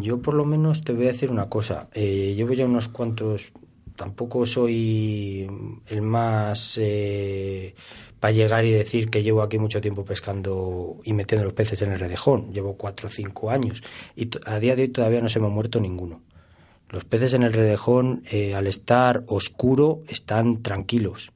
Yo 0.03 0.21
por 0.21 0.35
lo 0.35 0.45
menos 0.45 0.85
te 0.85 0.93
voy 0.93 1.05
a 1.05 1.13
decir 1.13 1.31
una 1.31 1.49
cosa. 1.49 1.89
Eh, 1.95 2.35
llevo 2.37 2.53
ya 2.53 2.67
unos 2.67 2.89
cuantos, 2.89 3.53
tampoco 3.97 4.45
soy 4.45 5.49
el 5.87 6.03
más 6.03 6.77
eh, 6.79 7.75
para 8.21 8.33
llegar 8.33 8.67
y 8.67 8.71
decir 8.71 9.09
que 9.09 9.23
llevo 9.23 9.41
aquí 9.41 9.59
mucho 9.59 9.81
tiempo 9.81 10.05
pescando 10.05 10.99
y 11.03 11.15
metiendo 11.15 11.47
los 11.47 11.55
peces 11.55 11.81
en 11.81 11.93
el 11.93 12.01
redejón. 12.01 12.53
Llevo 12.53 12.75
cuatro 12.77 13.07
o 13.07 13.11
cinco 13.11 13.51
años 13.51 13.83
y 14.15 14.29
a 14.45 14.59
día 14.59 14.77
de 14.77 14.83
hoy 14.83 14.89
todavía 14.89 15.23
no 15.23 15.31
se 15.31 15.41
me 15.41 15.47
ha 15.47 15.49
muerto 15.51 15.81
ninguno. 15.81 16.21
Los 16.91 17.07
peces 17.07 17.33
en 17.33 17.45
el 17.45 17.55
redejón, 17.55 18.25
al 18.55 18.67
estar 18.67 19.25
oscuro, 19.27 20.03
están 20.07 20.61
tranquilos 20.61 21.33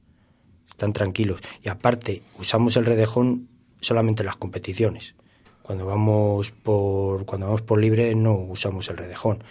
están 0.75 0.91
tranquilos. 0.91 1.39
Y 1.63 1.69
aparte, 1.69 2.21
usamos 2.37 2.75
el 2.75 2.85
redejón 2.85 3.47
solamente 3.79 4.23
en 4.23 4.25
las 4.25 4.35
competiciones. 4.35 5.15
Cuando 5.61 5.85
vamos 5.85 6.51
por, 6.51 7.25
cuando 7.25 7.47
vamos 7.47 7.61
por 7.61 7.79
libre 7.79 8.13
no 8.13 8.35
usamos 8.35 8.89
el 8.89 8.97
redejón. 8.97 9.43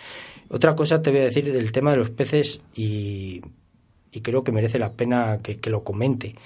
Otra 0.51 0.77
cosa 0.77 1.01
te 1.01 1.11
voy 1.11 1.21
a 1.21 1.25
decir 1.25 1.51
del 1.51 1.73
tema 1.73 1.93
de 1.93 1.97
los 1.97 2.11
peces 2.11 2.61
y, 2.75 3.41
creo 4.23 4.45
que 4.45 4.53
merece 4.53 4.79
la 4.79 4.93
pena 4.93 5.41
que, 5.43 5.71
lo 5.71 5.83
comente. 5.83 6.37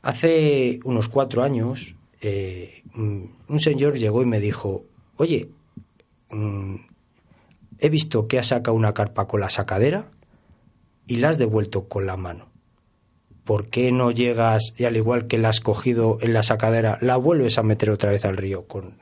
Hace 0.00 0.80
unos 0.84 1.08
cuatro 1.08 1.42
años 1.42 1.96
eh, 2.22 2.84
un 2.94 3.58
señor 3.58 3.98
llegó 3.98 4.22
y 4.22 4.26
me 4.26 4.40
dijo, 4.40 4.84
oye, 5.16 5.50
mm, 6.30 6.76
he 7.80 7.88
visto 7.88 8.28
que 8.28 8.38
has 8.38 8.48
sacado 8.48 8.76
una 8.76 8.94
carpa 8.94 9.26
con 9.26 9.40
la 9.40 9.50
sacadera 9.50 10.06
y 11.06 11.16
la 11.16 11.30
has 11.30 11.38
devuelto 11.38 11.88
con 11.88 12.06
la 12.06 12.16
mano. 12.16 12.49
¿Por 13.50 13.66
qué 13.66 13.90
no 13.90 14.12
llegas 14.12 14.74
y 14.76 14.84
al 14.84 14.96
igual 14.96 15.26
que 15.26 15.36
la 15.36 15.48
has 15.48 15.58
cogido 15.58 16.18
en 16.20 16.34
la 16.34 16.44
sacadera, 16.44 16.98
la 17.00 17.16
vuelves 17.16 17.58
a 17.58 17.64
meter 17.64 17.90
otra 17.90 18.12
vez 18.12 18.24
al 18.24 18.36
río 18.36 18.68
con, 18.68 18.94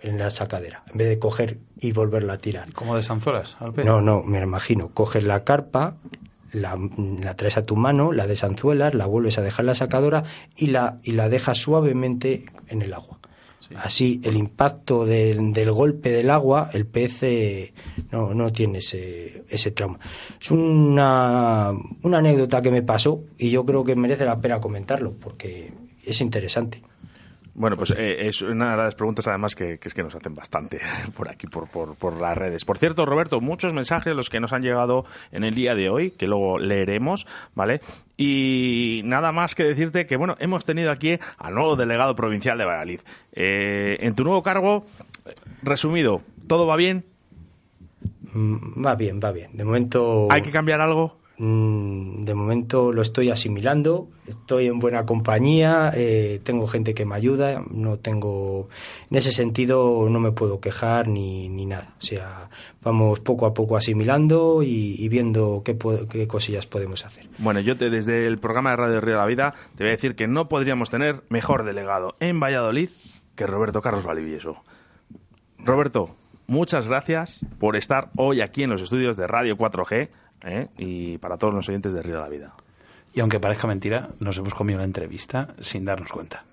en 0.00 0.18
la 0.18 0.28
sacadera, 0.30 0.82
en 0.90 0.98
vez 0.98 1.08
de 1.08 1.20
coger 1.20 1.58
y 1.78 1.92
volverla 1.92 2.32
a 2.32 2.38
tirar? 2.38 2.72
¿Como 2.72 2.96
de 2.96 3.04
No, 3.84 4.00
no, 4.00 4.24
me 4.24 4.42
imagino. 4.42 4.88
Coges 4.88 5.22
la 5.22 5.44
carpa, 5.44 5.98
la, 6.50 6.76
traes 7.36 7.56
a 7.56 7.64
tu 7.64 7.76
mano, 7.76 8.10
la 8.10 8.26
desanzuelas, 8.26 8.92
la 8.92 9.06
vuelves 9.06 9.38
a 9.38 9.42
dejar 9.42 9.62
en 9.62 9.66
la 9.68 9.76
sacadora 9.76 10.24
y 10.56 10.66
la, 10.66 10.98
y 11.04 11.12
la 11.12 11.28
dejas 11.28 11.58
suavemente 11.58 12.46
en 12.66 12.82
el 12.82 12.94
agua. 12.94 13.20
Así, 13.76 14.20
el 14.24 14.36
impacto 14.36 15.04
del, 15.06 15.70
golpe 15.72 16.10
del 16.10 16.30
agua, 16.30 16.70
el 16.72 16.86
pez 16.86 17.22
eh, 17.22 17.72
no, 18.10 18.34
no 18.34 18.52
tiene 18.52 18.78
ese, 18.78 19.44
ese 19.48 19.70
trauma. 19.70 19.98
Es 20.40 20.50
una, 20.50 21.72
una 22.02 22.18
anécdota 22.18 22.62
que 22.62 22.70
me 22.70 22.82
pasó 22.82 23.24
y 23.38 23.50
yo 23.50 23.64
creo 23.64 23.84
que 23.84 23.96
merece 23.96 24.24
la 24.24 24.40
pena 24.40 24.60
comentarlo 24.60 25.12
porque 25.12 25.72
es 26.04 26.20
interesante. 26.20 26.82
Bueno, 27.54 27.76
pues 27.76 27.92
eh, 27.96 28.28
es 28.28 28.40
una 28.40 28.70
de 28.70 28.76
las 28.78 28.94
preguntas 28.94 29.28
además 29.28 29.54
que, 29.54 29.78
es 29.82 29.94
que 29.94 30.02
nos 30.02 30.14
hacen 30.14 30.34
bastante 30.34 30.80
por 31.16 31.28
aquí, 31.28 31.46
por, 31.46 31.68
por, 31.68 31.96
por, 31.96 32.18
las 32.18 32.36
redes. 32.36 32.64
Por 32.64 32.78
cierto, 32.78 33.04
Roberto, 33.04 33.40
muchos 33.40 33.74
mensajes 33.74 34.14
los 34.14 34.30
que 34.30 34.40
nos 34.40 34.52
han 34.52 34.62
llegado 34.62 35.04
en 35.32 35.44
el 35.44 35.54
día 35.54 35.74
de 35.74 35.90
hoy, 35.90 36.12
que 36.12 36.26
luego 36.26 36.58
leeremos, 36.58 37.26
¿vale? 37.54 37.80
Y 38.16 39.02
nada 39.04 39.32
más 39.32 39.54
que 39.54 39.64
decirte 39.64 40.06
que, 40.06 40.16
bueno, 40.16 40.36
hemos 40.38 40.64
tenido 40.64 40.90
aquí 40.90 41.18
al 41.36 41.54
nuevo 41.54 41.76
delegado 41.76 42.14
provincial 42.14 42.56
de 42.56 42.64
Valladolid. 42.64 43.00
Eh, 43.32 43.98
en 44.00 44.14
tu 44.14 44.24
nuevo 44.24 44.42
cargo, 44.42 44.86
resumido, 45.62 46.22
¿todo 46.46 46.66
va 46.66 46.76
bien? 46.76 47.04
Mm, 48.32 48.84
va 48.84 48.94
bien, 48.94 49.20
va 49.22 49.30
bien. 49.30 49.50
De 49.56 49.64
momento... 49.64 50.28
¿Hay 50.30 50.40
que 50.42 50.50
cambiar 50.50 50.80
algo? 50.80 51.21
Mm, 51.44 52.22
de 52.22 52.34
momento 52.34 52.92
lo 52.92 53.02
estoy 53.02 53.30
asimilando, 53.30 54.08
estoy 54.28 54.68
en 54.68 54.78
buena 54.78 55.04
compañía, 55.04 55.90
eh, 55.92 56.40
tengo 56.44 56.68
gente 56.68 56.94
que 56.94 57.04
me 57.04 57.16
ayuda, 57.16 57.64
no 57.68 57.98
tengo, 57.98 58.68
en 59.10 59.16
ese 59.16 59.32
sentido 59.32 60.06
no 60.08 60.20
me 60.20 60.30
puedo 60.30 60.60
quejar 60.60 61.08
ni, 61.08 61.48
ni 61.48 61.66
nada. 61.66 61.96
O 61.98 62.00
sea, 62.00 62.48
vamos 62.80 63.18
poco 63.18 63.46
a 63.46 63.54
poco 63.54 63.76
asimilando 63.76 64.62
y, 64.62 65.08
viendo 65.08 65.62
qué, 65.64 65.76
qué, 66.08 66.28
cosillas 66.28 66.66
podemos 66.66 67.04
hacer. 67.04 67.26
Bueno, 67.38 67.58
yo 67.58 67.76
te, 67.76 67.90
desde 67.90 68.28
el 68.28 68.38
programa 68.38 68.70
de 68.70 68.76
Radio 68.76 69.00
Río 69.00 69.14
de 69.14 69.20
la 69.20 69.26
Vida 69.26 69.54
te 69.74 69.82
voy 69.82 69.90
a 69.90 69.96
decir 69.96 70.14
que 70.14 70.28
no 70.28 70.48
podríamos 70.48 70.90
tener 70.90 71.24
mejor 71.28 71.64
delegado 71.64 72.14
en 72.20 72.38
Valladolid 72.38 72.90
que 73.34 73.48
Roberto 73.48 73.82
Carlos 73.82 74.04
Valivieso. 74.04 74.62
Roberto, 75.58 76.14
muchas 76.46 76.86
gracias 76.86 77.44
por 77.58 77.74
estar 77.74 78.10
hoy 78.16 78.42
aquí 78.42 78.62
en 78.62 78.70
los 78.70 78.80
estudios 78.80 79.16
de 79.16 79.26
Radio 79.26 79.56
4G 79.56 80.21
¿eh? 80.44 80.68
y 80.78 81.18
para 81.18 81.36
todos 81.36 81.54
los 81.54 81.68
oyentes 81.68 81.92
de 81.92 82.02
Río 82.02 82.16
de 82.16 82.20
la 82.20 82.28
Vida. 82.28 82.54
Y 83.14 83.20
aunque 83.20 83.40
parezca 83.40 83.66
mentira, 83.66 84.10
nos 84.20 84.38
hemos 84.38 84.54
comido 84.54 84.78
la 84.78 84.84
entrevista 84.84 85.54
sin 85.60 85.84
darnos 85.84 86.10
cuenta. 86.10 86.44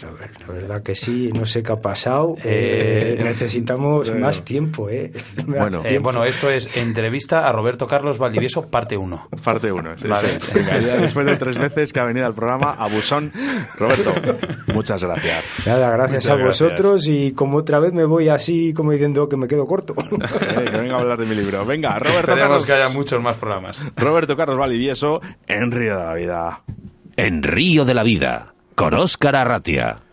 La, 0.00 0.10
la, 0.46 0.52
verdad 0.52 0.82
que 0.82 0.94
sí, 0.94 1.30
no 1.34 1.44
sé 1.44 1.62
qué 1.62 1.72
ha 1.72 1.80
pasado. 1.80 2.34
Eh, 2.48 3.18
necesitamos 3.22 4.14
más 4.14 4.44
tiempo, 4.44 4.88
¿eh? 4.88 5.10
Bueno, 5.46 5.80
tiempo. 5.80 6.04
bueno, 6.04 6.24
esto 6.24 6.48
es 6.50 6.76
entrevista 6.76 7.46
a 7.46 7.52
Roberto 7.52 7.86
Carlos 7.86 8.18
Valdivieso, 8.18 8.62
parte 8.62 8.96
1. 8.96 9.28
Parte 9.44 9.70
1, 9.72 9.98
sí, 9.98 10.08
vale. 10.08 10.40
Sí. 10.40 10.58
Venga, 10.58 10.96
después 10.96 11.26
de 11.26 11.36
tres 11.36 11.58
veces 11.58 11.92
que 11.92 12.00
ha 12.00 12.04
venido 12.04 12.26
al 12.26 12.34
programa, 12.34 12.72
Abusón. 12.72 13.32
Roberto, 13.76 14.12
muchas 14.72 15.02
gracias. 15.02 15.56
Nada, 15.66 15.90
gracias 15.90 16.26
muchas 16.26 16.40
a 16.40 16.44
vosotros 16.46 16.92
gracias. 17.04 17.16
y 17.16 17.32
como 17.32 17.58
otra 17.58 17.78
vez 17.78 17.92
me 17.92 18.04
voy 18.04 18.28
así 18.28 18.72
como 18.72 18.92
diciendo 18.92 19.28
que 19.28 19.36
me 19.36 19.46
quedo 19.48 19.66
corto. 19.66 19.94
Eh, 19.96 20.64
que 20.70 20.80
venga 20.80 20.96
a 20.96 21.00
hablar 21.00 21.18
de 21.18 21.26
mi 21.26 21.34
libro. 21.34 21.64
Venga, 21.66 21.98
Roberto 21.98 22.20
Esperemos 22.20 22.48
Carlos. 22.48 22.66
que 22.66 22.72
haya 22.72 22.88
muchos 22.88 23.22
más 23.22 23.36
programas. 23.36 23.84
Roberto 23.96 24.36
Carlos 24.36 24.56
Valdivieso 24.56 25.20
en 25.46 25.70
Río 25.70 25.96
de 25.98 26.04
la 26.04 26.14
Vida. 26.14 26.62
En 27.16 27.42
Río 27.42 27.84
de 27.84 27.94
la 27.94 28.02
Vida, 28.02 28.54
con 28.76 28.92
Óscar 28.92 29.34
Arratia. 29.34 30.05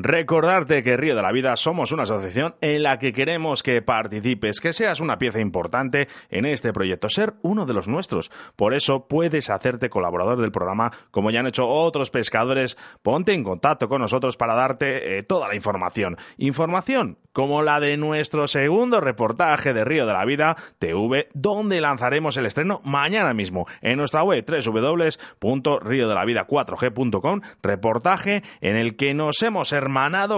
Recordarte 0.00 0.84
que 0.84 0.96
Río 0.96 1.16
de 1.16 1.22
la 1.22 1.32
Vida 1.32 1.56
somos 1.56 1.90
una 1.90 2.04
asociación 2.04 2.54
en 2.60 2.84
la 2.84 3.00
que 3.00 3.12
queremos 3.12 3.64
que 3.64 3.82
participes, 3.82 4.60
que 4.60 4.72
seas 4.72 5.00
una 5.00 5.18
pieza 5.18 5.40
importante 5.40 6.06
en 6.30 6.44
este 6.44 6.72
proyecto, 6.72 7.08
ser 7.08 7.34
uno 7.42 7.66
de 7.66 7.74
los 7.74 7.88
nuestros. 7.88 8.30
Por 8.54 8.74
eso 8.74 9.08
puedes 9.08 9.50
hacerte 9.50 9.90
colaborador 9.90 10.40
del 10.40 10.52
programa, 10.52 10.92
como 11.10 11.32
ya 11.32 11.40
han 11.40 11.48
hecho 11.48 11.66
otros 11.66 12.10
pescadores. 12.10 12.78
Ponte 13.02 13.32
en 13.32 13.42
contacto 13.42 13.88
con 13.88 14.00
nosotros 14.00 14.36
para 14.36 14.54
darte 14.54 15.18
eh, 15.18 15.24
toda 15.24 15.48
la 15.48 15.56
información. 15.56 16.16
Información 16.36 17.18
como 17.32 17.62
la 17.62 17.78
de 17.78 17.96
nuestro 17.96 18.48
segundo 18.48 19.00
reportaje 19.00 19.72
de 19.72 19.84
Río 19.84 20.06
de 20.06 20.12
la 20.12 20.24
Vida 20.24 20.56
TV, 20.80 21.28
donde 21.34 21.80
lanzaremos 21.80 22.36
el 22.36 22.46
estreno 22.46 22.80
mañana 22.84 23.32
mismo 23.32 23.68
en 23.80 23.96
nuestra 23.96 24.24
web 24.24 24.44
www.riodelavida4g.com, 24.44 27.40
reportaje 27.62 28.42
en 28.60 28.74
el 28.76 28.96
que 28.96 29.14
nos 29.14 29.40
hemos 29.42 29.72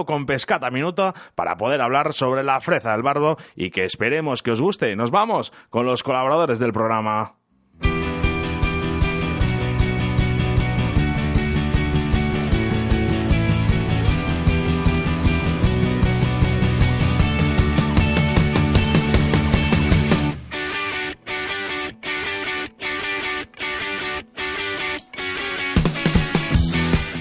con 0.05 0.25
Pescata 0.25 0.71
Minuta 0.71 1.13
para 1.35 1.57
poder 1.57 1.81
hablar 1.81 2.13
sobre 2.13 2.43
la 2.43 2.61
fresa 2.61 2.93
del 2.93 3.03
barbo 3.03 3.37
y 3.55 3.69
que 3.69 3.85
esperemos 3.85 4.41
que 4.41 4.51
os 4.51 4.61
guste. 4.61 4.95
Nos 4.95 5.11
vamos 5.11 5.51
con 5.69 5.85
los 5.85 6.03
colaboradores 6.03 6.59
del 6.59 6.73
programa. 6.73 7.40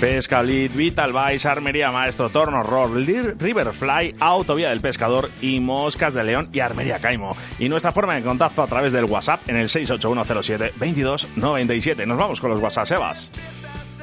Pescalit, 0.00 0.74
Vital 0.74 1.12
Vice, 1.12 1.46
Armería 1.46 1.92
Maestro, 1.92 2.30
Torno 2.30 2.62
Roll, 2.62 3.04
Riverfly, 3.38 4.14
Autovía 4.18 4.70
del 4.70 4.80
Pescador 4.80 5.30
y 5.42 5.60
Moscas 5.60 6.14
de 6.14 6.24
León 6.24 6.48
y 6.54 6.60
Armería 6.60 7.00
Caimo. 7.00 7.36
Y 7.58 7.68
nuestra 7.68 7.92
forma 7.92 8.14
de 8.14 8.22
contacto 8.22 8.62
a 8.62 8.66
través 8.66 8.92
del 8.92 9.04
WhatsApp 9.04 9.46
en 9.48 9.56
el 9.56 9.68
68107-2297. 9.68 12.06
Nos 12.06 12.16
vamos 12.16 12.40
con 12.40 12.48
los 12.48 12.62
WhatsApp, 12.62 12.86
Sebas. 12.86 13.30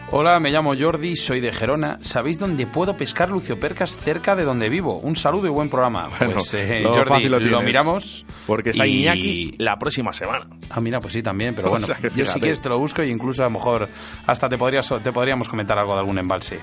Hola, 0.09 0.39
me 0.39 0.51
llamo 0.51 0.73
Jordi, 0.79 1.17
soy 1.17 1.41
de 1.41 1.51
Gerona. 1.51 1.97
¿Sabéis 1.99 2.39
dónde 2.39 2.65
puedo 2.65 2.95
pescar 2.95 3.29
luciopercas 3.29 3.97
cerca 3.97 4.37
de 4.37 4.45
donde 4.45 4.69
vivo? 4.69 4.97
Un 4.99 5.17
saludo 5.17 5.47
y 5.47 5.49
buen 5.49 5.69
programa. 5.69 6.07
Bueno, 6.17 6.35
pues 6.35 6.53
eh, 6.53 6.79
lo 6.81 6.93
Jordi, 6.93 7.27
lo 7.27 7.61
miramos. 7.61 8.25
Porque 8.45 8.69
está 8.69 8.87
y- 8.87 9.01
Iñaki 9.01 9.55
la 9.57 9.77
próxima 9.77 10.13
semana. 10.13 10.47
Ah, 10.69 10.79
mira, 10.79 11.01
pues 11.01 11.11
sí, 11.13 11.21
también, 11.21 11.53
pero 11.53 11.67
O 11.67 11.71
bueno, 11.71 11.85
sea, 11.85 11.97
yo 12.15 12.23
si 12.25 12.39
quieres 12.39 12.61
te 12.61 12.69
lo 12.69 12.79
busco 12.79 13.03
y 13.03 13.11
incluso 13.11 13.41
a 13.43 13.47
lo 13.47 13.51
mejor 13.51 13.89
hasta 14.25 14.47
te, 14.47 14.57
podrías, 14.57 14.87
te 15.03 15.11
podríamos 15.11 15.49
comentar 15.49 15.77
algo 15.77 15.91
de 15.93 15.99
algún 15.99 16.17
embalse. 16.17 16.61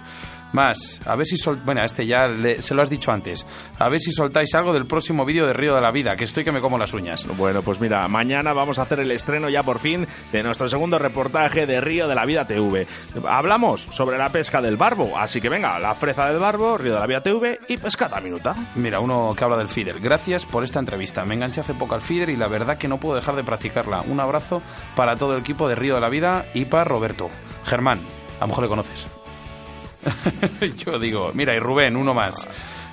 Más, 0.54 1.00
a 1.04 1.16
ver 1.16 1.26
si 1.26 1.36
sol... 1.36 1.58
Bueno, 1.64 1.82
este 1.84 2.06
ya 2.06 2.28
le- 2.28 2.62
se 2.62 2.74
lo 2.74 2.82
has 2.82 2.88
dicho 2.88 3.10
antes. 3.10 3.44
A 3.76 3.88
ver 3.88 3.98
si 4.00 4.12
soltáis 4.12 4.54
algo 4.54 4.72
del 4.72 4.86
próximo 4.86 5.24
vídeo 5.24 5.46
de 5.48 5.52
Río 5.52 5.74
de 5.74 5.80
la 5.80 5.90
Vida, 5.90 6.14
que 6.16 6.22
estoy 6.22 6.44
que 6.44 6.52
me 6.52 6.60
como 6.60 6.78
las 6.78 6.94
uñas. 6.94 7.26
Bueno, 7.36 7.60
pues 7.62 7.80
mira, 7.80 8.06
mañana 8.06 8.52
vamos 8.52 8.78
a 8.78 8.82
hacer 8.82 9.00
el 9.00 9.10
estreno 9.10 9.48
ya 9.48 9.64
por 9.64 9.80
fin 9.80 10.06
de 10.30 10.42
nuestro 10.44 10.68
segundo 10.68 10.96
reportaje 10.96 11.66
de 11.66 11.80
Río 11.80 12.06
de 12.06 12.14
la 12.14 12.24
Vida 12.24 12.46
TV. 12.46 12.86
Hablamos 13.28 13.82
sobre 13.90 14.16
la 14.16 14.28
pesca 14.30 14.62
del 14.62 14.76
barbo, 14.76 15.18
así 15.18 15.40
que 15.40 15.48
venga, 15.48 15.76
la 15.80 15.96
fresa 15.96 16.28
del 16.28 16.38
barbo, 16.38 16.78
Río 16.78 16.94
de 16.94 17.00
la 17.00 17.06
Vida 17.08 17.20
TV 17.22 17.58
y 17.66 17.76
pescata 17.76 18.20
minuta. 18.20 18.54
Mira, 18.76 19.00
uno 19.00 19.34
que 19.36 19.42
habla 19.42 19.56
del 19.56 19.66
feeder. 19.66 19.98
Gracias 19.98 20.46
por 20.46 20.62
esta 20.62 20.78
entrevista. 20.78 21.24
Me 21.24 21.34
enganché 21.34 21.62
hace 21.62 21.74
poco 21.74 21.96
al 21.96 22.00
feeder 22.00 22.28
y 22.30 22.36
la 22.36 22.46
verdad 22.46 22.78
que 22.78 22.86
no 22.86 22.98
puedo 23.00 23.16
dejar 23.16 23.34
de 23.34 23.42
practicarla. 23.42 24.02
Un 24.06 24.20
abrazo 24.20 24.62
para 24.94 25.16
todo 25.16 25.32
el 25.32 25.40
equipo 25.40 25.68
de 25.68 25.74
Río 25.74 25.96
de 25.96 26.00
la 26.00 26.08
Vida 26.08 26.46
y 26.54 26.66
para 26.66 26.84
Roberto. 26.84 27.26
Germán, 27.64 27.98
a 28.38 28.42
lo 28.42 28.46
mejor 28.46 28.62
le 28.62 28.68
conoces. 28.70 29.08
Yo 30.84 30.98
digo, 30.98 31.30
mira, 31.34 31.54
y 31.54 31.58
Rubén, 31.58 31.96
uno 31.96 32.14
más. 32.14 32.48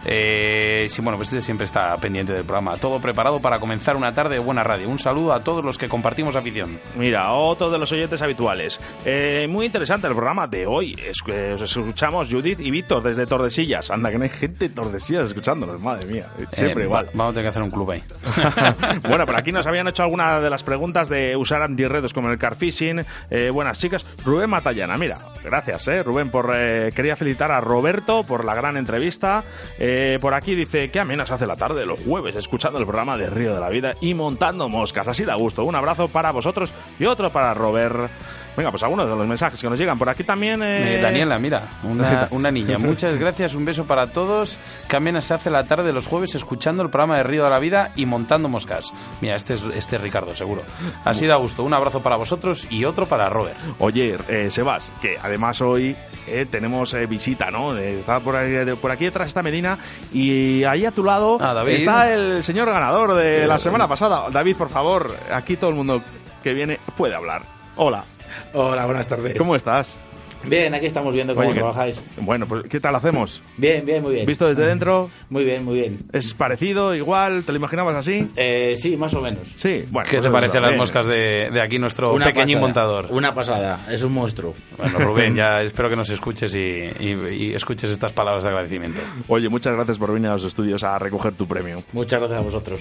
Eh, 0.06 0.88
sí, 0.90 1.02
bueno, 1.02 1.18
pues 1.18 1.30
este 1.30 1.42
siempre 1.42 1.66
está 1.66 1.96
pendiente 1.98 2.34
del 2.34 2.44
programa. 2.44 2.78
Todo 2.78 3.00
preparado 3.00 3.40
para 3.40 3.60
comenzar 3.60 3.96
una 3.96 4.12
tarde 4.12 4.36
de 4.36 4.40
buena 4.40 4.64
radio. 4.64 4.90
Un 4.90 5.00
saludo 5.00 5.34
a 5.34 5.44
todos 5.44 5.64
los 5.64 5.78
que 5.78 5.88
compartimos 5.88 6.36
afición. 6.36 6.80
Mira, 6.96 7.32
otro 7.34 7.70
de 7.70 7.78
los 7.78 7.92
oyentes 7.92 8.22
habituales. 8.22 8.80
Eh, 9.06 9.48
muy 9.50 9.66
interesante 9.68 10.08
el 10.08 10.14
programa 10.14 10.48
de 10.48 10.66
hoy. 10.66 10.96
Es 11.06 11.22
os 11.54 11.62
escuchamos 11.62 12.30
Judith 12.30 12.60
y 12.60 12.72
Víctor 12.72 13.04
desde 13.04 13.26
Tordesillas. 13.26 13.92
Anda, 13.92 14.10
que 14.12 14.18
no 14.18 14.24
hay 14.24 14.30
gente 14.30 14.70
de 14.70 14.76
Tordesillas 14.76 15.26
escuchándonos, 15.26 15.80
madre 15.82 16.08
mía. 16.08 16.28
Siempre 16.52 16.84
Eh, 16.84 16.88
igual. 16.88 17.08
va- 17.08 17.12
vamos 17.14 17.32
a 17.32 17.34
tener 17.36 17.46
que 17.46 17.50
hacer 17.50 17.62
un 17.64 17.72
club 17.72 17.92
ahí. 17.92 18.04
bueno, 19.08 19.26
por 19.26 19.36
aquí 19.36 19.52
nos 19.52 19.68
habían 19.68 19.88
hecho 19.88 20.04
algunas 20.04 20.42
de 20.42 20.50
las 20.50 20.64
preguntas 20.64 21.10
de 21.10 21.36
usar 21.36 21.62
antirredos 21.62 22.14
como 22.14 22.30
el 22.32 22.38
carfishing. 22.38 23.04
Eh, 23.30 23.50
buenas 23.52 23.78
chicas. 23.80 24.06
Rubén 24.26 24.50
Matallana, 24.50 24.98
mira, 24.98 25.18
gracias, 25.44 25.88
eh, 25.88 26.04
Rubén, 26.04 26.30
por 26.30 26.52
eh, 26.56 26.92
quería 26.96 27.16
felicitar 27.16 27.52
a 27.52 27.62
Roberto 27.62 28.24
por 28.24 28.46
la 28.46 28.56
gran 28.56 28.78
entrevista. 28.78 29.44
Eh, 29.80 29.91
por 30.22 30.34
aquí 30.34 30.56
dice 30.56 30.92
que 30.92 31.00
amenas 31.00 31.32
hace 31.32 31.48
la 31.48 31.56
tarde, 31.56 31.86
los 31.86 32.00
jueves, 32.02 32.36
escuchando 32.36 32.80
el 32.80 32.86
programa 32.86 33.18
de 33.18 33.30
Río 33.30 33.54
de 33.54 33.60
la 33.60 33.70
Vida 33.70 33.94
y 34.02 34.14
montando 34.14 34.70
moscas. 34.70 35.08
Así 35.08 35.26
da 35.26 35.36
gusto. 35.36 35.64
Un 35.64 35.76
abrazo 35.76 36.08
para 36.08 36.32
vosotros 36.32 36.74
y 37.00 37.06
otro 37.06 37.32
para 37.32 37.54
Robert. 37.54 38.10
Venga, 38.56 38.70
pues 38.70 38.84
algunos 38.84 39.08
de 39.10 39.16
los 39.16 39.26
mensajes 39.28 39.60
que 39.62 39.70
nos 39.70 39.80
llegan. 39.80 39.98
Por 39.98 40.10
aquí 40.10 40.24
también... 40.24 40.62
eh, 40.62 40.96
Eh, 40.98 41.02
Daniela, 41.02 41.38
mira, 41.40 41.70
una, 41.84 42.28
una 42.32 42.52
niña. 42.52 42.78
Muchas 42.80 43.18
gracias, 43.18 43.54
un 43.54 43.64
beso 43.66 43.86
para 43.86 44.08
todos. 44.08 44.58
Que 44.90 45.22
se 45.22 45.34
hace 45.34 45.50
la 45.50 45.64
tarde 45.66 45.86
de 45.86 45.94
los 45.94 46.08
jueves 46.08 46.36
escuchando 46.36 46.84
el 46.84 46.90
programa 46.90 47.18
de 47.18 47.24
Río 47.24 47.44
de 47.44 47.50
la 47.50 47.60
Vida 47.60 47.92
y 47.96 48.06
montando 48.06 48.50
moscas. 48.50 48.92
Mira, 49.22 49.36
este 49.36 49.54
es, 49.56 49.64
este 49.76 49.96
es 49.96 50.02
Ricardo, 50.02 50.36
seguro. 50.36 50.64
Así 51.06 51.26
da 51.28 51.38
gusto. 51.38 51.64
Un 51.64 51.74
abrazo 51.74 52.02
para 52.02 52.16
vosotros 52.18 52.68
y 52.70 52.84
otro 52.86 53.06
para 53.06 53.28
Robert. 53.30 53.56
Oye, 53.80 54.18
eh, 54.28 54.50
Sebas, 54.52 54.92
que 55.02 55.16
además 55.22 55.62
hoy 55.62 55.96
eh, 56.28 56.46
tenemos 56.50 56.94
eh, 56.94 57.06
visita, 57.08 57.50
¿no? 57.52 57.76
Eh, 57.78 58.00
Está 58.00 58.20
por, 58.20 58.36
ahí, 58.36 58.66
por 58.76 58.92
aquí 58.92 59.06
detrás 59.06 59.28
está 59.30 59.42
Medina 59.42 59.78
y 60.14 60.64
ahí 60.64 60.86
a 60.86 60.92
tu 60.92 61.04
lado 61.04 61.38
Ah, 61.40 61.54
David. 61.54 61.76
está 61.76 62.14
el 62.14 62.44
señor 62.44 62.70
ganador 62.70 63.14
de 63.16 63.48
la 63.48 63.58
semana 63.58 63.88
pasada. 63.88 64.30
David, 64.30 64.56
por 64.58 64.70
favor, 64.70 65.16
aquí 65.32 65.56
todo 65.58 65.70
el 65.70 65.76
mundo 65.78 66.02
que 66.44 66.54
viene 66.54 66.80
puede 66.98 67.16
hablar. 67.16 67.44
Hola, 67.76 68.04
Hola, 68.54 68.86
buenas 68.86 69.08
tardes. 69.08 69.36
¿cómo 69.36 69.56
estás? 69.56 69.98
Bien, 70.44 70.74
aquí 70.74 70.88
estamos 70.88 71.14
viendo 71.14 71.36
cómo 71.36 71.46
Oye, 71.46 71.54
que- 71.54 71.60
trabajáis. 71.60 72.02
Bueno, 72.20 72.48
pues 72.48 72.64
¿qué 72.68 72.80
tal 72.80 72.96
hacemos? 72.96 73.44
Bien, 73.58 73.86
bien, 73.86 74.02
muy 74.02 74.16
bien. 74.16 74.26
¿Visto 74.26 74.48
desde 74.48 74.66
dentro? 74.66 75.12
Muy 75.30 75.44
bien, 75.44 75.64
muy 75.64 75.76
bien. 75.76 76.00
¿Es 76.14 76.34
parecido, 76.34 76.96
igual? 76.96 77.44
¿Te 77.44 77.52
lo 77.52 77.60
imaginabas 77.60 77.96
así? 77.96 78.28
Eh, 78.36 78.74
sí, 78.76 78.98
más 78.98 79.14
o 79.14 79.22
menos. 79.22 79.48
Sí, 79.56 79.86
bueno. 79.92 80.10
¿Qué 80.10 80.18
pues 80.18 80.22
te 80.24 80.28
eso, 80.30 80.32
parecen 80.34 80.62
las 80.62 80.70
bien. 80.72 80.80
moscas 80.80 81.06
de, 81.06 81.52
de 81.52 81.62
aquí, 81.62 81.78
nuestro 81.78 82.12
Una 82.12 82.26
pasada, 82.26 82.60
montador? 82.60 83.08
Una 83.12 83.36
pasada, 83.36 83.86
es 83.92 84.02
un 84.02 84.14
monstruo. 84.14 84.56
Bueno, 84.80 84.98
Rubén, 84.98 85.36
ya 85.36 85.62
espero 85.62 85.90
que 85.90 85.96
nos 85.96 86.10
escuches 86.10 86.56
y, 86.56 86.60
y- 86.60 87.28
y 87.50 87.54
escuches 87.54 87.92
estas 87.92 88.12
palabras 88.12 88.44
de 88.44 88.50
agradecimiento. 88.50 89.00
Oye, 89.28 89.48
muchas 89.48 89.76
gracias 89.76 90.00
por 90.00 90.12
venir 90.12 90.30
a 90.30 90.34
los 90.34 90.44
estudios 90.46 90.84
a 90.84 90.98
recoger 90.98 91.34
tu 91.34 91.46
premio. 91.48 91.84
Muchas 91.94 92.20
gracias 92.20 92.40
a 92.40 92.44
vosotros. 92.44 92.80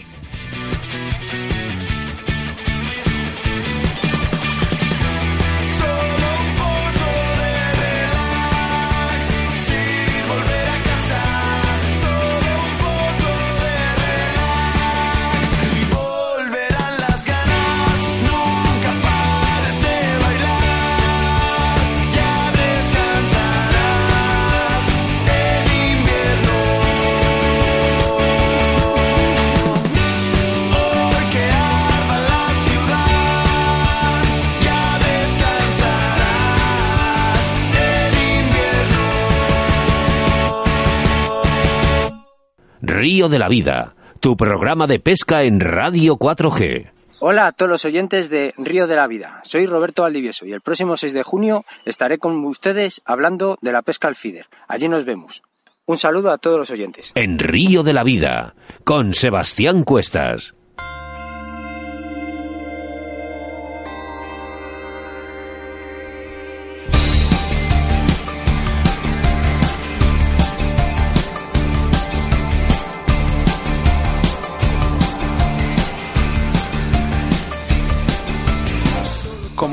Río 43.01 43.31
de 43.31 43.39
la 43.39 43.49
Vida, 43.49 43.95
tu 44.21 44.37
programa 44.37 44.87
de 44.87 45.01
pesca 45.01 45.43
en 45.45 45.59
Radio 45.59 46.19
4G. 46.19 46.91
Hola 47.21 47.47
a 47.47 47.53
todos 47.53 47.71
los 47.71 47.87
oyentes 47.87 48.29
de 48.29 48.53
Río 48.59 48.87
de 48.87 48.95
la 48.95 49.07
Vida. 49.07 49.41
Soy 49.43 49.65
Roberto 49.65 50.03
Valdivieso 50.03 50.45
y 50.45 50.53
el 50.53 50.61
próximo 50.61 50.99
6 50.99 51.15
de 51.15 51.23
junio 51.23 51.65
estaré 51.87 52.19
con 52.19 52.45
ustedes 52.45 53.01
hablando 53.07 53.57
de 53.63 53.73
la 53.73 53.81
pesca 53.81 54.07
al 54.09 54.17
feeder. 54.17 54.49
Allí 54.69 54.91
nos 54.91 55.07
vemos. 55.07 55.43
Un 55.87 55.97
saludo 55.97 56.31
a 56.31 56.37
todos 56.37 56.59
los 56.59 56.71
oyentes. 56.71 57.13
En 57.15 57.39
Río 57.39 57.83
de 57.83 57.95
la 57.95 58.05
Vida, 58.05 58.55
con 58.85 59.15
Sebastián 59.15 59.85
Cuestas. 59.85 60.55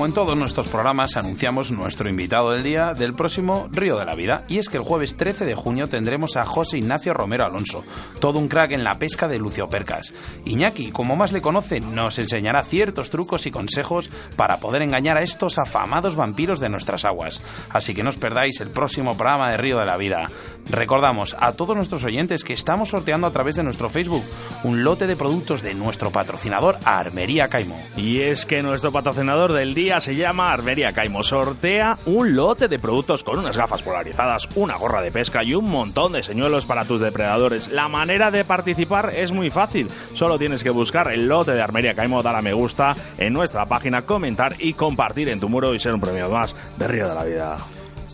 En 0.08 0.14
todos 0.14 0.38
nuestros 0.38 0.70
programas, 0.70 1.18
anunciamos 1.18 1.70
nuestro 1.74 2.10
invitado 2.10 2.52
del 2.52 2.64
día 2.64 2.94
del 2.94 3.14
próximo 3.14 3.68
Río 3.74 3.98
de 3.98 4.06
la 4.06 4.16
Vida. 4.16 4.46
Y 4.48 4.58
es 4.58 4.70
que 4.70 4.78
el 4.78 4.84
jueves 4.84 5.18
13 5.18 5.44
de 5.44 5.54
junio 5.54 5.90
tendremos 5.90 6.38
a 6.38 6.46
José 6.46 6.78
Ignacio 6.78 7.14
Romero 7.14 7.44
Alonso, 7.44 7.84
todo 8.22 8.40
un 8.40 8.48
crack 8.48 8.72
en 8.72 8.86
la 8.86 8.94
pesca 8.94 9.28
de 9.28 9.38
Lucio 9.38 9.68
Percas. 9.68 10.14
Iñaki, 10.46 10.92
como 10.92 11.18
más 11.18 11.34
le 11.34 11.42
conoce, 11.42 11.82
nos 11.82 12.20
enseñará 12.20 12.64
ciertos 12.64 13.10
trucos 13.10 13.48
y 13.48 13.52
consejos 13.52 14.10
para 14.38 14.62
poder 14.62 14.82
engañar 14.82 15.18
a 15.18 15.24
estos 15.24 15.60
afamados 15.60 16.16
vampiros 16.16 16.62
de 16.62 16.70
nuestras 16.70 17.04
aguas. 17.04 17.44
Así 17.72 17.94
que 17.94 18.02
no 18.02 18.08
os 18.08 18.16
perdáis 18.18 18.62
el 18.62 18.72
próximo 18.72 19.12
programa 19.12 19.50
de 19.50 19.58
Río 19.58 19.78
de 19.78 19.86
la 19.88 19.98
Vida. 19.98 20.28
Recordamos 20.70 21.36
a 21.38 21.52
todos 21.52 21.76
nuestros 21.76 22.06
oyentes 22.06 22.46
que 22.46 22.54
estamos 22.54 22.90
sorteando 22.90 23.28
a 23.28 23.32
través 23.32 23.58
de 23.58 23.64
nuestro 23.64 23.90
Facebook 23.90 24.24
un 24.64 24.86
lote 24.86 25.06
de 25.06 25.18
productos 25.18 25.62
de 25.62 25.74
nuestro 25.74 26.12
patrocinador 26.12 26.78
Armería 26.86 27.50
Caimo. 27.50 27.78
Y 27.98 28.22
es 28.22 28.46
que 28.46 28.64
nuestro 28.64 28.94
patrocinador 28.94 29.52
del 29.52 29.74
día 29.74 29.97
se 30.00 30.16
llama 30.16 30.52
Armería 30.52 30.92
Caimo. 30.94 31.24
Sortea 31.24 31.98
un 32.06 32.36
lote 32.36 32.68
de 32.68 32.80
productos 32.80 33.24
con 33.24 33.40
unas 33.40 33.58
gafas 33.58 33.82
polarizadas, 33.82 34.48
una 34.56 34.76
gorra 34.76 35.02
de 35.02 35.12
pesca 35.12 35.44
y 35.44 35.54
un 35.54 35.70
montón 35.70 36.12
de 36.14 36.24
señuelos 36.24 36.66
para 36.66 36.86
tus 36.86 37.02
depredadores. 37.02 37.70
La 37.70 37.88
manera 37.88 38.32
de 38.32 38.46
participar 38.46 39.12
es 39.16 39.32
muy 39.32 39.50
fácil. 39.50 39.90
Solo 40.14 40.38
tienes 40.38 40.64
que 40.64 40.70
buscar 40.70 41.12
el 41.12 41.28
lote 41.28 41.52
de 41.52 41.62
Armería 41.62 41.96
Caimo, 41.96 42.24
dar 42.24 42.36
a 42.36 42.42
me 42.42 42.54
gusta 42.54 42.96
en 43.18 43.34
nuestra 43.34 43.66
página, 43.66 44.04
comentar 44.04 44.56
y 44.60 44.74
compartir 44.74 45.30
en 45.30 45.40
tu 45.40 45.50
muro 45.50 45.74
y 45.74 45.80
ser 45.80 45.94
un 45.94 46.02
premio 46.02 46.30
más 46.30 46.56
de 46.78 46.88
Río 46.88 47.10
de 47.10 47.16
la 47.16 47.24
Vida. 47.24 47.58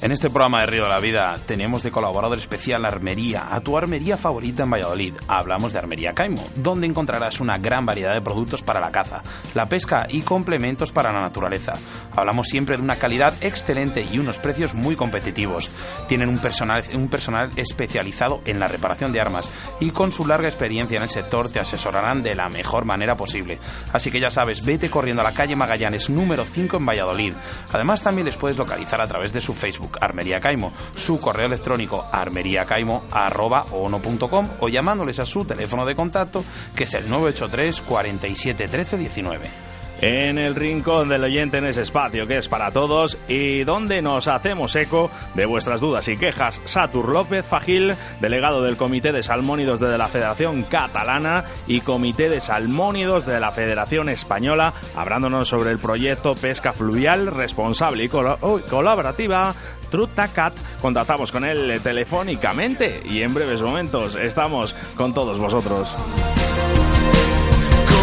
En 0.03 0.11
este 0.11 0.29
programa 0.29 0.59
de 0.59 0.65
Río 0.65 0.83
de 0.83 0.89
la 0.89 0.99
Vida 0.99 1.35
tenemos 1.45 1.81
de 1.81 1.89
colaborador 1.89 2.37
especial 2.37 2.83
Armería, 2.83 3.47
a 3.49 3.61
tu 3.61 3.77
armería 3.77 4.17
favorita 4.17 4.63
en 4.63 4.69
Valladolid. 4.69 5.13
Hablamos 5.29 5.71
de 5.71 5.79
Armería 5.79 6.11
Caimo, 6.11 6.45
donde 6.57 6.87
encontrarás 6.87 7.39
una 7.39 7.57
gran 7.57 7.85
variedad 7.85 8.13
de 8.13 8.21
productos 8.21 8.61
para 8.61 8.81
la 8.81 8.91
caza, 8.91 9.23
la 9.53 9.69
pesca 9.69 10.05
y 10.09 10.19
complementos 10.19 10.91
para 10.91 11.13
la 11.13 11.21
naturaleza. 11.21 11.71
Hablamos 12.17 12.49
siempre 12.49 12.75
de 12.75 12.83
una 12.83 12.97
calidad 12.97 13.33
excelente 13.39 14.03
y 14.03 14.19
unos 14.19 14.39
precios 14.39 14.73
muy 14.73 14.97
competitivos. 14.97 15.71
Tienen 16.09 16.27
un 16.27 16.37
personal, 16.37 16.83
un 16.95 17.07
personal 17.07 17.51
especializado 17.55 18.41
en 18.43 18.59
la 18.59 18.67
reparación 18.67 19.13
de 19.13 19.21
armas 19.21 19.49
y 19.79 19.91
con 19.91 20.11
su 20.11 20.27
larga 20.27 20.49
experiencia 20.49 20.97
en 20.97 21.03
el 21.03 21.11
sector 21.11 21.49
te 21.49 21.61
asesorarán 21.61 22.21
de 22.21 22.35
la 22.35 22.49
mejor 22.49 22.83
manera 22.83 23.15
posible. 23.15 23.57
Así 23.93 24.11
que 24.11 24.19
ya 24.19 24.29
sabes, 24.29 24.65
vete 24.65 24.89
corriendo 24.89 25.21
a 25.21 25.29
la 25.29 25.33
calle 25.33 25.55
Magallanes 25.55 26.09
número 26.09 26.43
5 26.43 26.75
en 26.75 26.85
Valladolid. 26.85 27.33
Además 27.71 28.03
también 28.03 28.25
les 28.25 28.35
puedes 28.35 28.57
localizar 28.57 28.99
a 28.99 29.07
través 29.07 29.31
de 29.31 29.39
su 29.39 29.53
Facebook 29.53 29.92
Armería 30.01 30.39
Caimo, 30.39 30.71
su 30.95 31.19
correo 31.19 31.47
electrónico 31.47 32.05
armeriacaimo.com 32.11 34.49
o 34.59 34.69
llamándoles 34.69 35.19
a 35.19 35.25
su 35.25 35.43
teléfono 35.45 35.83
de 35.85 35.95
contacto 35.95 36.43
que 36.75 36.83
es 36.83 36.93
el 36.93 37.09
983 37.09 37.81
47 37.81 38.67
13 38.67 38.97
19. 38.97 39.72
En 40.01 40.37
el 40.37 40.55
rincón 40.55 41.09
del 41.09 41.23
oyente 41.23 41.57
en 41.57 41.65
ese 41.65 41.81
espacio 41.81 42.27
que 42.27 42.37
es 42.37 42.49
para 42.49 42.71
todos 42.71 43.17
y 43.27 43.63
donde 43.63 44.01
nos 44.01 44.27
hacemos 44.27 44.75
eco 44.75 45.09
de 45.33 45.45
vuestras 45.45 45.81
dudas 45.81 46.07
y 46.07 46.17
quejas. 46.17 46.61
Satur 46.65 47.09
López 47.09 47.45
Fagil, 47.45 47.95
delegado 48.19 48.61
del 48.61 48.75
Comité 48.75 49.11
de 49.11 49.23
Salmónidos 49.23 49.79
de 49.79 49.97
la 49.97 50.09
Federación 50.09 50.63
Catalana 50.63 51.45
y 51.67 51.81
Comité 51.81 52.29
de 52.29 52.41
Salmónidos 52.41 53.25
de 53.25 53.39
la 53.39 53.51
Federación 53.51 54.09
Española, 54.09 54.73
hablándonos 54.95 55.47
sobre 55.47 55.71
el 55.71 55.79
proyecto 55.79 56.35
Pesca 56.35 56.73
Fluvial 56.73 57.27
Responsable 57.27 58.03
y 58.03 58.09
uy, 58.41 58.61
Colaborativa 58.63 59.53
Trutacat. 59.89 60.53
Contactamos 60.81 61.31
con 61.31 61.45
él 61.45 61.79
telefónicamente 61.81 63.01
y 63.05 63.21
en 63.21 63.33
breves 63.33 63.61
momentos 63.61 64.15
estamos 64.15 64.75
con 64.95 65.13
todos 65.13 65.37
vosotros. 65.37 65.95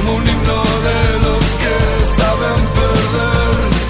Como 0.00 0.16
un 0.16 0.26
himno 0.26 0.62
de 0.86 1.18
los 1.24 1.44
que 1.58 2.04
saben 2.16 2.66
perder. 2.74 3.89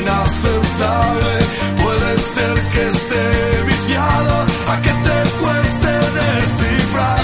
inaceptable, 0.00 1.38
puede 1.82 2.18
ser 2.18 2.54
que 2.72 2.86
esté 2.88 3.62
viciado, 3.66 4.46
a 4.68 4.80
que 4.82 4.90
te 4.90 5.18
cueste 5.40 5.92
descifrarme. 6.18 7.19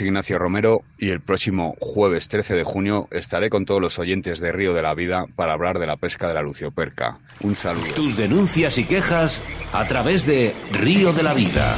José 0.00 0.06
Ignacio 0.08 0.38
Romero 0.38 0.80
y 0.96 1.10
el 1.10 1.20
próximo 1.20 1.74
jueves 1.78 2.26
13 2.28 2.54
de 2.54 2.64
junio 2.64 3.06
estaré 3.10 3.50
con 3.50 3.66
todos 3.66 3.82
los 3.82 3.98
oyentes 3.98 4.40
de 4.40 4.50
Río 4.50 4.72
de 4.72 4.80
la 4.80 4.94
Vida 4.94 5.26
para 5.36 5.52
hablar 5.52 5.78
de 5.78 5.86
la 5.86 5.98
pesca 5.98 6.26
de 6.26 6.32
la 6.32 6.40
lucioperca. 6.40 7.18
Un 7.42 7.54
saludo. 7.54 7.92
Tus 7.94 8.16
denuncias 8.16 8.78
y 8.78 8.84
quejas 8.84 9.42
a 9.74 9.84
través 9.84 10.24
de 10.24 10.54
Río 10.72 11.12
de 11.12 11.22
la 11.22 11.34
Vida. 11.34 11.74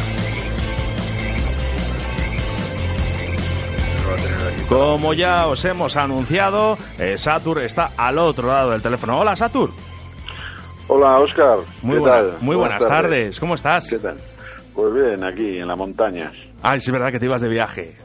Como 4.69 5.15
ya 5.15 5.49
os 5.49 5.65
hemos 5.65 5.97
anunciado, 5.97 6.79
eh, 7.01 7.19
Satur 7.19 7.59
está 7.59 7.91
al 7.97 8.19
otro 8.19 8.47
lado 8.47 8.71
del 8.71 8.83
teléfono. 8.83 9.19
Hola, 9.19 9.35
Satur. 9.35 9.71
Hola, 10.87 11.19
Oscar. 11.19 11.59
Muy, 11.83 11.95
¿Qué 11.97 12.01
buena- 12.01 12.17
tal? 12.19 12.35
muy 12.41 12.55
buenas, 12.55 12.87
tardes. 12.87 13.41
¿Cómo 13.41 13.57
estás? 13.57 13.89
¿Qué 13.89 13.99
tal? 13.99 14.17
Pues 14.77 14.95
bien, 14.95 15.25
aquí 15.25 15.59
en 15.59 15.67
la 15.67 15.75
montaña. 15.75 16.31
Ay, 16.63 16.79
sí, 16.79 16.87
es 16.87 16.93
verdad 16.93 17.11
que 17.11 17.19
te 17.19 17.27
ibas 17.27 17.43
de 17.43 17.49
viaje. 17.49 17.97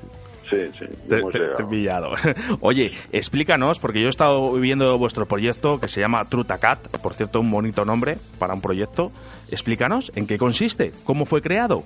Sí, 0.49 0.69
sí, 0.79 0.85
Te, 1.09 1.19
hemos 1.19 1.31
te- 1.33 1.39
te 1.39 1.63
he 1.63 1.65
pillado. 1.65 2.11
Oye, 2.61 2.91
explícanos, 3.11 3.79
porque 3.79 3.99
yo 3.99 4.07
he 4.07 4.09
estado 4.09 4.51
viendo 4.53 4.97
vuestro 4.97 5.25
proyecto 5.25 5.79
que 5.79 5.87
se 5.87 5.99
llama 5.99 6.25
Trutacat, 6.25 6.97
por 7.01 7.13
cierto, 7.13 7.39
un 7.41 7.51
bonito 7.51 7.83
nombre 7.85 8.17
para 8.39 8.53
un 8.53 8.61
proyecto. 8.61 9.11
Explícanos 9.51 10.11
en 10.15 10.27
qué 10.27 10.37
consiste, 10.37 10.91
cómo 11.03 11.25
fue 11.25 11.41
creado. 11.41 11.83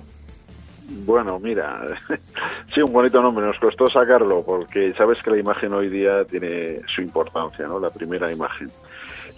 Bueno, 1.06 1.38
mira, 1.38 1.80
sí, 2.74 2.82
un 2.82 2.92
bonito 2.92 3.22
nombre. 3.22 3.46
Nos 3.46 3.58
costó 3.58 3.86
sacarlo 3.88 4.42
porque 4.44 4.92
sabes 4.94 5.18
que 5.22 5.30
la 5.30 5.38
imagen 5.38 5.72
hoy 5.72 5.88
día 5.88 6.24
tiene 6.24 6.80
su 6.94 7.00
importancia, 7.00 7.66
¿no? 7.66 7.78
La 7.80 7.90
primera 7.90 8.30
imagen. 8.30 8.70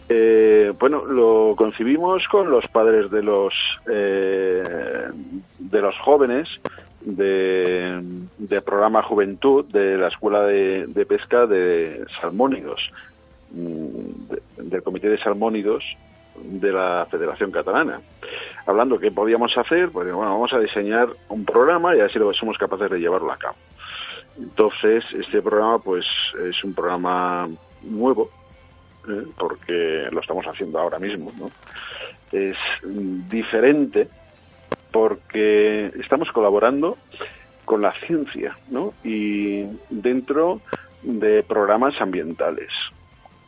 Eh, 0.08 0.72
bueno, 0.78 1.04
lo 1.06 1.54
concibimos 1.56 2.26
con 2.28 2.50
los 2.50 2.66
padres 2.68 3.10
de 3.10 3.22
los 3.22 3.54
eh, 3.90 4.62
de 5.58 5.80
los 5.80 5.94
jóvenes 6.00 6.46
de, 7.04 8.60
programa 8.64 9.02
Juventud 9.02 9.64
de 9.66 9.96
la 9.98 10.08
Escuela 10.08 10.42
de, 10.44 11.06
Pesca 11.08 11.46
de 11.46 12.04
Salmónidos, 12.20 12.90
mm, 13.52 14.28
de- 14.28 14.42
del 14.70 14.82
Comité 14.82 15.08
de 15.08 15.18
Salmónidos 15.18 15.84
de 16.42 16.72
la 16.72 17.06
Federación 17.10 17.50
Catalana. 17.52 18.00
Hablando 18.66 18.98
qué 18.98 19.10
podíamos 19.10 19.56
hacer, 19.56 19.90
pues 19.90 20.06
bueno, 20.06 20.20
vamos 20.32 20.52
a 20.52 20.58
diseñar 20.58 21.08
un 21.28 21.44
programa 21.44 21.94
y 21.94 22.00
así 22.00 22.18
lo 22.18 22.32
somos 22.32 22.58
capaces 22.58 22.90
de 22.90 22.98
llevarlo 22.98 23.30
a 23.30 23.36
cabo. 23.36 23.56
Entonces, 24.38 25.04
este 25.12 25.40
programa 25.42 25.78
pues 25.78 26.04
es 26.48 26.64
un 26.64 26.74
programa 26.74 27.48
nuevo, 27.82 28.30
¿eh? 29.08 29.22
porque 29.38 30.08
lo 30.10 30.20
estamos 30.20 30.44
haciendo 30.46 30.78
ahora 30.80 30.98
mismo, 30.98 31.30
¿no? 31.38 31.50
Es 32.32 32.56
mm, 32.82 33.28
diferente 33.28 34.08
porque 34.94 35.86
estamos 35.98 36.30
colaborando 36.30 36.96
con 37.64 37.82
la 37.82 37.92
ciencia, 38.06 38.56
¿no? 38.70 38.94
Y 39.02 39.64
dentro 39.90 40.60
de 41.02 41.42
programas 41.42 42.00
ambientales. 42.00 42.68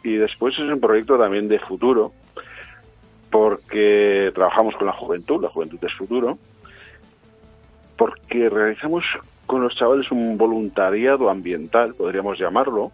Y 0.02 0.14
después 0.14 0.54
es 0.54 0.64
un 0.64 0.80
proyecto 0.80 1.16
también 1.16 1.46
de 1.46 1.60
futuro, 1.60 2.10
porque 3.30 4.32
trabajamos 4.34 4.74
con 4.74 4.88
la 4.88 4.92
juventud, 4.92 5.40
la 5.40 5.48
juventud 5.48 5.78
es 5.82 5.92
futuro, 5.92 6.36
porque 7.96 8.48
realizamos 8.48 9.04
con 9.46 9.62
los 9.62 9.76
chavales 9.76 10.10
un 10.10 10.36
voluntariado 10.36 11.30
ambiental, 11.30 11.94
podríamos 11.94 12.40
llamarlo, 12.40 12.90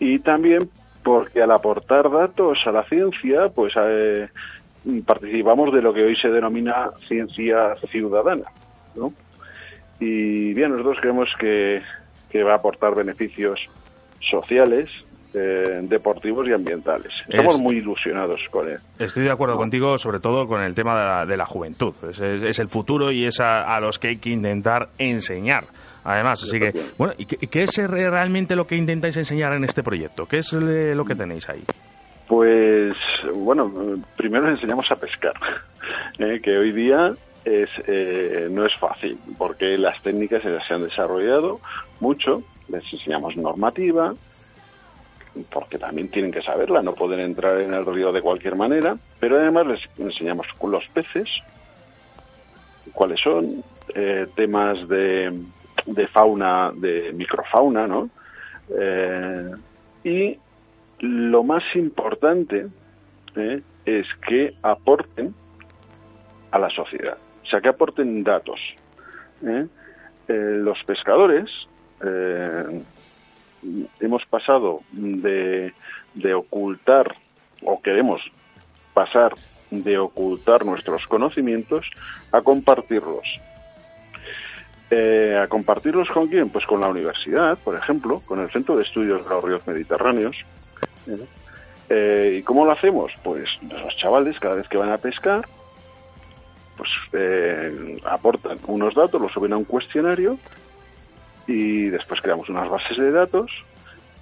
y 0.00 0.18
también 0.18 0.68
porque 1.04 1.42
al 1.42 1.52
aportar 1.52 2.10
datos 2.10 2.58
a 2.66 2.72
la 2.72 2.82
ciencia, 2.82 3.50
pues 3.50 3.72
eh, 3.80 4.28
participamos 5.06 5.72
de 5.72 5.82
lo 5.82 5.92
que 5.92 6.02
hoy 6.04 6.14
se 6.16 6.28
denomina 6.28 6.90
ciencia 7.08 7.74
ciudadana, 7.90 8.44
¿no? 8.94 9.12
Y 10.00 10.54
bien, 10.54 10.70
nosotros 10.70 10.98
creemos 11.00 11.28
que, 11.38 11.82
que 12.30 12.42
va 12.44 12.52
a 12.52 12.56
aportar 12.56 12.94
beneficios 12.94 13.58
sociales, 14.20 14.88
eh, 15.34 15.80
deportivos 15.82 16.46
y 16.48 16.52
ambientales. 16.52 17.12
Estamos 17.28 17.56
Es- 17.56 17.60
muy 17.60 17.76
ilusionados 17.76 18.40
con 18.50 18.68
él. 18.68 18.78
Estoy 18.98 19.24
de 19.24 19.30
acuerdo 19.30 19.56
contigo, 19.56 19.98
sobre 19.98 20.20
todo 20.20 20.46
con 20.46 20.62
el 20.62 20.74
tema 20.74 20.98
de 20.98 21.04
la, 21.06 21.26
de 21.26 21.36
la 21.36 21.46
juventud. 21.46 21.94
Es, 22.08 22.20
es- 22.20 22.42
es 22.42 22.58
el 22.58 22.68
futuro 22.68 23.10
y 23.12 23.24
es 23.26 23.40
a, 23.40 23.74
a 23.76 23.80
los 23.80 23.98
que 23.98 24.08
hay 24.08 24.16
que 24.18 24.30
intentar 24.30 24.88
enseñar. 24.98 25.64
Además, 26.04 26.42
así 26.44 26.58
que, 26.58 26.72
bueno, 26.96 27.12
¿y 27.18 27.26
qué, 27.26 27.36
qué 27.48 27.64
es 27.64 27.76
re- 27.76 28.08
realmente 28.08 28.56
lo 28.56 28.66
que 28.66 28.76
intentáis 28.76 29.16
enseñar 29.18 29.52
en 29.52 29.64
este 29.64 29.82
proyecto? 29.82 30.26
¿Qué 30.26 30.38
es 30.38 30.52
lo 30.52 31.04
que 31.04 31.14
tenéis 31.14 31.48
ahí? 31.50 31.62
Pues 32.28 32.94
bueno, 33.34 33.72
primero 34.16 34.44
les 34.44 34.56
enseñamos 34.56 34.90
a 34.90 34.96
pescar, 34.96 35.34
eh, 36.18 36.40
que 36.42 36.58
hoy 36.58 36.72
día 36.72 37.14
es 37.44 37.70
eh, 37.86 38.48
no 38.50 38.66
es 38.66 38.74
fácil, 38.76 39.18
porque 39.38 39.78
las 39.78 40.00
técnicas 40.02 40.42
se 40.42 40.74
han 40.74 40.84
desarrollado 40.84 41.60
mucho, 42.00 42.42
les 42.68 42.84
enseñamos 42.92 43.36
normativa, 43.36 44.14
porque 45.50 45.78
también 45.78 46.10
tienen 46.10 46.32
que 46.32 46.42
saberla, 46.42 46.82
no 46.82 46.94
pueden 46.94 47.20
entrar 47.20 47.60
en 47.60 47.72
el 47.72 47.86
río 47.86 48.12
de 48.12 48.22
cualquier 48.22 48.56
manera, 48.56 48.96
pero 49.20 49.38
además 49.38 49.66
les 49.66 49.80
enseñamos 49.98 50.46
los 50.62 50.86
peces, 50.88 51.28
cuáles 52.92 53.20
son, 53.20 53.62
eh, 53.94 54.26
temas 54.34 54.86
de, 54.88 55.32
de 55.86 56.06
fauna, 56.08 56.72
de 56.74 57.12
microfauna, 57.12 57.86
¿no? 57.86 58.10
Eh, 58.78 59.50
y 60.04 60.38
lo 61.00 61.44
más 61.44 61.62
importante 61.74 62.66
¿eh? 63.36 63.62
es 63.84 64.06
que 64.26 64.54
aporten 64.62 65.34
a 66.50 66.58
la 66.58 66.70
sociedad, 66.70 67.18
o 67.42 67.46
sea, 67.46 67.60
que 67.60 67.68
aporten 67.68 68.24
datos. 68.24 68.60
¿eh? 69.44 69.66
Eh, 70.28 70.58
los 70.62 70.82
pescadores 70.84 71.50
hemos 74.00 74.24
pasado 74.26 74.82
de, 74.92 75.72
ocultar, 76.34 77.16
o 77.64 77.82
queremos 77.82 78.20
pasar 78.94 79.34
de 79.70 79.98
ocultar 79.98 80.64
nuestros 80.64 81.06
conocimientos 81.06 81.90
a 82.30 82.40
compartirlos. 82.40 83.24
¿A 84.90 85.46
compartirlos 85.48 86.08
con 86.08 86.28
quién? 86.28 86.48
Pues 86.48 86.64
con 86.64 86.80
la 86.80 86.88
universidad, 86.88 87.58
por 87.58 87.74
ejemplo, 87.74 88.22
con 88.24 88.40
el 88.40 88.48
Centro 88.50 88.76
de 88.76 88.84
Estudios 88.84 89.22
de 89.22 89.28
los 89.28 89.44
Ríos 89.44 89.66
Mediterráneos. 89.66 90.36
¿Eh? 91.10 92.36
¿Y 92.38 92.42
cómo 92.42 92.64
lo 92.64 92.72
hacemos? 92.72 93.12
Pues 93.22 93.48
los 93.62 93.96
chavales, 93.96 94.38
cada 94.38 94.56
vez 94.56 94.68
que 94.68 94.76
van 94.76 94.90
a 94.92 94.98
pescar, 94.98 95.46
pues 96.76 96.90
eh, 97.12 97.98
aportan 98.04 98.58
unos 98.66 98.94
datos, 98.94 99.20
los 99.20 99.32
suben 99.32 99.52
a 99.52 99.56
un 99.56 99.64
cuestionario 99.64 100.38
y 101.46 101.84
después 101.88 102.20
creamos 102.20 102.48
unas 102.50 102.68
bases 102.68 102.96
de 102.98 103.10
datos, 103.10 103.50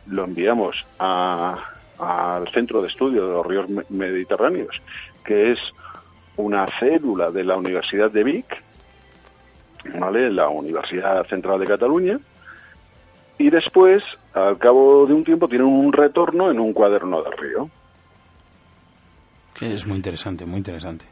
lo 0.07 0.25
enviamos 0.25 0.77
al 0.99 2.49
Centro 2.55 2.81
de 2.83 2.89
Estudio 2.89 3.27
de 3.27 3.33
los 3.35 3.47
Ríos 3.47 3.69
Me- 3.69 3.83
Mediterráneos, 3.91 4.81
que 5.25 5.53
es 5.53 5.59
una 6.37 6.67
célula 6.79 7.31
de 7.31 7.43
la 7.45 7.57
Universidad 7.57 8.11
de 8.11 8.23
Vic, 8.23 8.63
¿vale? 9.99 10.31
la 10.31 10.49
Universidad 10.49 11.27
Central 11.27 11.59
de 11.61 11.67
Cataluña, 11.67 12.19
y 13.39 13.51
después, 13.51 14.03
al 14.35 14.59
cabo 14.59 15.07
de 15.07 15.15
un 15.15 15.25
tiempo, 15.25 15.49
tienen 15.49 15.67
un 15.67 15.93
retorno 15.93 16.51
en 16.51 16.59
un 16.59 16.73
cuaderno 16.73 17.23
del 17.23 17.33
río. 17.33 17.71
Que 19.59 19.75
es 19.75 19.87
muy 19.87 19.97
interesante, 19.97 20.45
muy 20.45 20.59
interesante. 20.59 21.07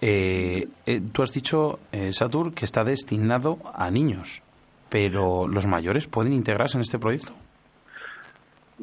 Eh, 0.00 0.66
eh, 0.84 1.00
tú 1.12 1.22
has 1.22 1.32
dicho, 1.32 1.78
eh, 1.92 2.12
Satur, 2.12 2.52
que 2.52 2.64
está 2.64 2.82
destinado 2.82 3.58
a 3.72 3.90
niños, 3.90 4.42
pero 4.88 5.46
los 5.46 5.66
mayores 5.66 6.06
pueden 6.06 6.32
integrarse 6.32 6.76
en 6.76 6.82
este 6.82 6.98
proyecto. 6.98 7.32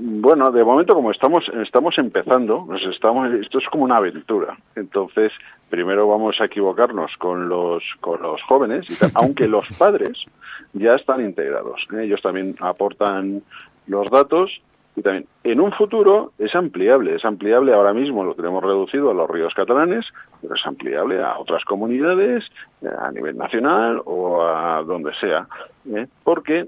Bueno, 0.02 0.50
de 0.50 0.64
momento 0.64 0.96
como 0.96 1.12
estamos 1.12 1.44
estamos 1.62 1.98
empezando, 1.98 2.66
nos 2.70 2.82
estamos 2.84 3.34
esto 3.34 3.58
es 3.58 3.66
como 3.66 3.84
una 3.84 3.98
aventura. 3.98 4.58
Entonces, 4.78 5.34
primero 5.70 6.08
vamos 6.08 6.40
a 6.40 6.46
equivocarnos 6.46 7.12
con 7.18 7.50
los 7.50 7.84
con 8.00 8.22
los 8.22 8.42
jóvenes, 8.44 8.86
aunque 9.16 9.46
los 9.46 9.68
padres 9.78 10.24
ya 10.72 10.96
están 10.96 11.20
integrados. 11.20 11.86
¿eh? 11.92 12.04
Ellos 12.04 12.22
también 12.22 12.56
aportan 12.62 13.44
los 13.88 14.10
datos 14.10 14.62
y 14.96 15.02
también 15.02 15.26
en 15.44 15.60
un 15.60 15.74
futuro 15.74 16.32
es 16.40 16.56
ampliable, 16.56 17.16
es 17.16 17.26
ampliable 17.26 17.74
ahora 17.74 17.94
mismo 17.94 18.24
lo 18.24 18.36
tenemos 18.36 18.64
reducido 18.64 19.12
a 19.12 19.14
los 19.14 19.30
ríos 19.30 19.54
catalanes, 19.54 20.06
pero 20.42 20.56
es 20.56 20.66
ampliable 20.66 21.22
a 21.22 21.38
otras 21.38 21.66
comunidades 21.66 22.46
eh, 22.82 22.88
a 22.88 23.12
nivel 23.12 23.38
nacional 23.38 24.02
o 24.06 24.44
a 24.44 24.82
donde 24.82 25.12
sea, 25.20 25.46
¿eh? 25.94 26.08
porque 26.24 26.68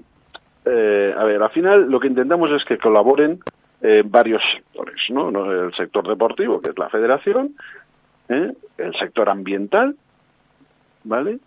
eh, 0.64 1.14
a 1.16 1.24
ver, 1.24 1.42
al 1.42 1.50
final 1.50 1.90
lo 1.90 1.98
que 1.98 2.08
intentamos 2.08 2.50
es 2.50 2.64
que 2.64 2.78
colaboren 2.78 3.40
eh, 3.80 4.02
varios 4.04 4.42
sectores, 4.54 5.00
¿no? 5.10 5.28
El 5.50 5.74
sector 5.74 6.06
deportivo, 6.06 6.60
que 6.60 6.70
es 6.70 6.78
la 6.78 6.88
federación, 6.88 7.56
¿eh? 8.28 8.52
el 8.78 8.94
sector 8.94 9.28
ambiental, 9.28 9.96
¿vale? 11.04 11.38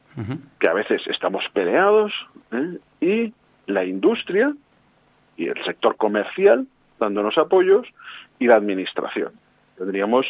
Que 0.59 0.70
a 0.70 0.74
veces 0.74 1.01
estamos 1.07 1.43
peleados, 1.53 2.11
¿eh? 2.51 2.78
y 3.01 3.34
la 3.68 3.84
industria 3.86 4.53
y 5.38 5.47
el 5.47 5.63
sector 5.66 5.97
comercial, 5.97 6.68
dándonos 6.99 7.38
apoyos, 7.38 7.88
y 8.39 8.47
la 8.47 8.55
administración. 8.57 9.32
Tendríamos 9.78 10.26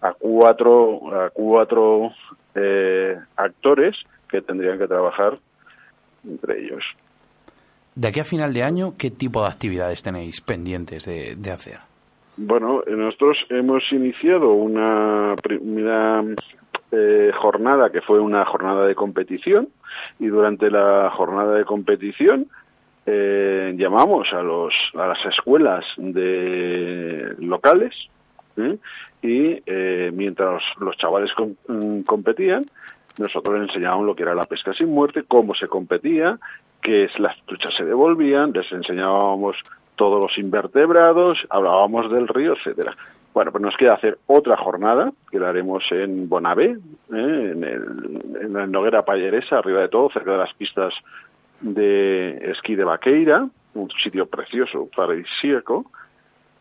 a 0.00 0.12
cuatro, 0.12 1.14
a 1.14 1.30
cuatro 1.30 2.12
eh, 2.54 3.16
actores 3.36 3.96
que 4.28 4.42
tendrían 4.42 4.78
que 4.78 4.88
trabajar 4.88 5.38
entre 6.24 6.60
ellos. 6.60 6.84
De 7.98 8.06
aquí 8.06 8.20
a 8.20 8.24
final 8.24 8.52
de 8.54 8.62
año, 8.62 8.94
¿qué 8.96 9.10
tipo 9.10 9.42
de 9.42 9.48
actividades 9.48 10.04
tenéis 10.04 10.40
pendientes 10.40 11.04
de, 11.04 11.50
hacer? 11.50 11.78
Bueno, 12.36 12.84
eh, 12.86 12.92
nosotros 12.92 13.38
hemos 13.50 13.82
iniciado 13.90 14.52
una 14.52 15.34
primera 15.42 16.22
eh, 16.92 17.32
jornada 17.36 17.90
que 17.90 18.00
fue 18.00 18.20
una 18.20 18.44
jornada 18.44 18.86
de 18.86 18.94
competición 18.94 19.70
y 20.20 20.28
durante 20.28 20.70
la 20.70 21.10
jornada 21.10 21.56
de 21.56 21.64
competición 21.64 22.46
eh, 23.04 23.74
llamamos 23.76 24.32
a 24.32 24.42
los 24.44 24.72
a 24.94 25.08
las 25.08 25.24
escuelas 25.26 25.84
de 25.96 27.34
locales 27.40 27.96
¿eh? 28.58 28.78
y 29.22 29.60
mientras 30.12 30.62
los 30.78 30.96
chavales 30.98 31.30
mm, 31.66 32.02
competían 32.02 32.64
nosotros 33.18 33.58
les 33.58 33.68
enseñábamos 33.68 34.06
lo 34.06 34.14
que 34.14 34.22
era 34.22 34.34
la 34.34 34.44
pesca 34.44 34.72
sin 34.72 34.90
muerte, 34.90 35.24
cómo 35.26 35.54
se 35.54 35.66
competía, 35.66 36.38
que 36.88 37.08
las 37.18 37.36
truchas 37.44 37.74
se 37.76 37.84
devolvían, 37.84 38.52
les 38.52 38.72
enseñábamos 38.72 39.56
todos 39.96 40.20
los 40.20 40.38
invertebrados, 40.38 41.38
hablábamos 41.50 42.10
del 42.10 42.26
río, 42.28 42.54
etcétera. 42.54 42.96
Bueno, 43.34 43.52
pues 43.52 43.60
nos 43.62 43.76
queda 43.76 43.92
hacer 43.94 44.16
otra 44.26 44.56
jornada, 44.56 45.12
que 45.30 45.38
la 45.38 45.50
haremos 45.50 45.84
en 45.90 46.28
Bonabé, 46.30 46.70
¿eh? 46.70 47.52
en, 47.52 47.62
el- 47.62 48.36
en 48.40 48.52
la 48.54 48.66
Noguera 48.66 49.04
Palleresa, 49.04 49.58
arriba 49.58 49.80
de 49.82 49.88
todo, 49.88 50.08
cerca 50.10 50.32
de 50.32 50.38
las 50.38 50.54
pistas 50.54 50.94
de 51.60 52.38
esquí 52.52 52.74
de 52.74 52.84
Vaqueira, 52.84 53.46
un 53.74 53.90
sitio 54.02 54.24
precioso, 54.26 54.88
paradisíaco. 54.96 55.84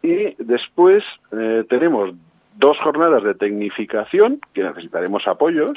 Y 0.03 0.36
después 0.43 1.03
eh, 1.32 1.63
tenemos 1.69 2.11
dos 2.55 2.78
jornadas 2.84 3.23
de 3.23 3.34
tecnificación, 3.36 4.39
que 4.53 4.63
necesitaremos 4.63 5.25
apoyos, 5.28 5.71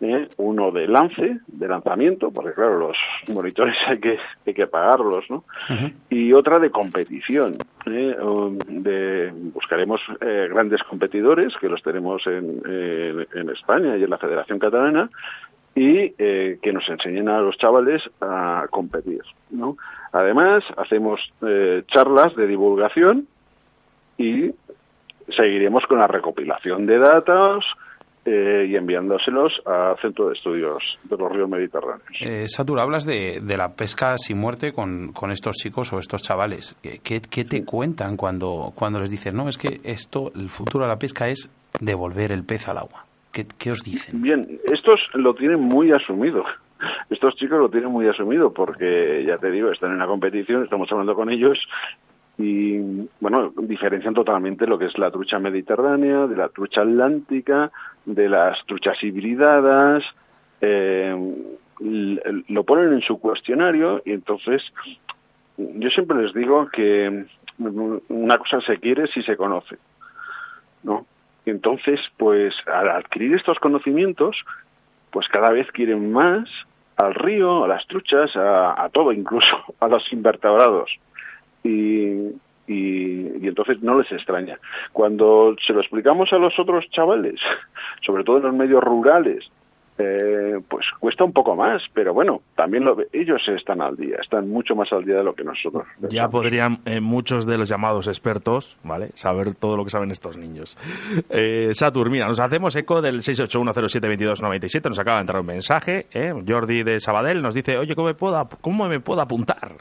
¿eh? 0.00 0.28
uno 0.36 0.70
de 0.70 0.86
lance, 0.86 1.38
de 1.46 1.68
lanzamiento, 1.68 2.30
porque 2.30 2.52
claro, 2.52 2.78
los 2.78 2.96
monitores 3.32 3.76
hay 3.86 3.98
que, 3.98 4.18
hay 4.46 4.54
que 4.54 4.66
pagarlos, 4.66 5.24
¿no? 5.30 5.44
y 6.10 6.32
otra 6.32 6.58
de 6.58 6.70
competición. 6.70 7.54
¿eh? 7.86 8.16
De, 8.68 9.32
buscaremos 9.54 10.00
eh, 10.20 10.48
grandes 10.50 10.82
competidores, 10.84 11.54
que 11.60 11.68
los 11.68 11.82
tenemos 11.82 12.26
en, 12.26 12.60
en- 12.66 13.26
en 13.34 13.50
España 13.50 13.96
y 13.96 14.04
en 14.04 14.10
la 14.10 14.18
Federación 14.18 14.58
Catalana, 14.58 15.10
y 15.74 16.12
eh, 16.18 16.58
que 16.60 16.72
nos 16.72 16.88
enseñen 16.88 17.28
a 17.28 17.40
los 17.40 17.56
chavales 17.56 18.02
a 18.20 18.66
competir. 18.70 19.20
¿no? 19.50 19.76
Además, 20.12 20.64
hacemos 20.76 21.20
eh, 21.46 21.84
charlas 21.88 22.34
de 22.34 22.46
divulgación 22.48 23.28
y 24.16 24.50
seguiremos 25.36 25.84
con 25.86 25.98
la 25.98 26.08
recopilación 26.08 26.86
de 26.86 26.98
datos 26.98 27.64
eh, 28.28 28.66
y 28.68 28.76
enviándoselos 28.76 29.52
al 29.64 29.96
Centro 30.00 30.28
de 30.28 30.34
Estudios 30.34 30.98
de 31.04 31.16
los 31.16 31.32
Ríos 31.32 31.48
Mediterráneos. 31.48 32.02
Eh, 32.20 32.44
Satur, 32.48 32.78
hablas 32.80 33.04
de, 33.04 33.40
de 33.42 33.56
la 33.56 33.74
pesca 33.74 34.16
sin 34.18 34.38
muerte 34.38 34.72
con, 34.72 35.12
con 35.12 35.30
estos 35.30 35.56
chicos 35.56 35.92
o 35.92 35.98
estos 35.98 36.22
chavales. 36.22 36.76
¿Qué, 36.82 37.20
qué- 37.20 37.44
te 37.44 37.64
cuentan 37.64 38.16
cuando, 38.16 38.72
cuando 38.74 39.00
les 39.00 39.10
dices, 39.10 39.32
no, 39.32 39.48
es 39.48 39.56
que 39.56 39.80
esto, 39.84 40.30
el 40.34 40.50
futuro 40.50 40.84
de 40.84 40.90
la 40.90 40.98
pesca 40.98 41.28
es 41.28 41.48
devolver 41.80 42.32
el 42.32 42.44
pez 42.44 42.68
al 42.68 42.78
agua? 42.78 43.04
¿Qué, 43.32 43.46
qué 43.58 43.70
os 43.70 43.82
dicen? 43.82 44.20
Bien, 44.20 44.46
estos 44.70 45.00
lo 45.14 45.34
tienen 45.34 45.60
muy 45.60 45.92
asumido. 45.92 46.44
Estos 47.10 47.34
chicos 47.36 47.58
lo 47.58 47.68
tienen 47.68 47.90
muy 47.90 48.06
asumido 48.06 48.52
porque, 48.52 49.24
ya 49.26 49.36
te 49.38 49.50
digo, 49.50 49.70
están 49.70 49.92
en 49.92 49.98
la 49.98 50.06
competición, 50.06 50.62
estamos 50.62 50.90
hablando 50.92 51.14
con 51.14 51.28
ellos 51.30 51.58
y, 52.38 52.78
bueno, 53.20 53.52
diferencian 53.56 54.14
totalmente 54.14 54.66
lo 54.66 54.78
que 54.78 54.86
es 54.86 54.96
la 54.96 55.10
trucha 55.10 55.38
mediterránea, 55.40 56.26
de 56.26 56.36
la 56.36 56.48
trucha 56.48 56.82
atlántica, 56.82 57.70
de 58.04 58.28
las 58.28 58.64
truchas 58.66 58.96
hibridadas. 59.02 60.04
eh, 60.60 61.14
lo 61.80 62.64
ponen 62.64 62.92
en 62.92 63.02
su 63.02 63.20
cuestionario 63.20 64.02
y 64.04 64.12
entonces 64.12 64.62
yo 65.56 65.90
siempre 65.90 66.22
les 66.22 66.34
digo 66.34 66.68
que 66.68 67.26
una 67.58 68.38
cosa 68.38 68.60
se 68.60 68.78
quiere 68.78 69.06
si 69.08 69.22
se 69.22 69.36
conoce, 69.36 69.76
¿no? 70.82 71.06
Entonces, 71.46 72.00
pues 72.16 72.54
al 72.66 72.90
adquirir 72.90 73.34
estos 73.34 73.58
conocimientos, 73.58 74.36
pues 75.10 75.28
cada 75.28 75.50
vez 75.50 75.70
quieren 75.72 76.12
más 76.12 76.48
al 76.96 77.14
río, 77.14 77.64
a 77.64 77.68
las 77.68 77.86
truchas, 77.86 78.34
a, 78.36 78.82
a 78.82 78.88
todo, 78.90 79.12
incluso 79.12 79.56
a 79.80 79.88
los 79.88 80.12
invertebrados. 80.12 80.90
Y, 81.62 82.32
y, 82.66 83.38
y 83.40 83.48
entonces 83.48 83.82
no 83.82 83.98
les 83.98 84.10
extraña. 84.12 84.58
Cuando 84.92 85.56
se 85.66 85.72
lo 85.72 85.80
explicamos 85.80 86.32
a 86.32 86.38
los 86.38 86.58
otros 86.58 86.88
chavales, 86.90 87.40
sobre 88.06 88.24
todo 88.24 88.38
en 88.38 88.42
los 88.44 88.54
medios 88.54 88.82
rurales, 88.82 89.50
eh, 90.00 90.60
pues 90.68 90.86
cuesta 91.00 91.24
un 91.24 91.32
poco 91.32 91.56
más, 91.56 91.82
pero 91.92 92.14
bueno, 92.14 92.42
también 92.54 92.84
lo, 92.84 92.96
ellos 93.12 93.42
están 93.48 93.80
al 93.80 93.96
día, 93.96 94.18
están 94.22 94.48
mucho 94.48 94.76
más 94.76 94.92
al 94.92 95.04
día 95.04 95.16
de 95.16 95.24
lo 95.24 95.34
que 95.34 95.42
nosotros. 95.42 95.88
Ya 96.08 96.28
podrían 96.28 96.78
eh, 96.84 97.00
muchos 97.00 97.46
de 97.46 97.58
los 97.58 97.68
llamados 97.68 98.06
expertos, 98.06 98.76
¿vale? 98.84 99.10
Saber 99.14 99.56
todo 99.56 99.76
lo 99.76 99.82
que 99.82 99.90
saben 99.90 100.12
estos 100.12 100.36
niños. 100.36 100.78
Eh, 101.30 101.70
Satur, 101.72 102.10
mira, 102.10 102.28
nos 102.28 102.38
hacemos 102.38 102.76
eco 102.76 103.02
del 103.02 103.22
681072297, 103.22 104.88
nos 104.88 104.98
acaba 105.00 105.16
de 105.16 105.22
entrar 105.22 105.40
un 105.40 105.46
mensaje, 105.46 106.06
¿eh? 106.12 106.32
Jordi 106.46 106.84
de 106.84 107.00
Sabadell 107.00 107.42
nos 107.42 107.54
dice, 107.54 107.76
oye, 107.76 107.96
¿cómo 107.96 108.06
me 108.06 108.14
puedo, 108.14 108.48
cómo 108.60 108.88
me 108.88 109.00
puedo 109.00 109.20
apuntar? 109.20 109.72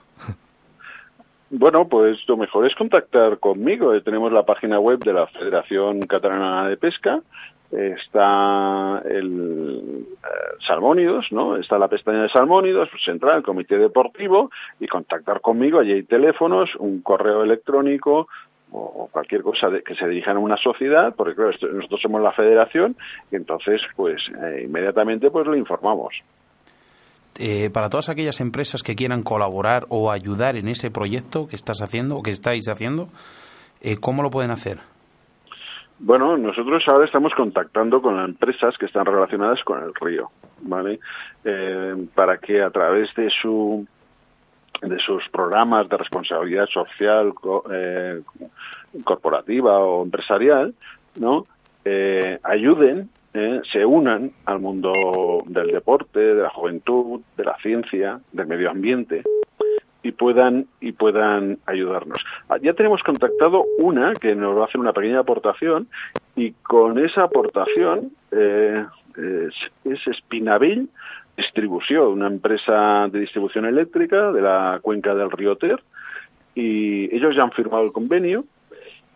Bueno, 1.50 1.88
pues 1.88 2.18
lo 2.28 2.36
mejor 2.38 2.68
es 2.68 2.76
contactar 2.76 3.40
conmigo. 3.40 3.94
Eh, 3.94 4.02
Tenemos 4.02 4.32
la 4.32 4.44
página 4.44 4.80
web 4.80 5.00
de 5.00 5.14
la 5.14 5.28
Federación 5.28 6.02
Catalana 6.02 6.68
de 6.68 6.78
Pesca. 6.78 7.22
Eh, 7.72 7.96
Está 7.98 9.02
el 9.06 10.06
eh, 10.12 10.58
Salmónidos, 10.66 11.28
¿no? 11.32 11.56
Está 11.56 11.78
la 11.78 11.88
pestaña 11.88 12.24
de 12.24 12.30
Salmónidos, 12.30 12.90
Central, 13.04 13.44
Comité 13.44 13.78
Deportivo, 13.78 14.52
y 14.80 14.88
contactar 14.88 15.40
conmigo. 15.40 15.80
Allí 15.80 15.94
hay 15.94 16.04
teléfonos, 16.04 16.76
un 16.78 17.02
correo 17.02 17.44
electrónico 17.44 18.28
o 18.70 19.08
cualquier 19.14 19.44
cosa 19.44 19.70
de- 19.70 19.82
que 19.82 19.96
se 19.96 20.06
dirijan 20.10 20.36
a 20.36 20.40
una 20.42 20.58
sociedad, 20.58 21.14
porque 21.16 21.36
claro, 21.36 21.52
nosotros 21.74 22.02
somos 22.02 22.22
la 22.22 22.34
federación, 22.34 22.98
y 23.32 23.38
entonces, 23.38 23.80
pues, 23.96 24.22
inmediatamente, 24.62 25.32
pues, 25.32 25.48
le 25.48 25.58
informamos. 25.58 26.14
Eh, 27.40 27.70
para 27.72 27.90
todas 27.90 28.10
aquellas 28.10 28.40
empresas 28.42 28.82
que 28.82 28.96
quieran 28.96 29.22
colaborar 29.24 29.86
o 29.90 30.12
ayudar 30.12 30.56
en 30.56 30.68
ese 30.68 30.90
proyecto 30.90 31.48
que 31.48 31.56
estás 31.56 31.82
haciendo 31.82 32.16
o 32.18 32.24
que 32.24 32.32
estáis 32.32 32.68
haciendo, 32.68 33.10
eh, 33.82 33.98
¿cómo 34.00 34.24
lo 34.24 34.30
pueden 34.32 34.50
hacer? 34.52 34.80
Bueno, 36.00 36.38
nosotros 36.38 36.84
ahora 36.88 37.06
estamos 37.06 37.34
contactando 37.36 38.02
con 38.02 38.20
empresas 38.20 38.76
que 38.80 38.86
están 38.88 39.06
relacionadas 39.06 39.64
con 39.64 39.84
el 39.84 39.94
río, 39.96 40.30
¿vale? 40.62 41.00
Eh, 41.44 42.08
para 42.14 42.38
que 42.38 42.62
a 42.62 42.70
través 42.70 43.14
de 43.16 43.30
su 43.30 43.86
de 44.82 45.00
sus 45.00 45.24
programas 45.32 45.90
de 45.90 45.98
responsabilidad 45.98 46.68
social 46.68 47.34
co- 47.34 47.64
eh, 47.72 48.22
corporativa 49.04 49.80
o 49.80 50.04
empresarial, 50.04 50.76
¿no? 51.20 51.46
Ayuden, 52.44 53.10
eh, 53.34 53.62
se 53.72 53.86
unan 53.86 54.32
al 54.46 54.60
mundo 54.60 55.44
del 55.46 55.72
deporte, 55.72 56.20
de 56.20 56.42
la 56.42 56.50
juventud, 56.50 57.22
de 57.36 57.44
la 57.44 57.56
ciencia, 57.62 58.20
del 58.32 58.48
medio 58.48 58.70
ambiente 58.70 59.24
y 60.04 60.12
puedan 60.12 60.68
y 60.80 60.94
puedan 60.94 61.58
ayudarnos. 61.66 62.18
Ah, 62.50 62.58
Ya 62.62 62.74
tenemos 62.74 63.04
contactado 63.04 63.66
una 63.78 64.14
que 64.14 64.36
nos 64.36 64.58
va 64.58 64.64
a 64.64 64.66
hacer 64.66 64.80
una 64.80 64.94
pequeña 64.94 65.20
aportación 65.20 65.88
y 66.36 66.52
con 66.52 66.98
esa 66.98 67.24
aportación 67.24 68.12
eh, 68.32 68.86
es, 69.18 69.54
es 69.86 70.24
Distribución, 71.36 72.08
una 72.08 72.28
empresa 72.28 73.08
de 73.12 73.20
distribución 73.20 73.66
eléctrica 73.66 74.32
de 74.32 74.42
la 74.42 74.80
cuenca 74.82 75.14
del 75.14 75.30
río 75.30 75.56
Ter 75.56 75.84
y 76.56 77.16
ellos 77.16 77.36
ya 77.36 77.44
han 77.44 77.52
firmado 77.52 77.84
el 77.84 77.92
convenio 77.92 78.46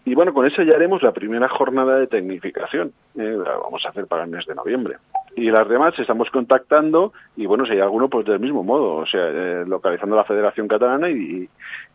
y 0.03 0.15
bueno, 0.15 0.33
con 0.33 0.45
eso 0.47 0.63
ya 0.63 0.75
haremos 0.75 1.03
la 1.03 1.11
primera 1.11 1.47
jornada 1.47 1.99
de 1.99 2.07
tecnificación. 2.07 2.91
eh, 3.15 3.37
la 3.37 3.57
vamos 3.57 3.83
a 3.85 3.89
hacer 3.89 4.07
para 4.07 4.23
el 4.23 4.31
mes 4.31 4.45
de 4.47 4.55
noviembre. 4.55 4.95
Y 5.35 5.49
las 5.49 5.69
demás 5.69 5.93
estamos 5.97 6.29
contactando 6.29 7.13
y 7.37 7.45
bueno, 7.45 7.65
si 7.65 7.73
hay 7.73 7.79
alguno, 7.79 8.09
pues 8.09 8.25
del 8.25 8.39
mismo 8.39 8.63
modo, 8.63 8.95
o 8.95 9.05
sea, 9.05 9.21
eh, 9.29 9.63
localizando 9.65 10.15
la 10.15 10.25
Federación 10.25 10.67
Catalana 10.67 11.09
y, 11.09 11.47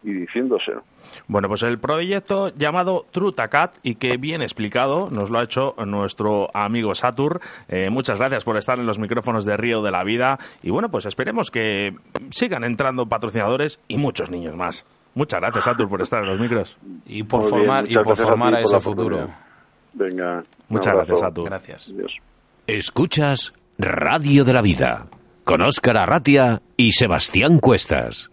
y 0.05 0.13
diciéndoselo. 0.13 0.83
Bueno, 1.27 1.49
pues 1.49 1.63
el 1.63 1.79
proyecto 1.79 2.49
llamado 2.57 3.05
Trutacat 3.11 3.75
y 3.83 3.97
que 3.97 4.17
bien 4.17 4.41
explicado 4.41 5.09
nos 5.11 5.31
lo 5.31 5.39
ha 5.39 5.43
hecho 5.45 5.75
nuestro 5.85 6.49
amigo 6.55 6.95
Satur. 6.95 7.41
Eh, 7.69 7.91
muchas 7.91 8.19
gracias 8.19 8.45
por 8.45 8.57
estar 8.57 8.79
en 8.79 8.87
los 8.87 8.99
micrófonos 8.99 9.45
de 9.45 9.57
Río 9.57 9.83
de 9.83 9.91
la 9.91 10.05
Vida 10.05 10.39
y 10.63 10.71
bueno, 10.71 10.89
pues 10.91 11.05
esperemos 11.07 11.51
que 11.51 11.95
sigan 12.31 12.65
entrando 12.65 13.07
patrocinadores 13.07 13.81
y 13.89 13.99
muchos 13.99 14.31
niños 14.31 14.57
más. 14.57 14.85
Muchas 15.17 15.41
gracias, 15.41 15.65
Satur, 15.65 15.89
por 15.89 16.03
estar 16.03 16.23
en 16.23 16.29
los 16.29 16.39
micros. 16.39 16.77
Y 17.07 17.23
por 17.23 17.41
Muy 17.41 17.51
bien, 17.51 17.65
formar, 17.65 17.91
y 17.91 17.95
por 17.95 18.13
a 18.13 18.17
formar 18.17 18.55
a, 18.55 18.61
ese 18.61 18.79
futuro. 18.79 19.27
Venga. 19.95 20.43
Muchas 20.69 20.93
gracias, 20.93 21.21
Satur. 21.21 21.47
Gracias. 21.47 21.89
Adiós. 21.89 22.19
Escuchas 22.67 23.55
Radio 23.79 24.45
de 24.45 24.53
la 24.53 24.61
Vida 24.61 25.07
con 25.43 25.63
Óscar 25.63 25.97
Arratia 25.97 26.61
y 26.77 26.93
Sebastián 26.93 27.61
Cuestas. 27.61 28.31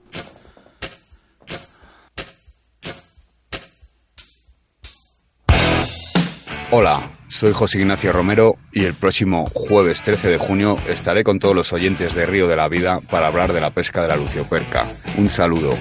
Hola, 6.72 7.14
soy 7.30 7.54
José 7.54 7.80
Ignacio 7.80 8.12
Romero 8.12 8.56
y 8.74 8.84
el 8.84 8.94
próximo 8.96 9.46
jueves 9.54 10.02
13 10.02 10.28
de 10.28 10.38
junio 10.38 10.76
estaré 10.90 11.24
con 11.24 11.40
todos 11.40 11.56
los 11.56 11.72
oyentes 11.72 12.14
de 12.14 12.26
Río 12.26 12.50
de 12.50 12.58
la 12.58 12.68
Vida 12.68 13.00
para 13.10 13.28
hablar 13.28 13.54
de 13.54 13.62
la 13.62 13.72
pesca 13.72 14.02
de 14.02 14.10
la 14.10 14.18
lucioperca. 14.18 14.86
Un 15.18 15.30
saludo. 15.30 15.78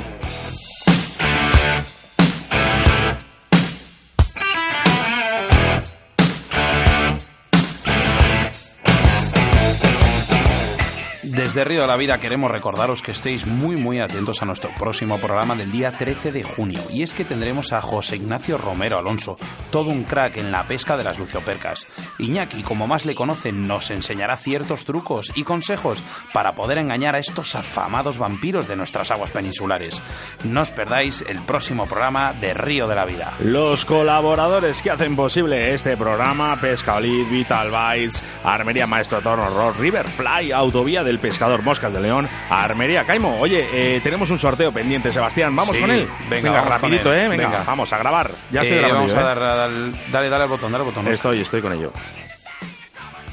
Desde 11.53 11.65
Río 11.65 11.83
de 11.83 11.87
la 11.87 11.99
Vida 11.99 12.17
queremos 12.17 12.51
recordaros 12.51 13.03
que 13.03 13.11
estéis 13.11 13.47
muy 13.47 13.77
muy 13.77 13.99
atentos 13.99 14.41
a 14.41 14.47
nuestro 14.47 14.71
próximo 14.71 15.19
programa 15.19 15.55
del 15.55 15.71
día 15.71 15.93
13 15.93 16.33
de 16.33 16.45
junio. 16.45 16.81
Y 16.89 17.03
es 17.03 17.13
que 17.13 17.27
tendremos 17.27 17.75
a 17.75 17.83
José 17.83 18.17
Ignacio 18.17 18.57
Romero 18.57 18.97
Alonso, 18.97 19.37
todo 19.71 19.91
un 19.91 20.05
crack 20.05 20.39
en 20.39 20.51
la 20.51 20.63
pesca 20.63 20.97
de 20.97 21.05
las 21.05 21.19
luciopercas. 21.19 21.87
Iñaki, 22.19 22.63
como 22.63 22.87
más 22.87 23.05
le 23.05 23.15
conocen, 23.15 23.69
nos 23.69 23.91
enseñará 23.91 24.39
ciertos 24.39 24.87
trucos 24.87 25.31
y 25.35 25.45
consejos 25.45 26.03
para 26.33 26.55
poder 26.55 26.79
engañar 26.79 27.17
a 27.17 27.19
estos 27.19 27.55
afamados 27.55 28.17
vampiros 28.17 28.67
de 28.67 28.77
nuestras 28.77 29.11
aguas 29.11 29.31
peninsulares. 29.31 30.01
No 30.45 30.63
os 30.63 30.71
perdáis 30.71 31.23
el 31.29 31.43
próximo 31.43 31.85
programa 31.85 32.33
de 32.33 32.55
Río 32.55 32.87
de 32.87 32.95
la 32.95 33.05
Vida. 33.05 33.35
Los 33.41 33.85
colaboradores 33.85 34.81
que 34.81 34.91
hacen 34.91 35.15
posible 35.15 35.75
este 35.75 35.99
programa, 35.99 36.59
Pesca 36.59 36.97
Olid, 36.97 37.29
Vital 37.29 37.69
Bites, 37.71 38.23
Armería 38.43 38.87
Maestro 38.87 39.21
Torno 39.21 39.51
Rock, 39.51 39.79
Riverfly, 39.81 40.51
Autovía 40.51 41.05
del 41.05 41.19
Pescador 41.43 41.63
Moscas 41.65 41.93
de 41.93 41.99
León, 41.99 42.29
Armería 42.51 43.03
Caimo. 43.03 43.41
Oye, 43.41 43.67
eh, 43.73 44.01
tenemos 44.01 44.31
un 44.31 44.39
sorteo 44.39 44.71
pendiente, 44.71 45.11
Sebastián. 45.13 45.57
¿Vamos 45.57 45.75
Sí, 45.75 45.81
con 45.83 45.91
él? 45.91 46.07
venga, 46.31 46.53
vamos 46.53 46.69
rapidito. 46.69 47.13
¿eh? 47.13 47.27
Venga, 47.29 47.49
Venga. 47.49 47.65
vamos 47.67 47.93
a 47.93 47.99
grabar. 47.99 48.31
Ya 48.53 48.61
estoy 48.61 48.77
Eh, 48.77 48.81
grabando. 48.81 48.99
vamos 48.99 49.13
yo, 49.13 49.19
a 49.19 49.21
¿eh? 49.21 49.25
dar, 49.25 49.43
al- 49.43 49.93
dale, 50.13 50.29
dale 50.29 50.45
al 50.45 50.49
botón, 50.51 50.71
dale 50.71 50.85
al 50.85 50.91
botón. 50.91 51.09
Estoy, 51.09 51.41
estoy 51.41 51.61
con 51.61 51.73
ello. 51.73 51.93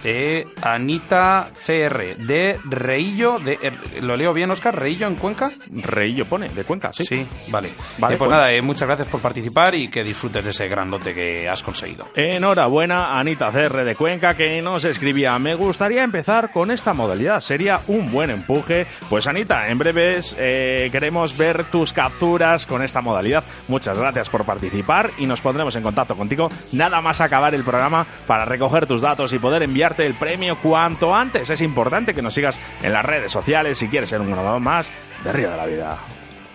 Eh, 0.04 0.46
Anita 0.62 1.50
CR, 1.66 2.16
de 2.18 2.58
Reillo, 2.66 3.40
de, 3.40 3.54
eh, 3.62 3.72
¿lo 4.02 4.16
leo 4.16 4.34
bien, 4.34 4.50
Oscar? 4.52 4.78
¿Reillo 4.80 5.08
en 5.08 5.16
Cuenca? 5.16 5.52
Reillo 5.72 6.26
pone, 6.28 6.50
de 6.50 6.64
Cuenca, 6.64 6.92
sí. 6.94 7.04
Sí, 7.04 7.28
vale. 7.50 7.70
Vale, 7.98 8.16
Eh, 8.16 8.18
pues 8.18 8.28
pues- 8.28 8.32
nada, 8.32 8.52
eh, 8.52 8.62
muchas 8.62 8.88
gracias 8.88 9.08
por 9.10 9.22
participar 9.22 9.76
y 9.76 9.90
que 9.90 10.04
disfrutes 10.04 10.44
de 10.46 10.52
ese 10.52 10.68
grandote 10.68 11.14
que 11.14 11.48
has 11.50 11.62
conseguido. 11.64 12.08
Enhorabuena, 12.16 13.20
Anita 13.20 13.52
CR 13.52 13.84
de 13.84 13.96
Cuenca, 13.96 14.36
que 14.36 14.62
nos 14.62 14.86
escribía. 14.86 15.38
Me 15.40 15.56
gustaría 15.56 16.04
empezar 16.04 16.52
con 16.52 16.72
esta 16.72 16.94
modalidad. 16.94 17.42
Sería 17.42 17.82
un 17.88 18.12
buen 18.12 18.30
empuje. 18.30 18.86
Pues, 19.10 19.28
Anita, 19.28 19.70
en 19.70 19.78
breves 19.78 20.36
queremos 20.36 21.36
ver 21.38 21.66
tus 21.66 21.94
capturas 21.94 22.66
con 22.66 22.82
esta 22.82 23.02
modalidad. 23.02 23.44
Muchas 23.68 23.98
gracias 23.98 24.30
por 24.30 24.46
participar 24.46 25.12
y 25.18 25.26
nos 25.26 25.42
pondremos 25.42 25.76
en 25.76 25.84
contacto 25.84 26.16
contigo 26.16 26.50
nada 26.72 27.02
más 27.02 27.22
acabar 27.22 27.54
el 27.54 27.64
programa 27.64 28.06
para 28.26 28.46
recoger 28.46 28.86
tus 28.86 29.02
datos 29.02 29.34
y 29.34 29.40
poder 29.40 29.64
el 29.98 30.14
premio 30.14 30.58
cuanto 30.58 31.14
antes. 31.16 31.50
Es 31.50 31.62
importante 31.62 32.14
que 32.14 32.22
nos 32.22 32.34
sigas 32.34 32.60
en 32.82 32.94
las 32.94 33.06
redes 33.06 33.32
sociales 33.32 33.78
si 33.78 33.88
quieres 33.88 34.10
ser 34.10 34.22
un 34.22 34.30
ganador 34.30 34.60
más 34.60 34.92
de 35.24 35.32
Río 35.32 35.52
de 35.52 35.58
la 35.58 35.66
Vida. 35.66 35.98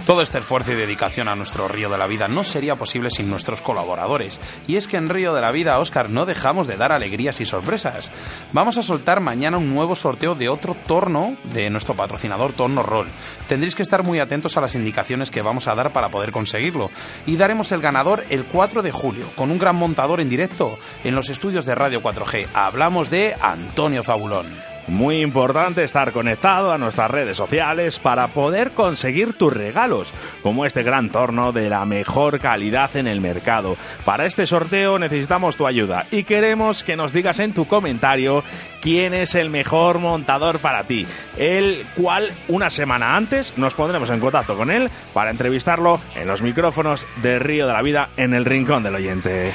Todo 0.07 0.20
este 0.20 0.38
esfuerzo 0.38 0.72
y 0.72 0.74
dedicación 0.74 1.28
a 1.28 1.34
nuestro 1.34 1.66
Río 1.66 1.88
de 1.88 1.96
la 1.96 2.07
Vida 2.07 2.28
no 2.28 2.44
sería 2.44 2.76
posible 2.76 3.09
sin 3.09 3.30
nuestros 3.30 3.62
colaboradores. 3.62 4.38
Y 4.66 4.76
es 4.76 4.86
que 4.86 4.98
en 4.98 5.09
Río 5.09 5.32
de 5.32 5.40
la 5.40 5.50
Vida, 5.50 5.78
Oscar, 5.78 6.11
no 6.11 6.26
dejamos 6.26 6.66
de 6.66 6.76
dar 6.76 6.92
alegrías 6.92 7.40
y 7.40 7.46
sorpresas. 7.46 8.12
Vamos 8.52 8.76
a 8.76 8.82
soltar 8.82 9.20
mañana 9.20 9.57
un 9.57 9.72
nuevo 9.72 9.94
sorteo 9.94 10.34
de 10.34 10.50
otro 10.50 10.76
torno 10.86 11.38
de 11.44 11.70
nuestro 11.70 11.94
patrocinador 11.94 12.52
Torno 12.52 12.82
Roll. 12.82 13.09
Tendréis 13.48 13.74
que 13.74 13.82
estar 13.82 14.02
muy 14.02 14.20
atentos 14.20 14.59
a 14.59 14.61
las 14.61 14.74
indicaciones 14.74 15.30
que 15.30 15.40
vamos 15.40 15.68
a 15.68 15.74
dar 15.74 15.90
para 15.90 16.11
poder 16.11 16.32
conseguirlo. 16.32 16.90
Y 17.24 17.36
daremos 17.36 17.72
el 17.72 17.80
ganador 17.80 18.24
el 18.28 18.44
4 18.44 18.82
de 18.82 18.92
julio, 18.92 19.24
con 19.34 19.50
un 19.50 19.57
gran 19.57 19.76
montador 19.76 20.20
en 20.20 20.28
directo 20.28 20.78
en 21.02 21.14
los 21.14 21.30
estudios 21.30 21.64
de 21.64 21.76
Radio 21.76 22.02
4G. 22.02 22.48
Hablamos 22.52 23.09
de 23.09 23.34
Antonio 23.40 24.02
Zabulón. 24.02 24.74
Muy 24.87 25.22
importante 25.22 25.82
estar 25.82 26.12
conectado 26.12 26.70
a 26.70 26.78
nuestras 26.78 27.11
redes 27.11 27.37
sociales 27.37 27.99
para 27.99 28.28
poder 28.28 28.72
conseguir 28.72 29.32
tus 29.32 29.53
regalos, 29.53 30.12
como 30.43 30.66
este 30.66 30.82
gran 30.82 31.11
torno 31.11 31.53
de 31.53 31.70
la 31.70 31.87
mejor 31.87 32.39
calidad 32.39 32.95
en 32.97 33.07
el 33.07 33.22
mercado. 33.22 33.76
Para 34.05 34.26
este 34.26 34.47
sorteo 34.47 34.99
necesitamos 34.99 35.57
tu 35.57 35.66
ayuda 35.66 36.07
y 36.11 36.24
queremos 36.24 36.85
que 36.85 36.97
nos 36.97 37.14
digas 37.14 37.39
en 37.39 37.55
tu 37.55 37.66
comentario 37.66 38.45
quién 38.82 39.14
es 39.14 39.35
el 39.35 39.49
mejor 39.49 40.01
montador 40.01 40.59
para 40.59 40.85
ti, 40.85 41.07
el 41.39 41.87
cual 41.97 42.30
una 42.49 42.68
semana 42.68 43.16
antes 43.16 43.57
nos 43.57 43.72
pondremos 43.72 44.11
en 44.11 44.20
contacto 44.20 44.55
con 44.55 44.70
él 44.70 44.91
para 45.14 45.30
entrevistarlo 45.30 45.99
en 46.14 46.28
los 46.28 46.43
micrófonos 46.43 47.07
de 47.22 47.39
Río 47.39 47.66
de 47.66 47.72
la 47.72 47.82
Vida 47.82 48.11
en 48.18 48.35
el 48.35 48.45
Rincón 48.45 48.82
del 48.82 48.97
Oyente. 48.97 49.53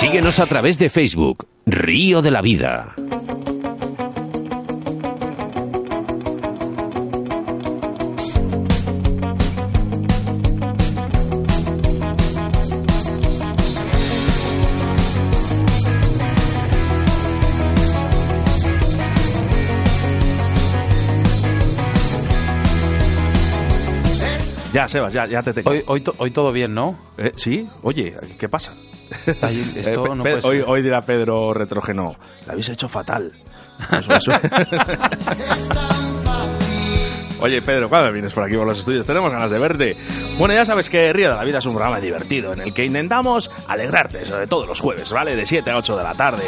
Síguenos 0.00 0.38
a 0.40 0.46
través 0.46 0.78
de 0.78 0.88
Facebook, 0.88 1.46
Río 1.66 2.22
de 2.22 2.30
la 2.30 2.40
Vida. 2.40 2.94
Ya, 24.72 24.86
Sebas, 24.86 25.12
ya, 25.12 25.26
ya 25.26 25.42
te 25.42 25.52
tengo. 25.52 25.70
Hoy, 25.70 25.82
hoy, 25.86 26.00
to- 26.00 26.14
hoy 26.18 26.30
todo 26.30 26.52
bien, 26.52 26.72
¿no? 26.74 26.96
Eh, 27.18 27.32
¿Sí? 27.34 27.68
Oye, 27.82 28.14
¿qué 28.38 28.48
pasa? 28.48 28.72
Ay, 29.42 29.72
esto 29.76 30.06
Eh, 30.06 30.14
no 30.16 30.22
ser. 30.24 30.40
hoy, 30.44 30.64
hoy 30.66 30.82
dirá 30.82 31.00
Pedro 31.02 31.54
Retrógeno, 31.54 32.16
lo 32.46 32.52
habéis 32.52 32.68
hecho 32.68 32.88
fatal. 32.88 33.32
Oye, 37.42 37.62
Pedro, 37.62 37.88
¿cuándo 37.88 38.12
vienes 38.12 38.34
por 38.34 38.44
aquí 38.44 38.54
por 38.54 38.66
los 38.66 38.78
estudios? 38.78 39.06
Tenemos 39.06 39.32
ganas 39.32 39.50
de 39.50 39.58
verte. 39.58 39.96
Bueno, 40.38 40.52
ya 40.52 40.66
sabes 40.66 40.90
que 40.90 41.10
Río 41.12 41.30
de 41.30 41.36
la 41.36 41.44
Vida 41.44 41.58
es 41.58 41.64
un 41.64 41.72
programa 41.72 41.98
divertido 41.98 42.52
en 42.52 42.60
el 42.60 42.74
que 42.74 42.84
intentamos 42.84 43.50
alegrarte, 43.66 44.26
sobre 44.26 44.46
todo 44.46 44.66
los 44.66 44.78
jueves, 44.78 45.10
¿vale? 45.10 45.34
De 45.34 45.46
7 45.46 45.70
a 45.70 45.78
8 45.78 45.96
de 45.96 46.02
la 46.02 46.14
tarde. 46.14 46.44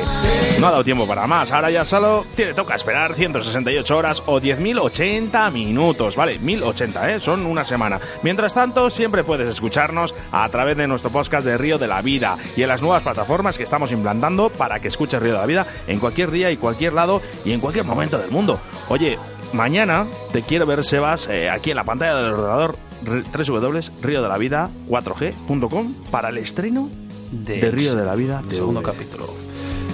No 0.61 0.67
ha 0.67 0.71
dado 0.71 0.85
tiempo 0.85 1.07
para 1.07 1.27
más. 1.27 1.51
Ahora 1.51 1.71
ya 1.71 1.87
solo 1.87 2.27
te 2.37 2.53
toca 2.53 2.75
esperar 2.75 3.15
168 3.15 3.97
horas 3.97 4.23
o 4.27 4.39
10.080 4.39 5.51
minutos, 5.51 6.15
¿vale? 6.15 6.39
1.080, 6.39 7.09
¿eh? 7.09 7.21
Son 7.21 7.47
una 7.47 7.65
semana. 7.65 7.99
Mientras 8.23 8.53
tanto, 8.53 8.91
siempre 8.91 9.25
puedes 9.25 9.49
escucharnos 9.49 10.15
a 10.31 10.47
través 10.51 10.77
de 10.77 10.87
nuestro 10.87 11.11
podcast 11.11 11.47
de 11.47 11.57
Río 11.57 11.79
de 11.79 11.87
la 11.87 12.03
Vida 12.03 12.37
y 12.55 12.63
en 12.63 12.69
las 12.69 12.83
nuevas 12.83 13.03
plataformas 13.03 13.57
que 13.57 13.65
estamos 13.65 13.93
implantando 13.93 14.51
para 14.51 14.79
que 14.81 14.89
escuches 14.89 15.23
Río 15.23 15.33
de 15.33 15.39
la 15.39 15.47
Vida 15.47 15.67
en 15.87 15.99
cualquier 15.99 16.31
día 16.31 16.51
y 16.51 16.59
cualquier 16.59 16.93
lado 16.93 17.23
y 17.47 17.53
en 17.53 17.61
cualquier 17.61 17.87
momento 17.87 18.19
del 18.19 18.31
mundo. 18.31 18.61
Oye, 18.89 19.19
mañana 19.53 20.07
te 20.33 20.43
quiero 20.43 20.67
ver, 20.67 20.85
Sebas, 20.85 21.29
eh, 21.29 21.49
aquí 21.51 21.71
en 21.71 21.77
la 21.77 21.85
pantalla 21.85 22.17
del 22.17 22.33
ordenador 22.33 22.77
www.riodelavida4g.com 23.05 25.95
para 26.11 26.31
el 26.31 26.39
estreno 26.39 26.89
de, 27.31 27.71
Río 27.71 27.95
de 27.95 28.05
la 28.05 28.15
Vida 28.15 28.41
TV. 28.43 28.57
segundo 28.57 28.83
capítulo. 28.83 29.43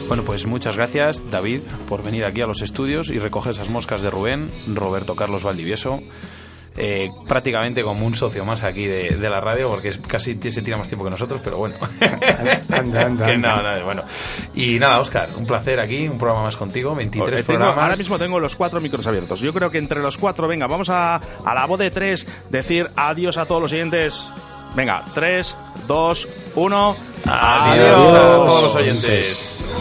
Bueno, 0.09 0.25
pues 0.25 0.47
muchas 0.47 0.77
gracias, 0.77 1.23
David, 1.31 1.61
por 1.89 2.03
venir 2.03 2.25
aquí 2.25 2.41
a 2.41 2.47
los 2.47 2.63
estudios 2.63 3.11
y 3.11 3.19
recoger 3.19 3.53
esas 3.53 3.69
moscas 3.69 4.01
de 4.01 4.09
Rubén, 4.09 4.51
Roberto 4.75 5.15
Carlos 5.15 5.45
Valdivieso 5.45 6.01
eh, 6.81 7.11
prácticamente 7.27 7.83
como 7.83 8.07
un 8.07 8.15
socio 8.15 8.45
más 8.45 8.63
aquí 8.63 8.87
de, 8.87 9.11
de, 9.17 9.29
la 9.29 9.41
radio, 9.41 9.69
porque 9.69 9.89
es, 9.89 9.99
casi 9.99 10.39
se 10.51 10.63
tira 10.63 10.77
más 10.77 10.87
tiempo 10.87 11.05
que 11.05 11.11
nosotros, 11.11 11.41
pero 11.43 11.59
bueno. 11.59 11.75
Anda, 12.71 13.07
anda, 13.07 13.37
no, 13.37 13.85
bueno. 13.85 14.05
Y 14.55 14.79
nada, 14.79 14.99
Oscar, 14.99 15.29
un 15.37 15.45
placer 15.45 15.81
aquí, 15.81 16.07
un 16.07 16.19
programa 16.19 16.45
más 16.45 16.57
contigo, 16.57 16.95
23 16.95 17.45
tengo, 17.45 17.59
programas. 17.59 17.83
Ahora 17.83 17.97
mismo 17.97 18.19
tengo 18.19 18.39
los 18.39 18.55
cuatro 18.55 18.81
micros 18.81 19.07
abiertos. 19.09 19.41
Yo 19.41 19.53
creo 19.53 19.71
que 19.71 19.79
entre 19.79 20.01
los 20.01 20.17
cuatro, 20.17 20.47
venga, 20.47 20.69
vamos 20.69 20.89
a, 20.89 21.17
a 21.17 21.55
la 21.55 21.67
voz 21.67 21.81
de 21.81 21.91
tres 21.91 22.27
decir 22.49 22.87
adiós 22.95 23.37
a 23.39 23.47
todos 23.47 23.63
los 23.63 23.71
siguientes. 23.71 24.31
Venga, 24.77 25.03
3, 25.15 25.57
2, 25.87 26.29
1. 26.55 26.97
Adiós, 27.27 27.79
Adiós, 27.79 28.13
a 28.13 28.37
todos 28.37 28.63
los 28.63 28.75
oyentes. 28.77 29.75